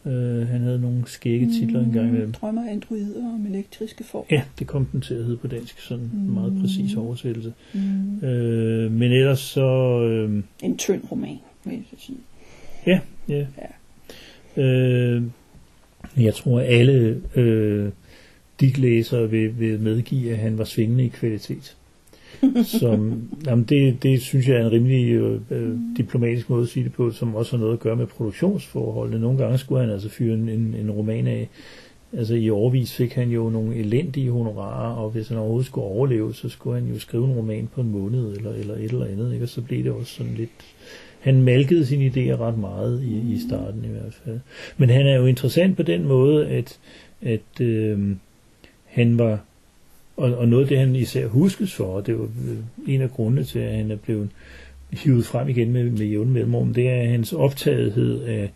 Øh, 0.06 0.47
han 0.47 0.62
havde 0.62 0.82
nogle 0.82 1.03
skægge 1.06 1.47
titler 1.60 1.80
mm. 1.82 1.86
engang 1.86 2.08
imellem. 2.10 2.32
Drømmer 2.32 2.68
af 2.68 2.72
androider 2.72 3.34
om 3.34 3.45
elektriske 3.47 4.03
form. 4.03 4.26
Ja, 4.32 4.43
det 4.60 4.68
kom 4.68 4.86
den 4.86 5.01
til 5.01 5.14
at 5.14 5.24
hedde 5.24 5.38
på 5.38 5.47
dansk, 5.47 5.80
sådan 5.80 6.03
en 6.03 6.34
meget 6.34 6.58
præcis 6.62 6.95
oversættelse. 6.95 7.53
Mm. 7.74 8.28
Øh, 8.28 8.91
men 8.91 9.12
ellers 9.12 9.39
så... 9.39 9.99
Øh, 10.01 10.43
En 10.64 10.78
tynd 10.78 11.01
roman, 11.12 11.38
vil 11.64 11.74
jeg 11.74 11.99
sige. 11.99 12.18
ja, 12.88 12.99
ja. 13.30 13.45
Øh, 14.62 15.24
jeg 16.18 16.34
tror, 16.34 16.60
at 16.60 16.66
alle 16.66 17.22
øh, 17.36 17.91
digtlæsere 18.60 19.30
vil, 19.30 19.60
vil 19.60 19.80
medgive, 19.80 20.32
at 20.32 20.38
han 20.38 20.58
var 20.58 20.64
svingende 20.64 21.06
i 21.06 21.08
kvalitet. 21.08 21.76
som, 22.80 23.30
jamen 23.46 23.66
det, 23.70 24.04
det 24.04 24.22
synes 24.22 24.48
jeg 24.48 24.56
er 24.56 24.66
en 24.66 24.72
rimelig 24.72 25.12
øh, 25.12 25.42
øh, 25.52 25.78
diplomatisk 25.98 26.50
måde 26.50 26.64
at 26.64 26.70
sige 26.70 26.84
det 26.84 26.94
på, 26.94 27.12
som 27.12 27.36
også 27.36 27.58
har 27.58 27.62
noget 27.62 27.74
at 27.74 27.80
gøre 27.80 27.96
med 27.96 28.06
produktionsforholdene. 28.06 29.20
Nogle 29.20 29.38
gange 29.38 29.58
skulle 29.58 29.82
han 29.82 29.90
altså 29.90 30.10
fyre 30.10 30.34
en, 30.34 30.50
en, 30.50 30.76
en 30.80 30.92
roman 30.92 31.28
af. 31.28 31.50
Altså 32.18 32.36
i 32.36 32.50
årvis 32.50 32.96
fik 32.96 33.14
han 33.14 33.30
jo 33.30 33.50
nogle 33.50 33.76
elendige 33.76 34.32
honorarer, 34.32 34.96
og 34.96 35.10
hvis 35.10 35.28
han 35.28 35.38
overhovedet 35.38 35.68
skulle 35.68 35.86
overleve, 35.86 36.34
så 36.34 36.50
skulle 36.50 36.82
han 36.82 36.90
jo 36.94 37.00
skrive 37.00 37.26
en 37.26 37.34
roman 37.34 37.70
på 37.76 37.82
en 37.82 37.92
måned 37.92 38.38
eller, 38.38 38.52
eller 38.52 38.74
et 38.74 38.84
eller 38.84 39.06
andet, 39.06 39.34
ikke? 39.34 39.46
og 39.46 39.50
så 39.50 39.62
blev 39.62 39.84
det 39.84 39.92
også 39.92 40.14
sådan 40.14 40.34
lidt... 40.34 40.50
Han 41.20 41.44
malkede 41.44 41.86
sine 41.86 42.06
idéer 42.06 42.40
ret 42.40 42.58
meget 42.58 43.04
i, 43.04 43.34
i 43.34 43.40
starten 43.50 43.86
i 43.86 43.88
hvert 43.88 44.14
fald. 44.24 44.40
Men 44.78 44.90
han 44.90 45.08
er 45.08 45.16
jo 45.16 45.26
interessant 45.26 45.78
på 45.78 45.84
den 45.84 46.08
måde, 46.08 46.48
at, 46.48 46.80
at 47.22 47.62
øh, 47.62 48.16
han 48.86 49.18
var 49.18 49.40
og, 50.18 50.38
og 50.38 50.47
noget 50.47 50.63
af 50.63 50.68
det, 50.68 50.80
han 50.80 50.95
især 50.95 51.28
huskes 51.28 51.74
for, 51.74 51.86
og 51.86 52.07
det 52.07 52.20
var 52.20 52.24
øh, 52.24 52.57
en 52.88 53.01
af 53.01 53.11
grundene 53.11 53.43
til, 53.43 53.59
at 53.59 53.76
han 53.76 53.91
er 53.91 53.95
blevet 53.95 54.30
hivet 54.91 55.26
frem 55.26 55.49
igen 55.49 55.72
med, 55.72 55.84
med 55.84 56.05
jævn 56.05 56.30
mellemrum, 56.30 56.74
det 56.74 56.89
er 56.89 57.09
hans 57.09 57.34
optagethed 57.34 58.24
af, 58.24 58.51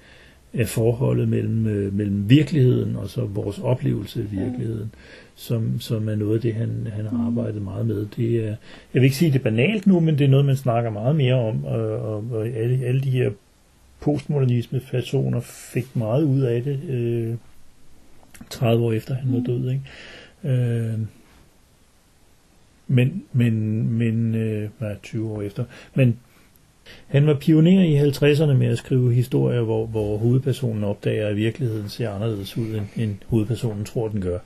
af 0.54 0.68
forholdet 0.68 1.30
mellem, 1.30 1.68
øh, 1.68 1.94
mellem 1.94 2.30
virkeligheden 2.30 2.96
og 2.96 3.10
så 3.10 3.26
vores 3.26 3.60
oplevelse 3.60 4.22
af 4.22 4.32
virkeligheden, 4.32 4.92
som, 5.36 5.80
som 5.80 6.10
er 6.10 6.16
noget 6.16 6.36
af 6.36 6.42
det, 6.42 6.54
han, 6.54 6.88
han 6.94 7.06
har 7.06 7.26
arbejdet 7.26 7.62
meget 7.62 7.86
med. 7.86 8.08
Det 8.16 8.36
er, 8.36 8.56
jeg 8.94 9.02
vil 9.02 9.04
ikke 9.04 9.16
sige, 9.16 9.28
at 9.28 9.34
det 9.34 9.40
er 9.40 9.44
banalt 9.44 9.88
nu, 9.88 10.00
men 10.00 10.18
det 10.18 10.26
er 10.26 10.30
noget, 10.30 10.46
man 10.46 10.56
snakker 10.56 10.90
meget 10.90 11.16
mere 11.16 11.36
om, 11.36 11.66
og, 11.66 11.82
og, 11.82 12.26
og 12.32 12.48
alle, 12.48 12.86
alle 12.86 13.02
de 13.02 13.10
her 13.10 13.32
postmodernisme-personer 14.00 15.40
fik 15.74 15.96
meget 15.96 16.24
ud 16.24 16.42
af 16.42 16.64
det 16.64 16.80
øh, 16.90 17.36
30 18.50 18.86
år 18.86 18.92
efter 18.94 19.16
han 19.16 19.34
var 19.34 19.40
død. 19.40 19.70
Ikke? 19.70 20.62
Øh, 20.62 21.00
men, 22.90 23.24
men, 23.34 23.86
men 23.94 24.36
øh, 24.36 24.70
nej, 24.80 24.96
20 25.04 25.32
år 25.32 25.42
efter. 25.42 25.64
Men 25.94 26.20
han 27.08 27.28
var 27.28 27.34
pioner 27.34 27.84
i 27.84 28.10
50'erne 28.10 28.54
med 28.54 28.68
at 28.68 28.78
skrive 28.78 29.14
historier, 29.14 29.62
hvor, 29.62 29.86
hvor 29.86 30.18
hovedpersonen 30.18 30.84
opdager, 30.84 31.28
at 31.28 31.36
virkeligheden 31.36 31.90
ser 31.90 32.10
anderledes 32.10 32.58
ud, 32.58 32.68
end, 32.68 32.86
end 32.96 33.16
hovedpersonen 33.26 33.86
tror, 33.86 34.08
den 34.08 34.22
gør. 34.22 34.40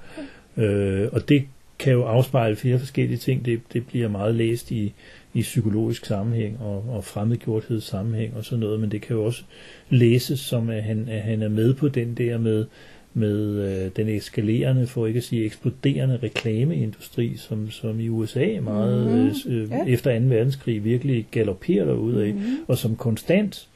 Øh, 0.58 1.10
og 1.12 1.30
det 1.30 1.44
kan 1.80 1.94
jo 1.94 2.04
afspejle 2.04 2.56
flere 2.56 2.80
forskellige 2.80 3.18
ting. 3.18 3.46
Det, 3.46 3.62
det 3.74 3.88
bliver 3.88 4.08
meget 4.08 4.36
læst 4.36 4.72
i, 4.72 4.94
i 5.34 5.41
psykologisk 5.41 6.06
sammenhæng 6.06 6.62
og, 6.62 6.86
og 6.89 7.04
fremmedgjortheds 7.04 7.84
sammenhæng 7.84 8.38
og 8.38 8.46
sådan 8.46 8.60
noget, 8.60 8.80
men 8.80 8.91
det 8.91 9.02
kan 9.02 9.16
jo 9.16 9.24
også 9.24 9.44
læses 9.89 10.39
som, 10.39 10.70
at 10.70 10.84
han, 10.84 11.08
at 11.10 11.22
han 11.22 11.41
er 11.41 11.50
med 11.50 11.74
på 11.74 11.88
den 11.88 12.14
der 12.14 12.38
med, 12.38 12.66
med 13.14 13.39
øh, 13.86 13.91
den 13.95 14.07
eskalerende, 14.07 14.88
for 14.88 15.07
ikke 15.07 15.18
at 15.18 15.24
sige 15.24 15.45
eksploderende 15.45 16.20
reklameindustri, 16.24 17.36
som, 17.38 17.72
som 17.72 17.99
i 17.99 18.09
USA 18.09 18.47
meget 18.61 19.05
Mhm. 19.45 19.53
øh, 19.53 19.70
Ja. 19.72 19.86
efter 19.88 20.20
2. 20.20 20.26
verdenskrig 20.26 20.84
virkelig 20.84 21.28
galopperer 21.32 21.86
derud 21.86 22.16
af, 22.16 22.34
Mhm. 22.34 22.43
og 22.68 22.78
som 22.78 22.95
konstant 22.95 23.68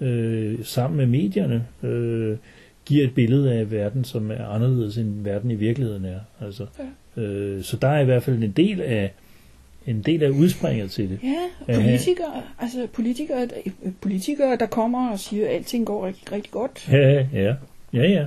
øh, 0.00 0.58
sammen 0.62 0.96
med 0.98 1.06
medierne 1.06 1.64
øh, 1.82 2.36
giver 2.84 3.04
et 3.04 3.14
billede 3.14 3.52
af 3.52 3.70
verden, 3.70 4.04
som 4.04 4.30
er 4.30 4.44
anderledes 4.46 4.96
end 4.96 5.22
verden 5.24 5.50
i 5.50 5.54
virkeligheden 5.54 6.04
er. 6.04 6.20
Altså, 6.46 6.66
øh, 7.16 7.62
så 7.62 7.76
der 7.76 7.88
er 7.88 8.00
i 8.00 8.04
hvert 8.04 8.22
fald 8.22 8.42
en 8.42 8.50
del 8.50 8.80
af 8.80 9.12
en 9.86 10.02
del 10.02 10.22
af 10.22 10.28
udspringet 10.30 10.90
til 10.90 11.08
det. 11.10 11.18
Ja, 11.22 11.34
og 11.60 11.80
Ja. 11.80 11.82
politikere, 11.84 12.42
altså 12.60 12.86
politikere, 12.92 13.40
der, 13.40 13.54
øh, 13.84 13.92
politikere, 14.00 14.56
der 14.56 14.66
kommer 14.66 15.10
og 15.10 15.18
siger, 15.18 15.46
at 15.48 15.54
alting 15.54 15.86
går 15.86 16.06
rigtig, 16.06 16.32
rigtig 16.32 16.50
godt. 16.52 16.88
Ja, 16.92 17.26
ja, 17.32 17.54
ja, 17.92 18.02
ja. 18.10 18.26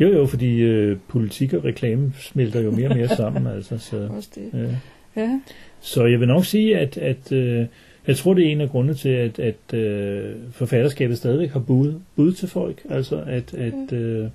Jo, 0.00 0.08
jo, 0.08 0.26
fordi 0.26 0.60
øh, 0.60 0.96
politik 1.08 1.52
og 1.52 1.64
reklame 1.64 2.12
smelter 2.18 2.60
jo 2.60 2.70
mere 2.70 2.88
og 2.88 2.96
mere 2.96 3.16
sammen, 3.22 3.46
altså. 3.46 3.78
Så, 3.78 4.08
Også 4.10 4.28
det. 4.34 4.50
ja. 4.54 4.76
Ja. 5.16 5.40
så 5.80 6.04
jeg 6.04 6.20
vil 6.20 6.28
nok 6.28 6.44
sige, 6.44 6.78
at, 6.78 6.98
at 6.98 7.32
øh, 7.32 7.66
jeg 8.06 8.16
tror, 8.16 8.34
det 8.34 8.46
er 8.46 8.50
en 8.52 8.60
af 8.60 8.68
grundene 8.68 8.94
til, 8.94 9.08
at, 9.08 9.38
at 9.38 9.74
øh, 9.74 10.34
forfatterskabet 10.50 11.18
stadigvæk 11.18 11.50
har 11.50 11.60
bud, 11.60 11.94
bud 12.16 12.32
til 12.32 12.48
folk. 12.48 12.82
Altså, 12.90 13.22
at, 13.26 13.54
at 13.54 13.92
øh, 13.92 14.26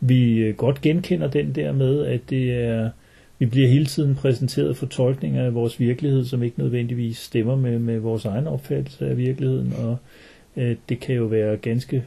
vi 0.00 0.38
øh, 0.38 0.54
godt 0.54 0.80
genkender 0.80 1.28
den 1.28 1.52
der 1.54 1.72
med, 1.72 2.04
at 2.06 2.20
det 2.30 2.52
er, 2.52 2.90
vi 3.38 3.46
bliver 3.46 3.68
hele 3.68 3.86
tiden 3.86 4.14
præsenteret 4.14 4.76
for 4.76 4.86
tolkninger 4.86 5.44
af 5.44 5.54
vores 5.54 5.80
virkelighed, 5.80 6.24
som 6.24 6.42
ikke 6.42 6.58
nødvendigvis 6.58 7.18
stemmer 7.18 7.56
med, 7.56 7.78
med 7.78 7.98
vores 7.98 8.24
egen 8.24 8.46
opfattelse 8.46 9.08
af 9.08 9.16
virkeligheden, 9.16 9.72
og 9.78 9.96
øh, 10.56 10.76
det 10.88 11.00
kan 11.00 11.14
jo 11.14 11.24
være 11.24 11.56
ganske, 11.56 12.04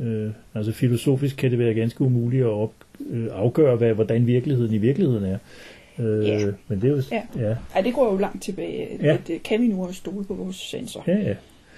øh, 0.00 0.30
altså 0.54 0.72
filosofisk 0.72 1.36
kan 1.36 1.50
det 1.50 1.58
være 1.58 1.74
ganske 1.74 2.00
umuligt 2.04 2.42
at 2.42 2.48
op, 2.50 2.72
øh, 3.10 3.26
afgøre, 3.32 3.76
hvad, 3.76 3.94
hvordan 3.94 4.26
virkeligheden 4.26 4.74
i 4.74 4.78
virkeligheden 4.78 5.24
er. 5.24 5.38
Øh, 5.98 6.28
Ja. 6.28 6.46
Men 6.68 6.80
det 6.80 6.84
er 6.90 6.96
jo, 6.96 7.02
Ja. 7.12 7.22
ja, 7.48 7.56
Ej, 7.74 7.80
det 7.80 7.94
går 7.94 8.12
jo 8.12 8.18
langt 8.18 8.42
tilbage. 8.42 8.88
Ja. 9.02 9.06
Ja. 9.06 9.12
At, 9.14 9.42
kan 9.44 9.60
vi 9.62 9.66
nu 9.66 9.84
også 9.84 9.94
stole 9.98 10.24
på 10.24 10.34
vores 10.34 10.56
sensor? 10.56 11.04
Ja, 11.06 11.16
ja. 11.18 11.34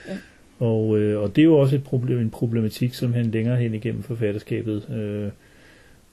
Ja. 0.09 0.17
Og, 0.59 0.99
øh, 0.99 1.23
og 1.23 1.37
det 1.37 1.43
er 1.43 1.47
jo 1.47 1.59
også 1.59 1.77
et 1.77 1.85
problem, 1.85 2.19
en 2.19 2.31
problematik, 2.31 2.95
som 2.95 3.13
han 3.13 3.31
længere 3.31 3.57
hen 3.57 3.75
igennem 3.75 4.03
forfatterskabet 4.03 4.91
øh, 4.91 5.31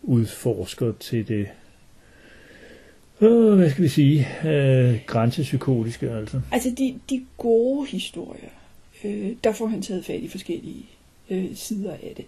udforsker 0.03 0.91
til 0.99 1.27
det, 1.27 1.47
øh, 3.21 3.53
hvad 3.53 3.69
skal 3.69 3.83
vi 3.83 3.87
sige, 3.89 4.27
øh, 4.45 4.99
grænsepsykologiske 5.05 6.11
altså. 6.11 6.41
Altså, 6.51 6.69
de, 6.77 6.99
de 7.09 7.25
gode 7.37 7.87
historier, 7.87 8.49
øh, 9.05 9.31
der 9.43 9.51
får 9.51 9.67
han 9.67 9.81
taget 9.81 10.05
fat 10.05 10.19
i 10.21 10.27
forskellige 10.27 10.85
øh, 11.29 11.45
sider 11.55 11.91
af 11.93 12.13
det. 12.17 12.25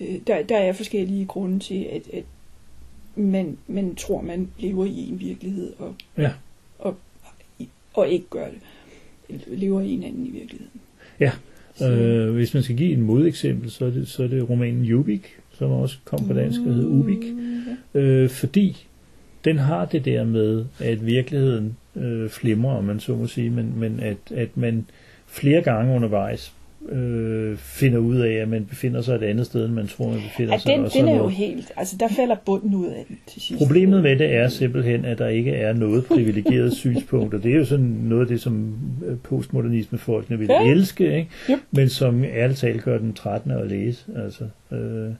Øh, 0.00 0.20
der, 0.26 0.42
der 0.42 0.56
er 0.58 0.72
forskellige 0.72 1.26
grunde 1.26 1.58
til, 1.58 1.86
at, 1.92 2.02
at 2.12 2.24
man, 3.16 3.58
man 3.66 3.94
tror, 3.94 4.20
man 4.22 4.48
lever 4.58 4.84
i 4.84 5.08
en 5.08 5.20
virkelighed, 5.20 5.72
og, 5.78 5.94
Ja. 6.18 6.30
og, 6.78 6.96
og 7.94 8.08
ikke 8.08 8.26
gør 8.30 8.46
det. 8.46 8.60
lever 9.46 9.80
i 9.80 9.88
hinanden 9.88 10.26
i 10.26 10.30
virkeligheden. 10.30 10.80
Ja, 11.20 11.32
øh, 11.82 12.34
hvis 12.34 12.54
man 12.54 12.62
skal 12.62 12.76
give 12.76 12.92
et 12.92 12.98
modeksempel, 12.98 13.70
så 13.70 13.84
er 13.84 13.90
det, 13.90 14.08
så 14.08 14.22
er 14.22 14.28
det 14.28 14.50
romanen 14.50 14.84
Jubik, 14.84 15.36
som 15.52 15.70
også 15.70 15.96
kom 16.04 16.26
på 16.26 16.32
dansk 16.32 16.60
og 16.60 16.74
hed 16.74 16.86
Ubik. 16.86 17.24
Øh, 17.94 18.30
fordi 18.30 18.86
den 19.44 19.58
har 19.58 19.84
det 19.84 20.04
der 20.04 20.24
med, 20.24 20.64
at 20.78 21.06
virkeligheden 21.06 21.76
øh, 21.96 22.28
flimrer, 22.30 22.74
om 22.74 22.84
man 22.84 23.00
så 23.00 23.14
må 23.16 23.26
sige, 23.26 23.50
men, 23.50 23.72
men 23.78 24.00
at, 24.00 24.16
at 24.30 24.56
man 24.56 24.86
flere 25.26 25.62
gange 25.62 25.94
undervejs 25.94 26.52
øh, 26.88 27.56
finder 27.56 27.98
ud 27.98 28.16
af, 28.16 28.32
at 28.32 28.48
man 28.48 28.64
befinder 28.64 29.00
sig 29.02 29.14
et 29.14 29.22
andet 29.22 29.46
sted, 29.46 29.64
end 29.64 29.72
man 29.74 29.86
tror, 29.86 30.06
man 30.10 30.20
befinder 30.20 30.52
Ja, 30.52 30.58
sig. 30.58 30.72
den, 30.76 30.84
og 30.84 30.92
den 30.94 31.08
er 31.08 31.16
jo 31.16 31.28
helt, 31.28 31.72
altså 31.76 31.96
der 32.00 32.08
falder 32.08 32.36
bunden 32.46 32.74
ud 32.74 32.86
af 32.86 33.04
den 33.08 33.18
til 33.26 33.42
sidst. 33.42 33.58
Problemet 33.58 34.02
med 34.02 34.16
det 34.18 34.34
er 34.34 34.48
simpelthen, 34.48 35.04
at 35.04 35.18
der 35.18 35.28
ikke 35.28 35.50
er 35.52 35.72
noget 35.72 36.04
privilegeret 36.06 36.72
synspunkt, 36.82 37.34
og 37.34 37.42
det 37.42 37.52
er 37.52 37.56
jo 37.56 37.64
sådan 37.64 37.84
noget 37.84 38.22
af 38.22 38.28
det, 38.28 38.40
som 38.40 38.74
øh, 39.06 39.16
postmodernisme-folkene 39.18 40.38
vil 40.38 40.48
Ja. 40.50 40.70
elske, 40.70 41.04
ikke? 41.16 41.30
Yep. 41.50 41.58
men 41.70 41.88
som 41.88 42.24
ærligt 42.24 42.58
talt 42.58 42.82
gør 42.82 42.98
den 42.98 43.12
13. 43.14 43.50
at 43.50 43.66
læse. 43.66 44.04
Altså, 44.24 44.44
øh, 44.72 45.10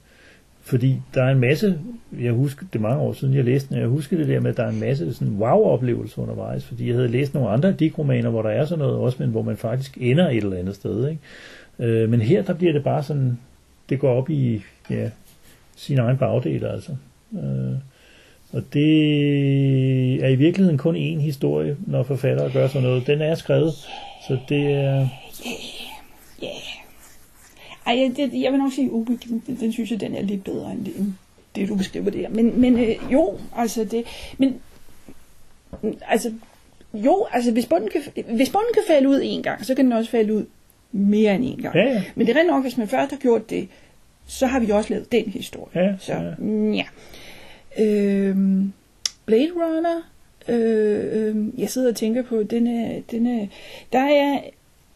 fordi 0.63 1.01
der 1.13 1.23
er 1.23 1.31
en 1.31 1.39
masse, 1.39 1.79
jeg 2.19 2.33
husker 2.33 2.65
det 2.73 2.81
mange 2.81 3.01
år 3.01 3.13
siden, 3.13 3.33
jeg 3.33 3.43
læste 3.43 3.69
den, 3.69 3.81
jeg 3.81 3.87
husker 3.87 4.17
det 4.17 4.27
der 4.27 4.39
med, 4.39 4.51
at 4.51 4.57
der 4.57 4.63
er 4.63 4.69
en 4.69 4.79
masse 4.79 5.13
sådan 5.13 5.33
wow-oplevelser 5.39 6.21
undervejs, 6.21 6.65
fordi 6.65 6.87
jeg 6.87 6.95
havde 6.95 7.07
læst 7.07 7.33
nogle 7.33 7.49
andre 7.49 7.71
digromaner, 7.71 8.29
hvor 8.29 8.41
der 8.41 8.49
er 8.49 8.65
sådan 8.65 8.79
noget 8.79 8.95
også, 8.95 9.17
men 9.19 9.29
hvor 9.29 9.41
man 9.41 9.57
faktisk 9.57 9.97
ender 10.01 10.29
et 10.29 10.37
eller 10.37 10.57
andet 10.57 10.75
sted. 10.75 11.09
Ikke? 11.09 11.21
Øh, 11.79 12.09
men 12.09 12.21
her, 12.21 12.43
der 12.43 12.53
bliver 12.53 12.73
det 12.73 12.83
bare 12.83 13.03
sådan, 13.03 13.37
det 13.89 13.99
går 13.99 14.13
op 14.13 14.29
i 14.29 14.61
ja, 14.89 15.09
sin 15.75 15.99
egen 15.99 16.17
bagdel, 16.17 16.65
altså. 16.65 16.91
Øh, 17.33 17.75
og 18.53 18.63
det 18.73 20.23
er 20.23 20.27
i 20.27 20.35
virkeligheden 20.35 20.77
kun 20.77 20.95
én 20.95 21.19
historie, 21.19 21.77
når 21.87 22.03
forfattere 22.03 22.51
gør 22.51 22.67
sådan 22.67 22.87
noget. 22.87 23.07
Den 23.07 23.21
er 23.21 23.35
skrevet, 23.35 23.73
så 24.27 24.37
det 24.49 24.73
er... 24.73 25.07
Ej, 27.85 27.99
jeg, 27.99 28.13
det, 28.15 28.41
jeg 28.41 28.51
vil 28.51 28.59
nok 28.59 28.73
sige, 28.73 28.91
Ubik, 28.91 29.23
den, 29.23 29.57
den 29.59 29.71
synes 29.71 29.91
jeg, 29.91 29.99
den 29.99 30.15
er 30.15 30.21
lidt 30.21 30.43
bedre 30.43 30.71
end 30.71 30.85
det, 30.85 30.95
end 30.95 31.13
det 31.55 31.69
du 31.69 31.75
beskriver 31.75 32.09
der. 32.09 32.29
Men, 32.29 32.61
men 32.61 32.79
øh, 32.79 32.95
jo, 33.11 33.37
altså 33.55 33.83
det... 33.83 34.03
Men, 34.37 34.55
mm, 35.81 35.97
altså, 36.07 36.33
jo, 36.93 37.27
altså 37.31 37.51
hvis 37.51 37.65
bunden, 37.65 37.89
kan, 37.89 38.01
hvis 38.35 38.49
bunden 38.49 38.73
kan 38.73 38.83
falde 38.87 39.09
ud 39.09 39.19
en 39.23 39.43
gang, 39.43 39.65
så 39.65 39.75
kan 39.75 39.85
den 39.85 39.93
også 39.93 40.11
falde 40.11 40.33
ud 40.33 40.45
mere 40.91 41.35
end 41.35 41.45
en 41.45 41.61
gang. 41.61 41.75
Ja, 41.75 41.93
ja. 41.93 42.03
Men 42.15 42.27
det 42.27 42.35
er 42.35 42.39
rent 42.39 42.49
nok, 42.49 42.63
hvis 42.63 42.77
man 42.77 42.87
først 42.87 43.11
har 43.11 43.17
gjort 43.17 43.49
det, 43.49 43.67
så 44.25 44.47
har 44.47 44.59
vi 44.59 44.69
også 44.69 44.89
lavet 44.89 45.11
den 45.11 45.25
historie. 45.25 45.83
Ja, 45.83 45.93
så, 45.99 46.13
ja. 46.13 46.33
ja. 46.73 46.85
Øhm, 47.79 48.73
Blade 49.25 49.51
Runner, 49.55 50.01
øh, 50.47 51.35
øh, 51.35 51.59
jeg 51.59 51.69
sidder 51.69 51.89
og 51.89 51.95
tænker 51.95 52.21
på, 52.21 52.43
den 52.43 52.67
er, 52.67 53.01
den 53.11 53.27
er, 53.27 53.47
der 53.93 53.99
er 53.99 54.39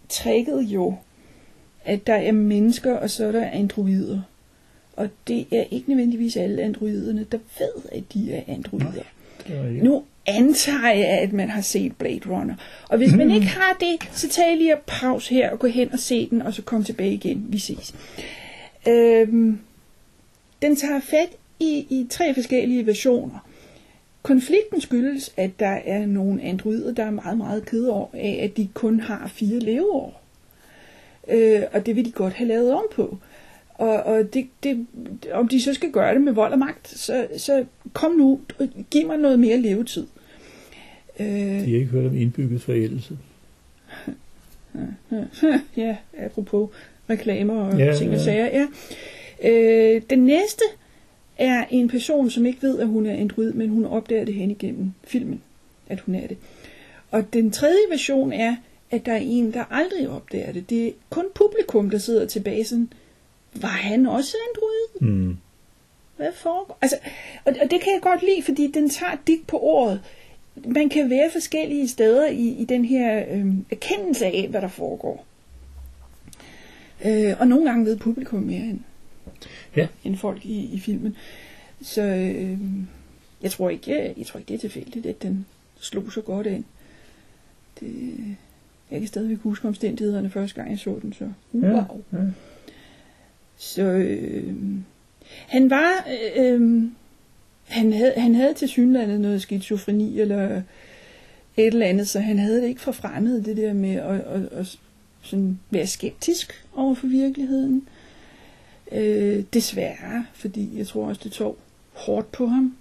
tricket 0.10 0.62
jo, 0.62 0.96
at 1.86 2.08
der 2.08 2.16
er 2.16 2.32
mennesker, 2.32 2.94
og 2.94 3.10
så 3.10 3.26
er 3.26 3.32
der 3.32 3.50
androider. 3.50 4.22
Og 4.96 5.10
det 5.28 5.46
er 5.52 5.64
ikke 5.72 5.90
nødvendigvis 5.90 6.38
alle 6.38 6.64
androiderne, 6.64 7.26
der 7.32 7.38
ved, 7.60 7.84
at 7.92 8.04
de 8.14 8.34
er 8.34 8.42
androider. 8.48 9.04
Nu 9.84 10.04
antager 10.26 10.92
jeg, 10.92 11.08
at 11.08 11.34
man 11.34 11.50
har 11.50 11.62
set 11.62 11.96
Blade 11.96 12.30
Runner. 12.30 12.56
Og 12.90 12.98
hvis 12.98 13.14
man 13.14 13.32
ikke 13.32 13.48
har 13.48 13.78
det, 13.80 14.10
så 14.12 14.30
tag 14.30 14.58
lige 14.58 14.76
og 14.76 14.82
pause 14.88 15.34
her 15.34 15.52
og 15.52 15.60
gå 15.60 15.68
hen 15.68 15.94
og 15.94 16.00
se 16.00 16.30
den, 16.30 16.42
og 16.42 16.54
så 16.54 16.62
kom 16.62 16.84
tilbage 16.84 17.14
igen. 17.14 17.46
Vi 17.50 17.58
ses. 17.58 17.96
Øhm, 18.88 19.60
den 20.62 20.76
tager 20.76 21.00
fat 21.00 21.30
i, 21.60 21.88
i 21.90 22.08
tre 22.10 22.34
forskellige 22.34 22.86
versioner. 22.86 23.48
Konflikten 24.24 24.82
skyldes, 24.82 25.34
at 25.38 25.60
der 25.60 25.80
er 25.86 26.06
nogle 26.06 26.42
androider, 26.42 26.94
der 26.94 27.04
er 27.04 27.12
meget, 27.12 27.38
meget 27.38 27.66
kede 27.66 27.92
over 27.92 28.08
af, 28.14 28.40
at 28.44 28.58
de 28.58 28.68
kun 28.74 29.00
har 29.00 29.28
fire 29.28 29.60
leveår. 29.60 30.25
Øh, 31.28 31.62
og 31.74 31.86
det 31.86 31.96
vil 31.96 32.06
de 32.06 32.12
godt 32.12 32.34
have 32.34 32.48
lavet 32.48 32.74
om 32.74 32.84
på. 32.96 33.18
Og, 33.74 34.04
og 34.04 34.34
det, 34.34 34.48
det, 34.64 34.86
om 35.32 35.48
de 35.48 35.62
så 35.62 35.74
skal 35.74 35.92
gøre 35.92 36.14
det 36.14 36.22
med 36.22 36.34
vold 36.34 36.54
og 36.54 36.60
magt, 36.60 36.88
så, 36.88 37.28
så 37.38 37.66
kom 37.94 38.12
nu, 38.12 38.40
giv 38.92 39.08
mig 39.08 39.18
noget 39.18 39.40
mere 39.40 39.58
levetid. 39.58 40.08
Øh, 41.20 41.26
De 41.28 41.60
har 41.60 41.66
ikke 41.66 41.86
hørt 41.86 42.06
om 42.06 42.18
indbygget 42.18 42.62
forældelse. 42.62 43.18
ja, 45.78 45.96
apropos 46.18 46.70
reklamer 47.10 47.54
og 47.62 47.78
Ja, 47.78 47.96
ting 47.98 48.10
og 48.12 48.18
ja. 48.18 48.24
sager. 48.24 48.46
Ja. 48.46 48.68
Øh, 49.50 50.02
den 50.10 50.20
næste 50.26 50.64
er 51.38 51.66
en 51.72 51.88
person, 51.88 52.30
som 52.30 52.46
ikke 52.46 52.62
ved, 52.62 52.80
at 52.80 52.88
hun 52.88 53.06
er 53.06 53.14
android, 53.14 53.52
men 53.54 53.70
hun 53.70 53.86
opdager 53.86 54.26
det 54.26 54.34
hen 54.34 54.52
igennem 54.52 54.92
filmen, 55.04 55.42
at 55.88 56.00
hun 56.00 56.16
er 56.16 56.28
det. 56.28 56.38
Og 57.12 57.34
den 57.34 57.52
tredje 57.52 57.80
version 57.90 58.34
er, 58.34 58.56
at 58.92 59.06
der 59.06 59.12
er 59.14 59.18
en, 59.22 59.54
der 59.54 59.64
aldrig 59.72 60.10
opdager 60.10 60.52
det. 60.52 60.70
Det 60.70 60.88
er 60.88 60.92
kun 61.10 61.26
publikum, 61.36 61.90
der 61.90 61.98
sidder 61.98 62.26
tilbage 62.26 62.66
sådan, 62.66 62.90
var 63.54 63.68
han 63.68 64.06
også 64.06 64.38
android? 64.50 65.12
Mm. 65.12 65.38
Hvad 66.18 66.32
foregår? 66.34 66.78
Altså, 66.82 66.98
og, 67.46 67.56
og 67.62 67.72
det 67.72 67.82
kan 67.82 67.94
jeg 67.94 68.02
godt 68.02 68.22
lide, 68.22 68.44
fordi 68.44 68.72
den 68.72 68.90
tager 68.90 69.18
dit 69.28 69.48
på 69.48 69.60
ordet. 69.60 70.02
Man 70.66 70.90
kan 70.90 71.10
være 71.10 71.32
forskellige 71.32 71.88
steder 71.88 72.28
i, 72.30 72.48
i 72.48 72.66
den 72.66 72.86
her 72.86 73.26
øh, 73.32 73.46
erkendelse 73.72 74.26
af, 74.26 74.48
hvad 74.50 74.62
der 74.62 74.68
foregår. 74.68 75.26
Øh, 77.06 77.36
og 77.40 77.48
nogle 77.48 77.70
gange 77.70 77.86
ved 77.86 77.98
publikum 77.98 78.40
mere 78.40 78.62
end, 78.64 78.80
Ja. 79.76 79.88
end 80.04 80.18
folk 80.18 80.46
i, 80.46 80.70
i 80.74 80.80
filmen. 80.80 81.16
Så 81.82 82.02
øh, 82.02 82.58
jeg, 83.42 83.52
tror 83.52 83.70
ikke, 83.70 83.92
jeg, 83.92 84.14
jeg 84.18 84.26
tror 84.26 84.38
ikke, 84.38 84.48
det 84.48 84.56
er 84.56 84.60
tilfældigt, 84.60 85.06
at 85.06 85.22
den 85.22 85.46
slog 85.80 86.12
så 86.12 86.22
godt 86.22 86.48
ind. 86.48 86.64
Det, 87.80 88.16
jeg 88.92 89.00
kan 89.00 89.08
stadigvæk 89.08 89.38
huske 89.38 89.68
omstændighederne 89.68 90.30
første 90.30 90.56
gang, 90.56 90.72
jeg 90.72 90.80
så 90.80 91.00
den, 91.02 91.14
så 91.14 91.30
wow. 91.54 91.72
Ja, 91.72 91.84
ja. 92.14 92.24
Så 93.58 93.82
øh, 93.82 94.54
han 95.48 95.70
var, 95.70 96.08
øh, 96.38 96.84
han 97.66 97.94
havde, 97.94 98.14
han 98.18 98.36
havde 98.36 98.54
til 98.54 98.68
synlandet 98.68 99.22
noget 99.22 99.42
skizofreni 99.42 100.20
eller 100.20 100.62
et 101.58 101.68
eller 101.68 101.86
andet, 101.86 102.08
så 102.08 102.20
han 102.20 102.40
havde 102.40 102.62
det 102.62 102.68
ikke 102.68 102.82
for 102.82 102.92
fremmed, 102.92 103.42
det 103.42 103.58
der 103.58 103.74
med 103.74 103.96
at, 103.96 104.20
at, 104.20 104.42
at 104.52 104.78
sådan 105.22 105.60
være 105.70 105.88
skeptisk 105.88 106.66
over 106.76 106.96
for 106.96 107.08
virkeligheden. 107.08 107.88
Øh, 108.92 109.44
desværre, 109.54 110.26
fordi 110.34 110.78
jeg 110.78 110.88
tror 110.88 111.08
også, 111.08 111.22
det 111.24 111.32
tog 111.32 111.58
hårdt 111.94 112.32
på 112.32 112.46
ham. 112.46 112.76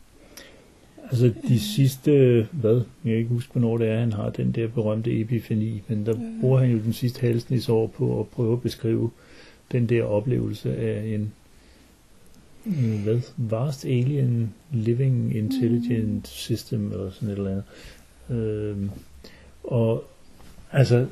Altså 1.14 1.32
de 1.48 1.60
sidste, 1.60 2.46
hvad, 2.52 2.74
jeg 2.74 2.84
kan 3.04 3.16
ikke 3.16 3.28
huske, 3.28 3.52
hvornår 3.52 3.78
det 3.78 3.88
er, 3.88 3.98
han 3.98 4.12
har 4.12 4.30
den 4.30 4.52
der 4.52 4.68
berømte 4.68 5.20
epifani, 5.20 5.82
men 5.88 6.06
der 6.06 6.14
bruger 6.40 6.58
han 6.60 6.70
jo 6.70 6.78
den 6.78 6.92
sidste 6.92 7.20
halsnits 7.20 7.68
år 7.68 7.86
på 7.86 8.20
at 8.20 8.28
prøve 8.28 8.52
at 8.52 8.62
beskrive 8.62 9.10
den 9.72 9.88
der 9.88 10.04
oplevelse 10.04 10.76
af 10.76 11.14
en, 11.14 11.32
en 12.66 13.00
hvad, 13.04 13.20
vast 13.36 13.84
alien 13.84 14.54
living 14.72 15.36
intelligent 15.36 16.28
system, 16.28 16.92
eller 16.92 17.10
sådan 17.10 17.28
et 17.28 17.38
eller 17.38 17.50
andet. 17.50 17.64
Øhm, 18.30 18.90
og 19.64 20.04
altså, 20.72 21.06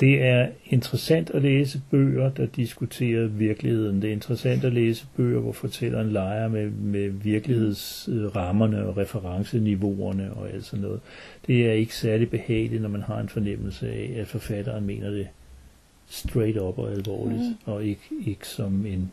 det 0.00 0.22
er 0.22 0.48
interessant 0.66 1.30
at 1.30 1.42
læse 1.42 1.82
bøger, 1.90 2.30
der 2.30 2.46
diskuterer 2.46 3.26
virkeligheden. 3.26 4.02
Det 4.02 4.08
er 4.08 4.12
interessant 4.12 4.64
at 4.64 4.72
læse 4.72 5.06
bøger, 5.16 5.40
hvor 5.40 5.52
fortælleren 5.52 6.10
leger 6.12 6.48
med, 6.48 6.70
med 6.70 7.08
virkelighedsrammerne 7.08 8.86
og 8.86 8.96
referenceniveauerne 8.96 10.32
og 10.32 10.50
alt 10.50 10.64
sådan 10.64 10.82
noget. 10.82 11.00
Det 11.46 11.66
er 11.66 11.72
ikke 11.72 11.96
særlig 11.96 12.30
behageligt, 12.30 12.82
når 12.82 12.88
man 12.88 13.02
har 13.02 13.20
en 13.20 13.28
fornemmelse 13.28 13.88
af, 13.88 14.14
at 14.16 14.26
forfatteren 14.26 14.86
mener 14.86 15.10
det 15.10 15.28
straight 16.06 16.58
up 16.58 16.78
og 16.78 16.92
alvorligt, 16.92 17.40
mm. 17.40 17.72
og 17.72 17.84
ikke, 17.84 18.02
ikke 18.26 18.48
som 18.48 18.86
en 18.86 19.12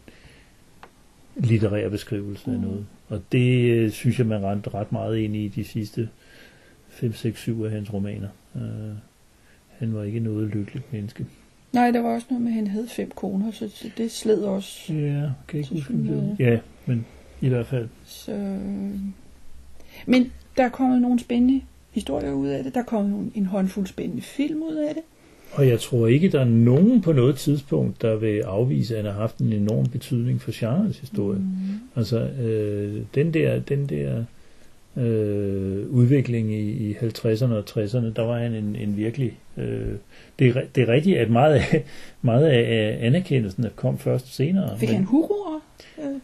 litterær 1.35 1.89
beskrivelse 1.89 2.49
mm. 2.49 2.55
af 2.55 2.61
noget. 2.61 2.85
Og 3.09 3.21
det 3.31 3.71
øh, 3.71 3.91
synes 3.91 4.19
jeg, 4.19 4.27
man 4.27 4.43
rendte 4.43 4.69
ret 4.69 4.91
meget 4.91 5.17
ind 5.17 5.35
i 5.35 5.47
de 5.47 5.63
sidste 5.63 6.09
5, 6.89 7.13
6, 7.13 7.39
7 7.39 7.63
af 7.63 7.71
hans 7.71 7.93
romaner. 7.93 8.27
Uh, 8.55 8.61
han 9.81 9.95
var 9.95 10.03
ikke 10.03 10.19
noget 10.19 10.47
lykkeligt 10.47 10.93
menneske. 10.93 11.25
Nej, 11.73 11.91
der 11.91 12.01
var 12.01 12.09
også 12.09 12.27
noget 12.29 12.41
med, 12.43 12.51
at 12.51 12.55
han 12.55 12.67
havde 12.67 12.87
fem 12.87 13.11
koner, 13.15 13.51
så 13.51 13.89
det 13.97 14.11
sled 14.11 14.41
også. 14.41 14.93
Ja, 14.93 15.29
kan 15.47 15.59
ikke 15.59 15.69
huske, 15.69 15.93
det 15.93 16.05
synes 16.05 16.39
Ja, 16.39 16.59
men 16.85 17.05
i 17.41 17.49
hvert 17.49 17.65
fald. 17.65 17.87
Så... 18.05 18.57
Men 20.05 20.31
der 20.57 20.63
er 20.63 20.69
kommet 20.69 21.01
nogle 21.01 21.19
spændende 21.19 21.61
historier 21.91 22.31
ud 22.31 22.47
af 22.47 22.63
det. 22.63 22.73
Der 22.73 22.79
er 22.79 22.85
kommet 22.85 23.31
en 23.35 23.45
håndfuld 23.45 23.87
spændende 23.87 24.21
film 24.21 24.63
ud 24.63 24.75
af 24.75 24.93
det. 24.93 25.03
Og 25.51 25.67
jeg 25.67 25.79
tror 25.79 26.07
ikke, 26.07 26.29
der 26.29 26.39
er 26.39 26.45
nogen 26.45 27.01
på 27.01 27.13
noget 27.13 27.35
tidspunkt, 27.35 28.01
der 28.01 28.15
vil 28.15 28.39
afvise, 28.39 28.97
at 28.97 29.03
han 29.03 29.13
har 29.13 29.21
haft 29.21 29.37
en 29.37 29.53
enorm 29.53 29.85
betydning 29.85 30.41
for 30.41 30.51
genrens 30.53 30.99
historie. 30.99 31.39
Mm. 31.39 31.45
Altså, 31.95 32.19
øh, 32.19 33.01
den 33.15 33.33
der, 33.33 33.59
den 33.59 33.85
der 33.89 34.23
øh, 34.97 35.89
udvikling 35.89 36.53
i, 36.53 36.89
i 36.89 36.93
50'erne 36.93 37.53
og 37.53 37.63
60'erne, 37.69 38.13
der 38.15 38.21
var 38.21 38.39
han 38.39 38.53
en, 38.53 38.75
en 38.75 38.97
virkelig... 38.97 39.39
Øh, 39.57 39.93
det, 40.39 40.47
er, 40.47 40.61
det 40.75 40.89
er 40.89 40.93
rigtigt, 40.93 41.17
at 41.17 41.29
meget 41.29 41.53
af, 41.53 41.83
meget 42.21 42.45
af 42.45 42.97
anerkendelsen 43.01 43.65
kom 43.75 43.97
først 43.99 44.35
senere. 44.35 44.77
Fik 44.79 44.89
han 44.89 45.03
huroer? 45.03 45.59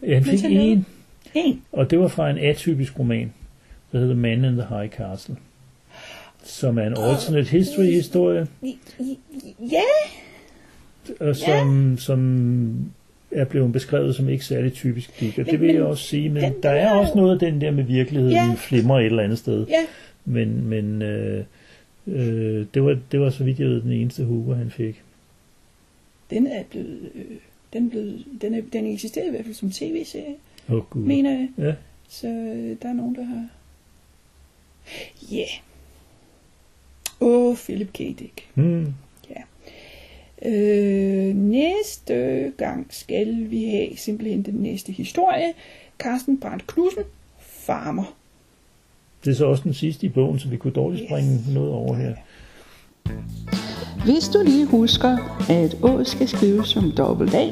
Øh, 0.02 0.14
han 0.14 0.24
fik 0.24 0.44
en, 0.44 0.86
En. 1.34 1.62
og 1.72 1.90
det 1.90 1.98
var 1.98 2.08
fra 2.08 2.30
en 2.30 2.38
atypisk 2.38 2.98
roman, 2.98 3.32
der 3.92 3.98
hedder 3.98 4.14
Man 4.14 4.44
in 4.44 4.52
the 4.52 4.66
High 4.68 4.90
Castle. 4.90 5.36
som 6.44 6.78
er 6.78 6.82
en 6.86 6.94
alternate 6.98 7.48
history 7.50 7.84
historie, 7.84 8.46
Ja, 9.60 9.82
og 11.20 11.36
som, 11.36 11.96
som 11.98 12.90
er 13.30 13.44
blevet 13.44 13.72
beskrevet 13.72 14.14
som 14.16 14.28
ikke 14.28 14.44
særlig 14.44 14.72
typisk 14.72 15.20
digter. 15.20 15.44
Det 15.44 15.52
Men- 15.52 15.60
vil 15.60 15.74
jeg 15.74 15.82
også 15.84 16.04
sige, 16.04 16.28
men 16.28 16.42
den- 16.42 16.62
der 16.62 16.70
er 16.70 16.90
også 16.92 17.12
noget 17.16 17.32
af 17.32 17.38
den 17.38 17.60
der 17.60 17.70
med 17.70 17.84
virkeligheden 17.84 18.34
Ja. 18.36 18.54
flimrer 18.56 18.98
et 19.00 19.06
eller 19.06 19.22
andet 19.22 19.38
sted. 19.38 19.66
ja. 19.66 19.86
Men, 20.24 20.66
men 20.68 21.02
øh, 21.02 21.44
øh, 22.06 22.66
det, 22.74 22.84
var, 22.84 22.98
det 23.12 23.20
var 23.20 23.30
så 23.30 23.44
vidt 23.44 23.58
jeg 23.60 23.68
ved 23.68 23.80
den 23.82 23.92
eneste 23.92 24.24
Hugo, 24.24 24.54
han 24.54 24.70
fik. 24.70 25.02
Den 26.30 26.46
er 26.46 26.62
blevet... 26.70 27.10
Øh, 27.14 27.24
den, 27.72 27.90
blevet, 27.90 28.24
den, 28.42 28.54
er, 28.54 28.60
den 28.72 28.86
eksisterer 28.86 29.26
i 29.26 29.30
hvert 29.30 29.44
fald 29.44 29.54
som 29.54 29.70
tv-serie, 29.70 30.34
oh, 30.68 30.82
gud. 30.90 31.02
mener 31.02 31.30
jeg. 31.30 31.48
Ja. 31.58 31.74
Så 32.08 32.28
øh, 32.28 32.76
der 32.82 32.88
er 32.88 32.92
nogen, 32.92 33.14
der 33.14 33.24
har... 33.24 33.46
Ja. 35.32 35.36
Yeah. 35.36 35.48
Åh, 37.20 37.50
oh, 37.50 37.56
Philip 37.56 37.92
K. 37.92 37.98
Dick. 37.98 38.48
Hmm. 38.54 38.86
Øh, 40.44 41.36
næste 41.36 42.14
gang 42.56 42.86
skal 42.90 43.50
vi 43.50 43.64
have 43.64 43.88
simpelthen 43.96 44.42
den 44.42 44.54
næste 44.54 44.92
historie. 44.92 45.52
Carsten 45.98 46.40
Brandt 46.40 46.66
Knudsen, 46.66 47.02
Farmer. 47.40 48.14
Det 49.24 49.30
er 49.30 49.34
så 49.34 49.46
også 49.46 49.62
den 49.64 49.74
sidste 49.74 50.06
i 50.06 50.08
bogen, 50.08 50.38
så 50.38 50.48
vi 50.48 50.56
kunne 50.56 50.72
dårligt 50.72 51.02
Yes. 51.02 51.08
springe 51.10 51.38
noget 51.54 51.72
over 51.72 51.94
her. 51.94 52.14
Hvis 54.04 54.28
du 54.28 54.42
lige 54.44 54.66
husker, 54.66 55.18
at 55.50 55.76
Å 55.82 56.04
skal 56.04 56.28
skrives 56.28 56.68
som 56.68 56.92
dobbelt 56.96 57.34
A, 57.34 57.48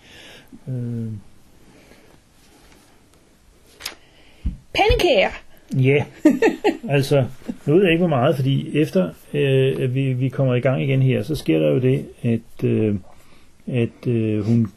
Øh, 0.68 1.08
Pandekager! 4.74 5.49
Ja, 5.78 6.06
altså, 6.90 7.26
nu 7.66 7.74
ved 7.74 7.84
jeg 7.84 7.92
ikke 7.92 8.02
hvor 8.02 8.08
meget, 8.08 8.36
fordi 8.36 8.78
efter 8.78 9.10
øh, 9.34 9.76
at 9.84 9.96
vi, 9.96 10.14
vi 10.14 10.30
kommer 10.30 10.56
i 10.56 10.60
gang 10.60 10.84
igen 10.84 11.02
her, 11.02 11.24
så 11.24 11.36
sker 11.36 11.60
der 11.60 11.70
jo 11.70 11.80
det, 11.80 12.06
at, 12.24 12.64
øh, 12.64 12.96
at 13.68 14.08
øh, 14.08 14.46
hun, 14.46 14.68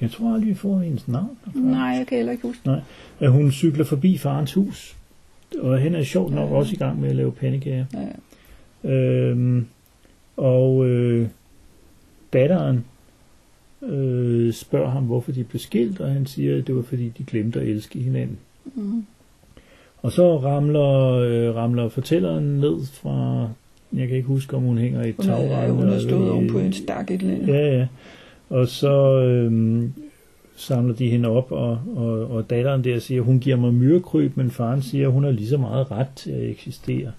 jeg 0.00 0.10
tror 0.10 0.34
aldrig, 0.34 0.48
vi 0.48 0.54
får 0.54 0.78
hendes 0.78 1.08
navn, 1.08 1.38
Nej, 1.54 1.80
jeg 1.80 2.06
kan 2.06 2.16
heller 2.16 2.32
ikke 2.32 2.46
huske. 2.46 2.70
at 3.20 3.30
hun 3.30 3.52
cykler 3.52 3.84
forbi 3.84 4.18
farens 4.18 4.52
hus, 4.52 4.96
og 5.58 5.78
hende 5.78 5.98
er 5.98 6.04
sjovt 6.04 6.34
nok 6.34 6.50
også 6.50 6.72
i 6.72 6.76
gang 6.78 7.00
med 7.00 7.08
at 7.08 7.16
lave 7.16 7.32
pandekager. 7.32 7.84
Ja. 7.94 8.90
Øhm, 8.90 9.66
og 10.36 10.86
øh, 10.86 11.28
datteren 12.32 12.84
øh, 13.82 14.52
spørger 14.52 14.90
ham, 14.90 15.04
hvorfor 15.04 15.32
de 15.32 15.44
blev 15.44 15.60
skilt, 15.60 16.00
og 16.00 16.10
han 16.10 16.26
siger, 16.26 16.58
at 16.58 16.66
det 16.66 16.76
var 16.76 16.82
fordi, 16.82 17.08
de 17.18 17.24
glemte 17.24 17.60
at 17.60 17.66
elske 17.66 17.98
hinanden. 17.98 18.38
Mm. 18.74 19.06
Og 20.04 20.12
så 20.12 20.36
ramler, 20.38 21.12
øh, 21.12 21.54
ramler 21.56 21.88
fortælleren 21.88 22.44
ned 22.44 22.86
fra, 22.92 23.48
jeg 23.92 24.08
kan 24.08 24.16
ikke 24.16 24.28
huske, 24.28 24.56
om 24.56 24.62
hun 24.62 24.78
hænger 24.78 25.02
i 25.04 25.08
et 25.08 25.14
Hun 25.16 25.26
tagrende. 25.26 25.72
hun 25.72 25.82
havde 25.82 25.96
eller 25.96 26.08
stået 26.08 26.30
oven 26.30 26.50
på 26.50 26.58
en 26.58 26.72
stak 26.72 27.10
et 27.10 27.20
eller 27.20 27.34
andet. 27.34 27.48
Ja, 27.48 27.78
ja. 27.78 27.86
Og 28.50 28.68
så 28.68 29.22
øh, 29.22 29.82
samler 30.56 30.94
de 30.94 31.10
hende 31.10 31.28
op, 31.28 31.52
og, 31.52 31.78
og, 31.96 32.30
og 32.30 32.50
datteren 32.50 32.84
der 32.84 32.98
siger, 32.98 33.22
hun 33.22 33.40
giver 33.40 33.56
mig 33.56 33.74
myrekryb, 33.74 34.36
men 34.36 34.50
faren 34.50 34.82
siger, 34.82 35.08
hun 35.08 35.24
har 35.24 35.30
lige 35.30 35.48
så 35.48 35.58
meget 35.58 35.90
ret 35.90 36.08
til 36.16 36.30
at 36.30 36.50
eksistere. 36.50 37.12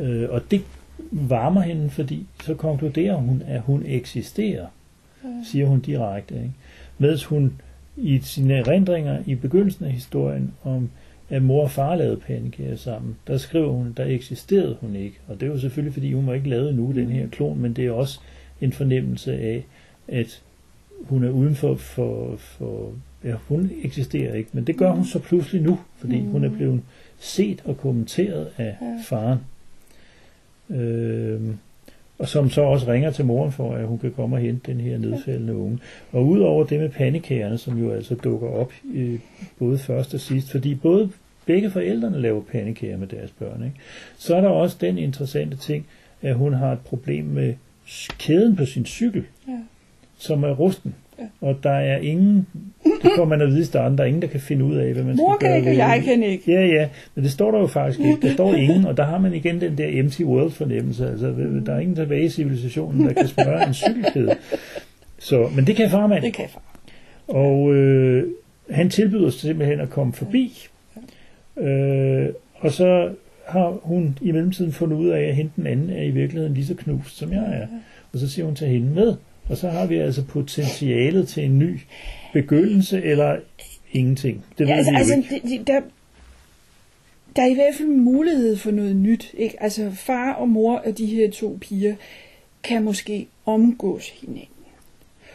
Ja. 0.00 0.04
Øh, 0.04 0.30
og 0.30 0.40
det 0.50 0.62
varmer 1.10 1.60
hende, 1.60 1.90
fordi 1.90 2.26
så 2.44 2.54
konkluderer 2.54 3.16
hun, 3.16 3.42
at 3.46 3.60
hun 3.60 3.82
eksisterer, 3.86 4.66
siger 5.52 5.66
hun 5.66 5.80
direkte. 5.80 6.34
Ikke? 6.34 6.52
Mens 6.98 7.24
hun 7.24 7.52
i 7.96 8.18
sine 8.22 8.54
erindringer 8.54 9.18
i 9.26 9.34
begyndelsen 9.34 9.84
af 9.84 9.90
historien 9.92 10.52
om, 10.64 10.88
at 11.30 11.42
mor 11.42 11.62
og 11.62 11.70
far 11.70 11.94
lavede 11.94 12.16
pandekager 12.16 12.76
sammen, 12.76 13.16
der 13.26 13.38
skriver 13.38 13.72
hun, 13.72 13.92
der 13.96 14.04
eksisterede 14.04 14.76
hun 14.80 14.96
ikke. 14.96 15.16
Og 15.28 15.40
det 15.40 15.46
er 15.46 15.50
jo 15.50 15.58
selvfølgelig, 15.58 15.92
fordi 15.92 16.12
hun 16.12 16.26
var 16.26 16.34
ikke 16.34 16.48
lavet 16.48 16.70
endnu, 16.70 16.92
den 16.94 17.08
her 17.10 17.28
klon, 17.28 17.58
men 17.58 17.72
det 17.72 17.86
er 17.86 17.90
også 17.90 18.20
en 18.60 18.72
fornemmelse 18.72 19.32
af, 19.38 19.66
at 20.08 20.42
hun 21.02 21.24
er 21.24 21.30
uden 21.30 21.54
for, 21.54 21.74
for, 21.74 22.36
ja, 23.24 23.34
hun 23.48 23.70
eksisterer 23.82 24.34
ikke, 24.34 24.50
men 24.52 24.64
det 24.66 24.76
gør 24.76 24.90
hun 24.90 25.04
så 25.04 25.18
pludselig 25.18 25.62
nu, 25.62 25.78
fordi 25.96 26.20
Mm. 26.20 26.26
hun 26.26 26.44
er 26.44 26.50
blevet 26.50 26.80
set 27.18 27.62
og 27.64 27.76
kommenteret 27.76 28.48
af 28.58 28.76
Ja. 28.80 28.98
faren. 29.04 29.38
Øhm, 30.70 31.58
og 32.18 32.28
som 32.28 32.50
så 32.50 32.62
også 32.62 32.92
ringer 32.92 33.10
til 33.10 33.24
moren 33.24 33.52
for, 33.52 33.74
at 33.74 33.86
hun 33.86 33.98
kan 33.98 34.12
komme 34.12 34.36
og 34.36 34.40
hente 34.40 34.72
den 34.72 34.80
her 34.80 34.98
nedfældende 34.98 35.56
unge. 35.56 35.78
Og 36.12 36.26
udover 36.26 36.64
det 36.64 36.80
med 36.80 36.88
pandekagerne, 36.88 37.58
som 37.58 37.78
jo 37.78 37.90
altså 37.92 38.14
dukker 38.14 38.48
op 38.48 38.72
øh, 38.94 39.18
både 39.58 39.78
først 39.78 40.14
og 40.14 40.20
sidst, 40.20 40.50
fordi 40.50 40.74
både 40.74 41.10
begge 41.46 41.70
forældrene 41.70 42.20
laver 42.20 42.42
pandekager 42.42 42.96
med 42.96 43.06
deres 43.06 43.30
børn, 43.30 43.64
ikke? 43.64 43.76
så 44.16 44.36
er 44.36 44.40
der 44.40 44.48
også 44.48 44.76
den 44.80 44.98
interessante 44.98 45.56
ting, 45.56 45.86
at 46.22 46.34
hun 46.34 46.52
har 46.52 46.72
et 46.72 46.80
problem 46.80 47.24
med 47.24 47.54
kæden 48.18 48.56
på 48.56 48.64
sin 48.66 48.86
cykel, 48.86 49.24
Ja. 49.48 49.58
som 50.18 50.44
er 50.44 50.50
rusten. 50.54 50.94
Og 51.40 51.56
der 51.62 51.70
er 51.70 51.98
ingen, 51.98 52.46
det 52.84 53.10
får 53.16 53.24
man 53.24 53.40
at 53.40 53.48
vide 53.48 53.60
i 53.60 53.64
starten, 53.64 53.98
der 53.98 54.04
er 54.04 54.08
ingen, 54.08 54.22
der 54.22 54.28
kan 54.28 54.40
finde 54.40 54.64
ud 54.64 54.76
af, 54.76 54.92
hvad 54.92 55.04
man 55.04 55.16
Mor 55.16 55.36
skal 55.40 55.48
kan 55.48 55.50
gøre 55.50 55.58
ikke, 55.58 55.70
og 55.70 55.76
jeg 55.76 56.02
kan 56.04 56.22
ikke. 56.22 56.52
Ja, 56.52 56.66
ja, 56.66 56.88
men 57.14 57.24
det 57.24 57.32
står 57.32 57.50
der 57.50 57.58
jo 57.58 57.66
faktisk 57.66 58.00
ikke. 58.00 58.18
Der 58.22 58.32
står 58.32 58.54
ingen, 58.54 58.86
og 58.86 58.96
der 58.96 59.04
har 59.04 59.18
man 59.18 59.34
igen 59.34 59.60
den 59.60 59.78
der 59.78 59.86
empty 59.90 60.22
world 60.22 60.50
fornemmelse. 60.50 61.10
Altså, 61.10 61.34
der 61.66 61.74
er 61.74 61.78
ingen 61.78 61.96
tilbage 61.96 62.24
i 62.24 62.28
civilisationen, 62.28 63.06
der 63.06 63.12
kan 63.12 63.28
smøre 63.28 63.66
en 63.66 63.74
cykelkæde. 63.74 64.36
Så, 65.18 65.48
men 65.56 65.66
det 65.66 65.76
kan 65.76 65.90
farmand. 65.90 66.22
Det 66.22 66.34
kan 66.34 66.48
far. 66.48 66.62
Og 67.28 67.74
øh, 67.74 68.28
han 68.70 68.90
tilbyder 68.90 69.30
sig 69.30 69.40
simpelthen 69.40 69.80
at 69.80 69.90
komme 69.90 70.12
forbi. 70.12 70.68
Øh, 71.58 72.28
og 72.54 72.72
så 72.72 73.10
har 73.46 73.78
hun 73.82 74.18
i 74.20 74.32
mellemtiden 74.32 74.72
fundet 74.72 74.96
ud 74.96 75.08
af, 75.08 75.20
at 75.20 75.34
hende 75.34 75.50
den 75.56 75.66
anden 75.66 75.90
er 75.90 76.02
i 76.02 76.10
virkeligheden 76.10 76.54
lige 76.54 76.66
så 76.66 76.74
knust, 76.74 77.18
som 77.18 77.32
jeg 77.32 77.44
er. 77.52 77.66
Og 78.12 78.18
så 78.18 78.30
siger 78.30 78.44
hun 78.44 78.54
til 78.54 78.68
hende 78.68 78.94
med. 78.94 79.14
Og 79.48 79.56
så 79.56 79.68
har 79.68 79.86
vi 79.86 79.96
altså 79.96 80.24
potentialet 80.24 81.28
til 81.28 81.44
en 81.44 81.58
ny 81.58 81.80
begyndelse, 82.32 83.02
eller 83.02 83.36
ingenting. 83.92 84.44
Det 84.58 84.68
Ja, 84.68 84.74
altså, 84.74 84.90
vi 84.90 84.96
altså 84.96 85.14
ikke. 85.16 85.28
det, 85.34 85.42
det, 85.42 85.66
der, 85.66 85.80
der 87.36 87.42
er 87.42 87.46
i 87.46 87.54
hvert 87.54 87.74
fald 87.74 87.88
mulighed 87.88 88.56
for 88.56 88.70
noget 88.70 88.96
nyt. 88.96 89.34
Ikke? 89.34 89.62
Altså 89.62 89.90
far 89.90 90.32
og 90.32 90.48
mor 90.48 90.78
af 90.78 90.94
de 90.94 91.06
her 91.06 91.30
to 91.30 91.58
piger 91.60 91.94
kan 92.62 92.82
måske 92.82 93.26
omgås 93.46 94.08
hinanden. 94.08 94.46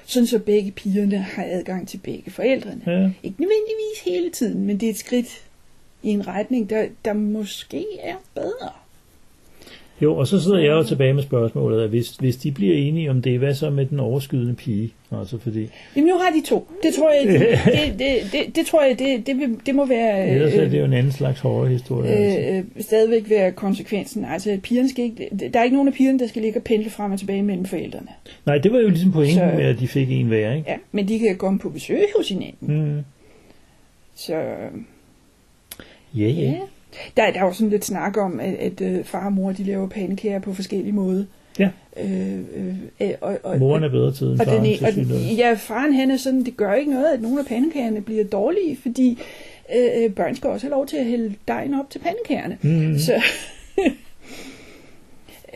Sådan 0.06 0.28
så 0.28 0.40
begge 0.40 0.72
pigerne 0.72 1.18
har 1.18 1.46
adgang 1.48 1.88
til 1.88 1.98
begge 1.98 2.32
forældrene. 2.32 2.82
Ja. 2.88 3.12
Ikke 3.24 3.42
nødvendigvis 3.42 4.02
hele 4.06 4.30
tiden, 4.30 4.66
men 4.66 4.80
det 4.80 4.86
er 4.86 4.90
et 4.90 4.98
skridt 4.98 5.44
i 6.04 6.10
en 6.10 6.28
retning, 6.28 6.70
der, 6.70 6.88
der 7.06 7.14
måske 7.14 7.86
er 8.04 8.16
bedre. 8.36 8.72
Jo, 10.02 10.16
og 10.18 10.28
så 10.28 10.40
sidder 10.42 10.58
jeg 10.60 10.68
jo 10.72 10.84
tilbage 10.84 11.14
med 11.14 11.24
spørgsmålet, 11.24 11.84
at 11.84 11.90
hvis, 11.90 12.10
hvis 12.10 12.36
de 12.36 12.52
bliver 12.52 12.76
enige 12.76 13.10
om 13.10 13.22
det, 13.22 13.40
hvad 13.40 13.54
så 13.54 13.70
med 13.70 13.86
den 13.86 14.00
overskydende 14.00 14.54
pige? 14.56 14.94
Altså 15.12 15.38
fordi, 15.38 15.68
Jamen 15.96 16.08
nu 16.08 16.18
har 16.18 16.32
de 16.32 16.42
to. 16.48 16.68
Det 16.84 16.94
tror 16.94 17.12
jeg, 17.12 17.28
det, 17.28 17.40
det, 17.74 18.00
det, 18.00 18.32
det, 18.32 18.56
det, 18.56 18.66
tror 18.66 18.84
jeg, 18.84 19.00
det, 19.00 19.28
det, 19.28 19.60
det 19.66 19.76
må 19.76 19.86
være... 19.86 20.28
ellers 20.30 20.54
er 20.54 20.64
øh, 20.64 20.72
det 20.72 20.80
jo 20.80 20.86
en 20.86 20.94
anden 20.94 21.12
slags 21.12 21.40
horrorhistorie. 21.40 22.10
altså. 22.10 22.40
øh, 22.52 22.58
øh, 22.58 22.64
stadigvæk 22.84 23.30
være 23.30 23.52
konsekvensen. 23.52 24.26
Altså, 24.26 24.60
pigerne 24.64 24.90
skal 24.90 25.06
ikke, 25.06 25.30
der 25.54 25.60
er 25.60 25.64
ikke 25.64 25.76
nogen 25.76 25.88
af 25.88 25.94
pigerne, 25.94 26.20
der 26.20 26.28
skal 26.28 26.42
ligge 26.42 26.60
og 26.60 26.64
pendle 26.64 26.90
frem 26.90 27.12
og 27.12 27.20
tilbage 27.20 27.44
mellem 27.44 27.66
forældrene. 27.66 28.08
Nej, 28.46 28.58
det 28.58 28.72
var 28.74 28.80
jo 28.80 28.90
ligesom 28.90 29.12
pointen 29.12 29.36
Så- 29.38 29.46
med, 29.56 29.66
at 29.66 29.80
de 29.80 29.88
fik 29.88 30.12
en 30.12 30.28
hver, 30.28 30.54
ikke? 30.54 30.70
Ja, 30.72 30.78
men 30.92 31.08
de 31.08 31.20
kan 31.20 31.36
komme 31.38 31.60
på 31.60 31.70
besøg 31.70 32.00
hos 32.18 32.30
hinanden. 32.30 32.96
Mm. 32.96 33.02
Så 34.16 34.34
Ja, 36.16 36.28
ja. 36.28 36.28
ja. 36.30 36.54
Der, 37.18 37.32
der 37.32 37.40
er 37.40 37.46
jo 37.46 37.54
sådan 37.54 37.70
lidt 37.70 37.86
snak 37.86 38.18
om, 38.18 38.40
at, 38.40 38.54
at 38.54 38.82
øh, 38.82 39.04
far 39.04 39.26
og 39.26 39.34
mor 39.34 39.52
de 39.52 39.64
laver 39.64 39.88
pandekager 39.88 40.40
på 40.40 40.54
forskellige 40.54 40.94
måder. 40.94 41.26
Ja. 41.60 41.70
Øh, 42.04 42.40
øh, 43.02 43.10
og, 43.22 43.38
og, 43.44 43.60
Moren 43.60 43.84
er 43.84 43.90
bedre 43.90 44.14
tid 44.14 44.32
end 44.32 44.40
og, 44.40 44.46
faren, 44.46 44.66
den, 44.66 44.86
og 44.86 44.94
til 44.94 45.10
den, 45.10 45.36
ja, 45.38 45.54
faren 45.54 45.94
han 45.94 46.12
er 46.12 46.18
sådan, 46.18 46.46
det 46.46 46.58
gør 46.58 46.74
ikke 46.74 46.92
noget, 46.92 47.06
at 47.14 47.22
nogle 47.22 47.40
af 47.40 47.46
pandekagerne 47.46 48.02
bliver 48.02 48.24
dårlige, 48.24 48.78
fordi 48.82 49.20
øh, 49.76 50.04
øh, 50.04 50.12
børn 50.12 50.36
skal 50.36 50.50
også 50.50 50.66
have 50.66 50.72
lov 50.72 50.88
til 50.88 50.98
at 50.98 51.06
hælde 51.06 51.34
dejen 51.48 51.74
op 51.74 51.90
til 51.90 52.00
pandekagerne. 52.00 52.58
Mm. 52.62 52.98
Så, 52.98 53.14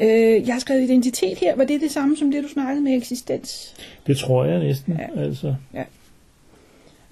øh, 0.01 0.47
jeg 0.47 0.53
har 0.55 0.59
skrevet 0.59 0.81
identitet 0.81 1.37
her. 1.37 1.55
Var 1.55 1.63
det 1.63 1.81
det 1.81 1.91
samme 1.91 2.17
som 2.17 2.31
det, 2.31 2.43
du 2.43 2.49
snakkede 2.49 2.83
med 2.83 2.97
eksistens? 2.97 3.75
Det 4.07 4.17
tror 4.17 4.45
jeg 4.45 4.59
næsten, 4.59 4.99
Ja. 4.99 5.21
altså. 5.21 5.55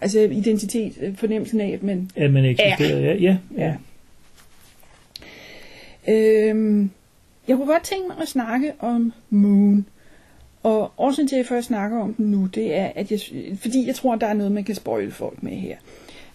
Altså 0.01 0.19
identitet, 0.19 0.93
øh, 1.01 1.15
fornemmelsen 1.15 1.61
af, 1.61 1.69
at 1.69 1.83
man... 1.83 2.09
At 2.15 2.31
man 2.31 2.45
eksisterer, 2.45 2.99
ja. 2.99 3.13
ja, 3.13 3.37
ja. 3.57 3.65
Ja. 3.65 3.73
Øhm, 6.09 6.89
jeg 7.47 7.57
kunne 7.57 7.67
godt 7.67 7.83
tænke 7.83 8.07
mig 8.07 8.17
at 8.21 8.27
snakke 8.27 8.73
om 8.79 9.13
Moon. 9.29 9.85
Og 10.63 10.91
årsagen 10.97 11.27
til, 11.27 11.35
at 11.35 11.37
jeg 11.37 11.45
først 11.45 11.67
snakker 11.67 11.99
om 11.99 12.13
den 12.13 12.31
nu, 12.31 12.45
det 12.45 12.75
er, 12.75 12.91
at 12.95 13.11
jeg, 13.11 13.19
fordi 13.55 13.87
jeg 13.87 13.95
tror, 13.95 14.15
der 14.15 14.27
er 14.27 14.33
noget, 14.33 14.51
man 14.51 14.63
kan 14.63 14.75
spoile 14.75 15.11
folk 15.11 15.43
med 15.43 15.51
her. 15.51 15.77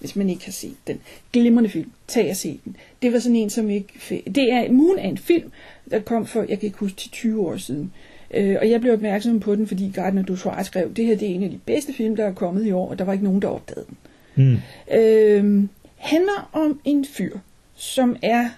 Hvis 0.01 0.17
man 0.17 0.31
ikke 0.31 0.45
har 0.45 0.53
set 0.53 0.77
den. 0.87 1.01
Glimrende 1.33 1.71
film. 1.71 1.91
Tag 2.09 2.31
og 2.31 2.37
se 2.37 2.61
den. 2.65 2.77
Det 3.03 3.13
var 3.13 3.19
sådan 3.19 3.37
en, 3.37 3.51
som 3.51 3.71
ikke... 3.71 4.23
Det 4.35 4.53
er, 4.53 4.73
Moon 4.73 4.99
er 4.99 5.09
en 5.09 5.19
film, 5.19 5.51
der 5.91 6.01
kom 6.01 6.27
for, 6.27 6.41
jeg 6.41 6.59
kan 6.61 6.67
ikke 6.67 6.79
huske, 6.79 6.97
til 6.97 7.11
20 7.11 7.47
år 7.47 7.57
siden. 7.57 7.93
Øh, 8.35 8.57
og 8.61 8.71
jeg 8.71 8.81
blev 8.81 8.93
opmærksom 8.93 9.41
på 9.41 9.55
den, 9.55 9.67
fordi 9.67 9.91
Gardner 9.95 10.23
Dozois 10.23 10.67
skrev, 10.67 10.95
det 10.95 11.07
her 11.07 11.17
det 11.17 11.31
er 11.31 11.35
en 11.35 11.43
af 11.43 11.51
de 11.51 11.61
bedste 11.67 11.93
film, 11.93 12.17
der 12.17 12.25
er 12.25 12.33
kommet 12.33 12.67
i 12.67 12.73
år, 12.73 12.91
og 12.91 12.99
der 12.99 13.05
var 13.05 13.13
ikke 13.13 13.25
nogen, 13.25 13.43
der 13.43 13.49
opdagede 13.49 13.87
den. 13.87 13.97
Mm. 14.37 14.57
øh, 14.97 15.69
handler 15.97 16.51
om 16.53 16.81
en 16.85 17.05
fyr, 17.05 17.39
som 17.75 18.17
er 18.23 18.49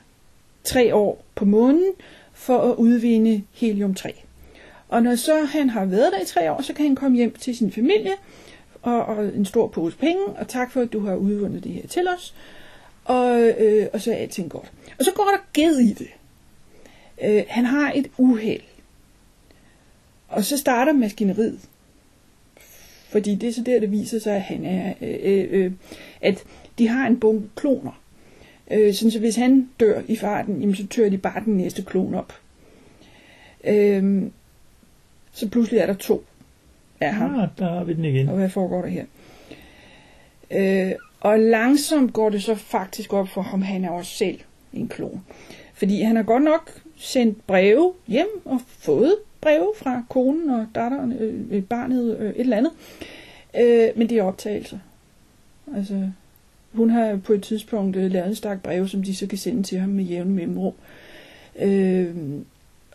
tre 0.66 0.94
år 0.94 1.24
på 1.34 1.44
månen 1.44 1.92
for 2.32 2.58
at 2.58 2.76
udvinde 2.76 3.42
helium-3. 3.52 4.10
Og 4.88 5.02
når 5.02 5.14
så 5.14 5.44
han 5.44 5.70
har 5.70 5.84
været 5.84 6.12
der 6.12 6.22
i 6.22 6.26
tre 6.26 6.52
år, 6.52 6.62
så 6.62 6.72
kan 6.72 6.86
han 6.86 6.96
komme 6.96 7.16
hjem 7.16 7.32
til 7.32 7.56
sin 7.56 7.72
familie 7.72 8.12
og, 8.82 9.06
og 9.06 9.24
en 9.24 9.44
stor 9.44 9.66
pose 9.66 9.96
penge, 9.96 10.24
og 10.26 10.48
tak 10.48 10.72
for, 10.72 10.80
at 10.80 10.92
du 10.92 11.00
har 11.00 11.16
udvundet 11.16 11.64
det 11.64 11.72
her 11.72 11.86
til 11.86 12.08
os. 12.08 12.34
Og, 13.04 13.40
øh, 13.40 13.86
og 13.92 14.00
så 14.00 14.12
er 14.12 14.16
alting 14.16 14.50
godt. 14.50 14.72
Og 14.98 15.04
så 15.04 15.12
går 15.14 15.24
der 15.24 15.62
ged 15.62 15.78
i 15.78 15.92
det. 15.92 16.08
Øh, 17.22 17.44
han 17.48 17.64
har 17.64 17.92
et 17.94 18.10
uheld. 18.18 18.62
Og 20.28 20.44
så 20.44 20.58
starter 20.58 20.92
maskineriet. 20.92 21.60
Fordi 23.08 23.34
det 23.34 23.48
er 23.48 23.52
så 23.52 23.62
der, 23.62 23.80
det 23.80 23.92
viser 23.92 24.18
sig, 24.18 24.36
at 24.36 24.42
han 24.42 24.64
er, 24.64 24.94
øh, 25.00 25.18
øh, 25.22 25.46
øh 25.50 25.72
at 26.20 26.44
de 26.78 26.88
har 26.88 27.06
en 27.06 27.20
bunke 27.20 27.48
kloner. 27.56 28.00
Øh, 28.70 28.94
sådan 28.94 29.10
så 29.10 29.18
hvis 29.18 29.36
han 29.36 29.68
dør 29.80 30.02
i 30.08 30.16
farten, 30.16 30.60
jamen, 30.60 30.74
så 30.74 30.86
tør 30.86 31.08
de 31.08 31.18
bare 31.18 31.44
den 31.44 31.56
næste 31.56 31.82
klon 31.82 32.14
op. 32.14 32.32
Øh, 33.64 34.22
så 35.32 35.48
pludselig 35.48 35.80
er 35.80 35.86
der 35.86 35.94
to 35.94 36.24
af 37.00 37.14
ham. 37.14 37.40
Ah, 37.40 37.48
der 37.58 37.70
har 37.70 37.84
vi 37.84 37.92
den 37.92 38.04
igen. 38.04 38.28
Og 38.28 38.36
hvad 38.36 38.48
foregår 38.48 38.82
der 38.82 38.88
her? 38.88 39.04
Øh, 40.50 40.92
og 41.20 41.38
langsomt 41.38 42.12
går 42.12 42.30
det 42.30 42.42
så 42.42 42.54
faktisk 42.54 43.12
op 43.12 43.28
for 43.28 43.42
ham, 43.42 43.62
han 43.62 43.84
er 43.84 43.90
også 43.90 44.16
selv 44.16 44.40
en 44.72 44.88
klon. 44.88 45.24
Fordi 45.74 46.02
han 46.02 46.16
har 46.16 46.22
godt 46.22 46.42
nok 46.42 46.80
sendt 46.96 47.46
breve 47.46 47.92
hjem 48.06 48.28
og 48.44 48.60
fået 48.66 49.16
breve 49.40 49.72
fra 49.76 50.02
konen 50.08 50.50
og 50.50 50.66
datteren, 50.74 51.12
øh, 51.12 51.62
barnet, 51.62 52.18
øh, 52.18 52.30
et 52.30 52.40
eller 52.40 52.56
andet. 52.56 52.72
Øh, 53.60 53.98
men 53.98 54.08
det 54.08 54.18
er 54.18 54.22
optagelser. 54.22 54.78
Altså, 55.76 56.10
hun 56.76 56.90
har 56.90 57.16
på 57.24 57.32
et 57.32 57.42
tidspunkt 57.42 57.96
øh, 57.96 58.10
lavet 58.10 58.28
en 58.28 58.34
stak 58.34 58.62
breve, 58.62 58.88
som 58.88 59.02
de 59.02 59.16
så 59.16 59.26
kan 59.26 59.38
sende 59.38 59.62
til 59.62 59.78
ham 59.78 59.88
med 59.88 60.04
jævne 60.04 60.30
mellemrum. 60.30 60.74
Øh, 61.58 62.14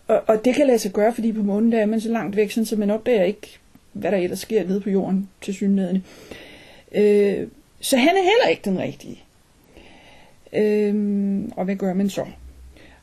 og, 0.08 0.22
og 0.28 0.46
det 0.46 0.56
kan 0.56 0.68
lade 0.68 0.80
sig 0.80 0.92
gøre, 0.92 1.14
fordi 1.14 1.32
på 1.32 1.44
månen 1.44 1.72
der 1.72 1.80
er 1.80 1.86
man 1.86 2.02
så 2.02 2.10
langt 2.10 2.36
væk, 2.36 2.52
sådan, 2.52 2.66
så 2.66 2.76
man 2.76 2.92
opdager 2.92 3.24
ikke, 3.24 3.60
hvad 3.94 4.12
der 4.12 4.18
ellers 4.18 4.40
sker 4.40 4.68
nede 4.68 4.82
på 4.82 4.90
jorden 4.90 5.30
til 5.42 5.54
synligheden. 5.54 6.04
Øh, 6.96 7.48
så 7.80 7.98
han 7.98 8.10
er 8.10 8.24
heller 8.24 8.48
ikke 8.50 8.62
den 8.66 8.80
rigtige. 8.80 9.24
Øh, 10.54 11.44
og 11.56 11.66
hvad 11.66 11.76
gør 11.76 11.94
man 11.94 12.10
så? 12.10 12.26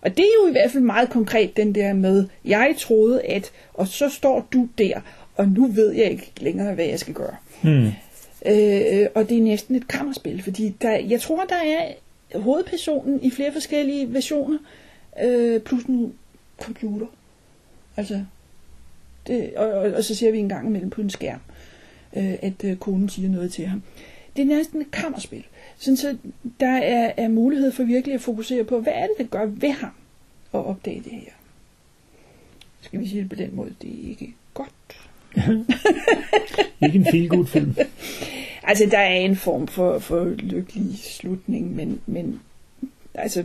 Og 0.00 0.10
det 0.16 0.24
er 0.24 0.42
jo 0.42 0.48
i 0.48 0.52
hvert 0.52 0.70
fald 0.70 0.84
meget 0.84 1.10
konkret 1.10 1.56
den 1.56 1.74
der 1.74 1.92
med, 1.92 2.26
jeg 2.44 2.74
troede 2.78 3.22
at, 3.22 3.52
og 3.74 3.88
så 3.88 4.08
står 4.08 4.48
du 4.52 4.68
der, 4.78 5.00
og 5.36 5.48
nu 5.48 5.66
ved 5.66 5.92
jeg 5.92 6.10
ikke 6.10 6.32
længere, 6.40 6.74
hvad 6.74 6.84
jeg 6.84 6.98
skal 6.98 7.14
gøre. 7.14 7.36
Hmm. 7.62 7.90
Øh, 8.46 9.06
og 9.14 9.28
det 9.28 9.38
er 9.38 9.42
næsten 9.42 9.76
et 9.76 9.88
kammerspil, 9.88 10.42
fordi 10.42 10.68
der, 10.82 10.90
jeg 10.90 11.20
tror, 11.20 11.44
der 11.44 11.56
er 11.56 11.92
hovedpersonen 12.38 13.22
i 13.22 13.30
flere 13.30 13.52
forskellige 13.52 14.12
versioner, 14.12 14.58
øh, 15.24 15.60
plus 15.60 15.84
en 15.84 16.14
computer. 16.62 17.06
Altså, 17.96 18.24
det, 19.26 19.54
og, 19.56 19.66
og, 19.66 19.92
og 19.92 20.04
så 20.04 20.14
ser 20.14 20.30
vi 20.30 20.38
en 20.38 20.48
gang 20.48 20.66
imellem 20.66 20.90
på 20.90 21.00
en 21.00 21.10
skærm, 21.10 21.40
øh, 22.16 22.34
at 22.42 22.64
øh, 22.64 22.76
konen 22.76 23.08
siger 23.08 23.28
noget 23.28 23.52
til 23.52 23.66
ham. 23.66 23.82
Det 24.36 24.42
er 24.42 24.46
næsten 24.46 24.80
et 24.80 24.90
kammerspil. 24.90 25.44
Sådan 25.78 25.96
så 25.96 26.16
der 26.60 26.76
er, 26.76 27.12
er 27.16 27.28
mulighed 27.28 27.72
for 27.72 27.84
virkelig 27.84 28.14
at 28.14 28.20
fokusere 28.20 28.64
på, 28.64 28.80
hvad 28.80 28.92
er 28.92 29.06
det, 29.06 29.14
der 29.18 29.38
gør 29.38 29.46
ved 29.46 29.70
ham 29.70 29.92
at 30.54 30.64
opdage 30.64 31.02
det 31.04 31.12
her. 31.12 31.32
Skal 32.80 33.00
vi 33.00 33.08
sige 33.08 33.20
det 33.20 33.28
på 33.28 33.36
den 33.36 33.56
måde, 33.56 33.74
det 33.82 33.90
er 33.90 34.08
ikke 34.08 34.34
godt. 34.54 35.07
Ikke 36.82 36.98
en 36.98 37.06
feel 37.10 37.46
film. 37.46 37.76
Altså, 38.62 38.86
der 38.90 38.98
er 38.98 39.14
en 39.14 39.36
form 39.36 39.66
for, 39.66 39.98
for 39.98 40.24
lykkelig 40.24 40.98
slutning, 40.98 41.76
men, 41.76 42.00
men 42.06 42.40
altså, 43.14 43.44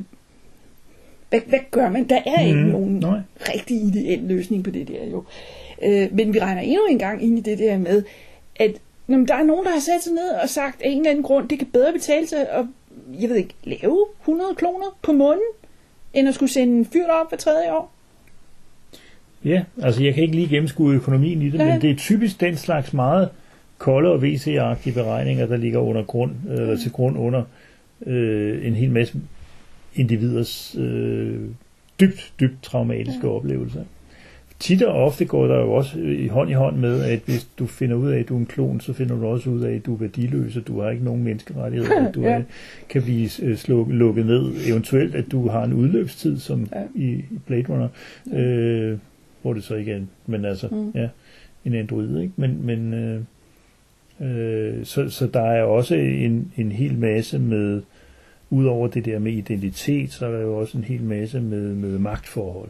hvad, 1.29 1.39
hvad 1.47 1.59
gør 1.71 1.89
man? 1.89 2.03
Der 2.09 2.21
er 2.25 2.41
ikke 2.45 2.59
Mhm, 2.59 2.69
nogen 2.71 2.99
nej. 2.99 3.19
rigtig 3.39 3.77
ideel 3.77 4.19
løsning 4.19 4.63
på 4.63 4.69
det 4.71 4.87
der 4.87 5.05
jo. 5.05 5.23
Øh, 5.83 6.09
men 6.15 6.33
vi 6.33 6.39
regner 6.39 6.61
endnu 6.61 6.85
en 6.85 6.99
gang 6.99 7.23
ind 7.23 7.37
i 7.37 7.41
det 7.41 7.59
der 7.59 7.77
med, 7.77 8.03
at 8.55 8.71
når 9.07 9.17
der 9.17 9.35
er 9.35 9.43
nogen, 9.43 9.65
der 9.65 9.71
har 9.71 9.79
sat 9.79 10.03
sig 10.03 10.13
ned 10.13 10.29
og 10.43 10.49
sagt, 10.49 10.81
af 10.81 10.89
en 10.89 10.97
eller 10.97 11.09
anden 11.09 11.23
grund, 11.23 11.49
det 11.49 11.57
kan 11.59 11.67
bedre 11.73 11.93
betale 11.93 12.27
sig 12.27 12.49
at, 12.49 12.65
jeg 13.21 13.29
ved 13.29 13.35
ikke, 13.37 13.53
lave 13.63 14.05
100 14.21 14.55
kloner 14.55 14.97
på 15.01 15.11
månen, 15.11 15.41
end 16.13 16.27
at 16.27 16.35
skulle 16.35 16.51
sende 16.51 16.77
en 16.77 16.85
fyr 16.85 17.07
op 17.07 17.29
hver 17.29 17.37
tredje 17.37 17.71
år. 17.73 17.92
Ja, 19.45 19.63
altså 19.81 20.03
jeg 20.03 20.13
kan 20.13 20.23
ikke 20.23 20.35
lige 20.35 20.47
gennemskue 20.47 20.93
økonomien 20.93 21.41
i 21.41 21.45
det, 21.49 21.53
Nej. 21.59 21.71
men 21.71 21.81
det 21.81 21.89
er 21.91 21.95
typisk 21.95 22.39
den 22.41 22.55
slags 22.55 22.93
meget 22.93 23.29
kolde 23.77 24.11
og 24.11 24.23
VC-agtige 24.23 24.93
beregninger, 24.93 25.45
der 25.45 25.57
ligger 25.57 25.79
under 25.79 26.03
grund, 26.03 26.31
eller 26.49 26.77
til 26.77 26.91
grund 26.91 27.17
under 27.17 27.43
øh, 28.05 28.67
en 28.67 28.73
hel 28.73 28.91
masse 28.91 29.17
individers 29.95 30.75
øh, 30.79 31.39
dybt, 31.99 32.33
dybt 32.39 32.63
traumatiske 32.63 33.27
ja. 33.27 33.33
oplevelser. 33.33 33.83
Tit 34.59 34.81
og 34.83 35.03
ofte 35.03 35.25
går 35.25 35.47
der 35.47 35.59
jo 35.59 35.71
også 35.73 35.99
i 35.99 36.27
hånd 36.27 36.49
i 36.49 36.53
hånd 36.53 36.77
med, 36.77 37.03
at 37.03 37.19
hvis 37.25 37.47
du 37.59 37.65
finder 37.65 37.95
ud 37.95 38.09
af, 38.11 38.19
at 38.19 38.29
du 38.29 38.35
er 38.35 38.39
en 38.39 38.45
klon, 38.45 38.81
så 38.81 38.93
finder 38.93 39.15
du 39.15 39.25
også 39.27 39.49
ud 39.49 39.61
af, 39.61 39.73
at 39.75 39.85
du 39.85 39.93
er 39.93 39.97
værdiløs, 39.97 40.57
og 40.57 40.67
du 40.67 40.81
har 40.81 40.89
ikke 40.89 41.03
nogen 41.03 41.23
menneskerettigheder, 41.23 42.05
at 42.07 42.15
du 42.15 42.21
Ja. 42.21 42.29
er, 42.31 42.41
kan 42.89 43.03
blive 43.03 43.29
øh, 43.43 43.57
sluk, 43.57 43.87
lukket 43.89 44.25
ned. 44.25 44.51
Eventuelt, 44.67 45.15
at 45.15 45.25
du 45.31 45.47
har 45.47 45.63
en 45.63 45.73
udløbstid, 45.73 46.39
som 46.39 46.67
Ja. 46.75 46.81
i, 46.95 47.09
i 47.11 47.23
Blade 47.47 47.63
Runner, 47.69 47.87
øh, 48.33 48.97
hvor 49.43 49.53
det 49.53 49.63
så 49.63 49.75
ikke 49.75 49.91
er, 49.91 49.97
en- 49.97 50.09
men 50.25 50.45
altså, 50.45 50.67
Mm. 50.67 50.91
ja, 50.95 51.07
en 51.65 51.73
android, 51.75 52.17
ikke? 52.19 52.33
Men, 52.35 52.65
men 52.65 52.93
øh, 52.93 53.21
øh, 54.21 54.85
så, 54.85 55.09
så 55.09 55.27
der 55.27 55.41
er 55.41 55.63
også 55.63 55.95
en, 55.95 56.51
en 56.57 56.71
hel 56.71 56.97
masse 56.97 57.39
med, 57.39 57.81
udover 58.49 58.87
det 58.87 59.05
der 59.05 59.19
med 59.19 59.31
identitet, 59.33 60.11
så 60.11 60.25
er 60.25 60.31
der 60.31 60.39
jo 60.39 60.57
også 60.57 60.77
en 60.77 60.83
hel 60.83 61.03
masse 61.03 61.41
med, 61.41 61.73
med 61.75 61.97
magtforhold. 61.99 62.69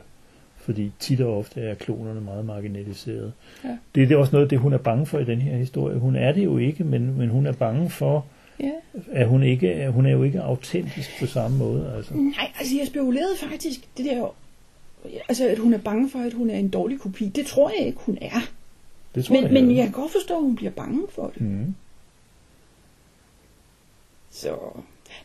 fordi 0.57 0.91
tit 0.99 1.21
og 1.21 1.37
ofte 1.37 1.61
er 1.61 1.73
klonerne 1.75 2.21
meget 2.21 2.45
marginaliseret. 2.45 3.33
Ja. 3.63 3.77
Det 3.95 4.03
er 4.03 4.07
det 4.07 4.17
også 4.17 4.35
noget, 4.35 4.49
det 4.49 4.59
hun 4.59 4.73
er 4.73 4.77
bange 4.77 5.05
for 5.05 5.19
i 5.19 5.23
den 5.25 5.41
her 5.41 5.57
historie. 5.57 5.97
Hun 5.99 6.15
er 6.15 6.31
det 6.31 6.43
jo 6.43 6.57
ikke, 6.57 6.83
men, 6.83 7.17
men 7.17 7.29
hun 7.29 7.45
er 7.45 7.51
bange 7.51 7.89
for, 7.89 8.25
Ja. 8.59 8.71
at 9.11 9.27
hun 9.27 9.43
ikke 9.43 9.71
er, 9.73 9.89
hun 9.89 10.05
er 10.05 10.11
jo 10.11 10.23
ikke 10.23 10.41
autentisk 10.41 11.09
på 11.19 11.25
samme 11.25 11.57
måde. 11.57 11.93
Altså. 11.97 12.13
Nej, 12.13 12.51
altså 12.59 12.75
jeg 12.79 12.87
spekulerede 12.87 13.37
faktisk, 13.49 13.79
det 13.97 14.05
der, 14.05 14.35
altså 15.29 15.47
at 15.47 15.57
hun 15.57 15.73
er 15.73 15.77
bange 15.77 16.09
for, 16.09 16.19
at 16.19 16.33
hun 16.33 16.49
er 16.49 16.57
en 16.57 16.69
dårlig 16.69 16.99
kopi. 16.99 17.27
Det 17.29 17.45
tror 17.45 17.69
jeg 17.77 17.87
ikke, 17.87 17.99
hun 18.01 18.17
er. 18.21 18.39
Det 19.15 19.25
tror 19.25 19.35
Men, 19.35 19.43
jeg, 19.43 19.53
men 19.53 19.75
jeg 19.75 19.83
kan 19.83 19.91
godt 19.93 20.11
forstå, 20.11 20.35
at 20.35 20.41
hun 20.41 20.55
bliver 20.55 20.71
bange 20.71 21.01
for 21.09 21.27
det. 21.33 21.41
Mm. 21.41 21.75
Så 24.31 24.57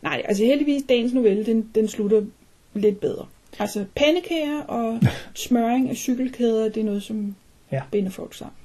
nej, 0.01 0.21
altså 0.25 0.43
heldigvis 0.45 0.83
dagens 0.89 1.13
novelle, 1.13 1.45
den, 1.45 1.69
den 1.75 1.87
slutter 1.87 2.25
lidt 2.73 2.99
bedre. 2.99 3.25
Altså 3.59 3.85
pandekager 3.95 4.61
og 4.61 4.99
smøring 5.47 5.89
af 5.89 5.95
cykelkæder, 5.95 6.63
det 6.69 6.77
er 6.77 6.83
noget, 6.83 7.03
som 7.03 7.35
Ja. 7.71 7.81
binder 7.91 8.11
folk 8.11 8.33
sammen. 8.33 8.55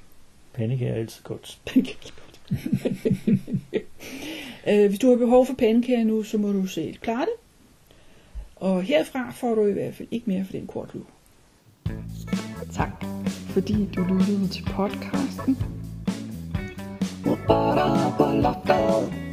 Panik 0.53 0.81
er 0.81 0.93
altid 0.93 1.23
godt. 1.23 1.59
Pandekager 1.65 2.11
er 2.11 2.21
godt. 2.21 2.39
øh, 4.83 4.87
hvis 4.89 4.99
du 4.99 5.09
har 5.09 5.15
behov 5.15 5.45
for 5.45 5.53
pandekager 5.53 6.03
nu, 6.03 6.23
så 6.23 6.37
må 6.37 6.51
du 6.51 6.65
selv 6.67 6.95
klare 6.97 7.21
det. 7.25 7.44
Og 8.65 8.83
herfra 8.83 9.31
får 9.31 9.55
du 9.55 9.65
i 9.65 9.71
hvert 9.71 9.95
fald 9.95 10.07
ikke 10.11 10.29
mere 10.29 10.45
for 10.45 10.51
den 10.51 10.67
kortlue. 10.67 11.05
Tak, 12.73 13.05
fordi 13.29 13.89
du 13.95 14.03
lyttede 14.03 14.47
til 14.47 14.63
podcasten. 14.63 15.57
Robotter 17.25 18.15
på 18.17 18.25
loftet. 18.41 19.24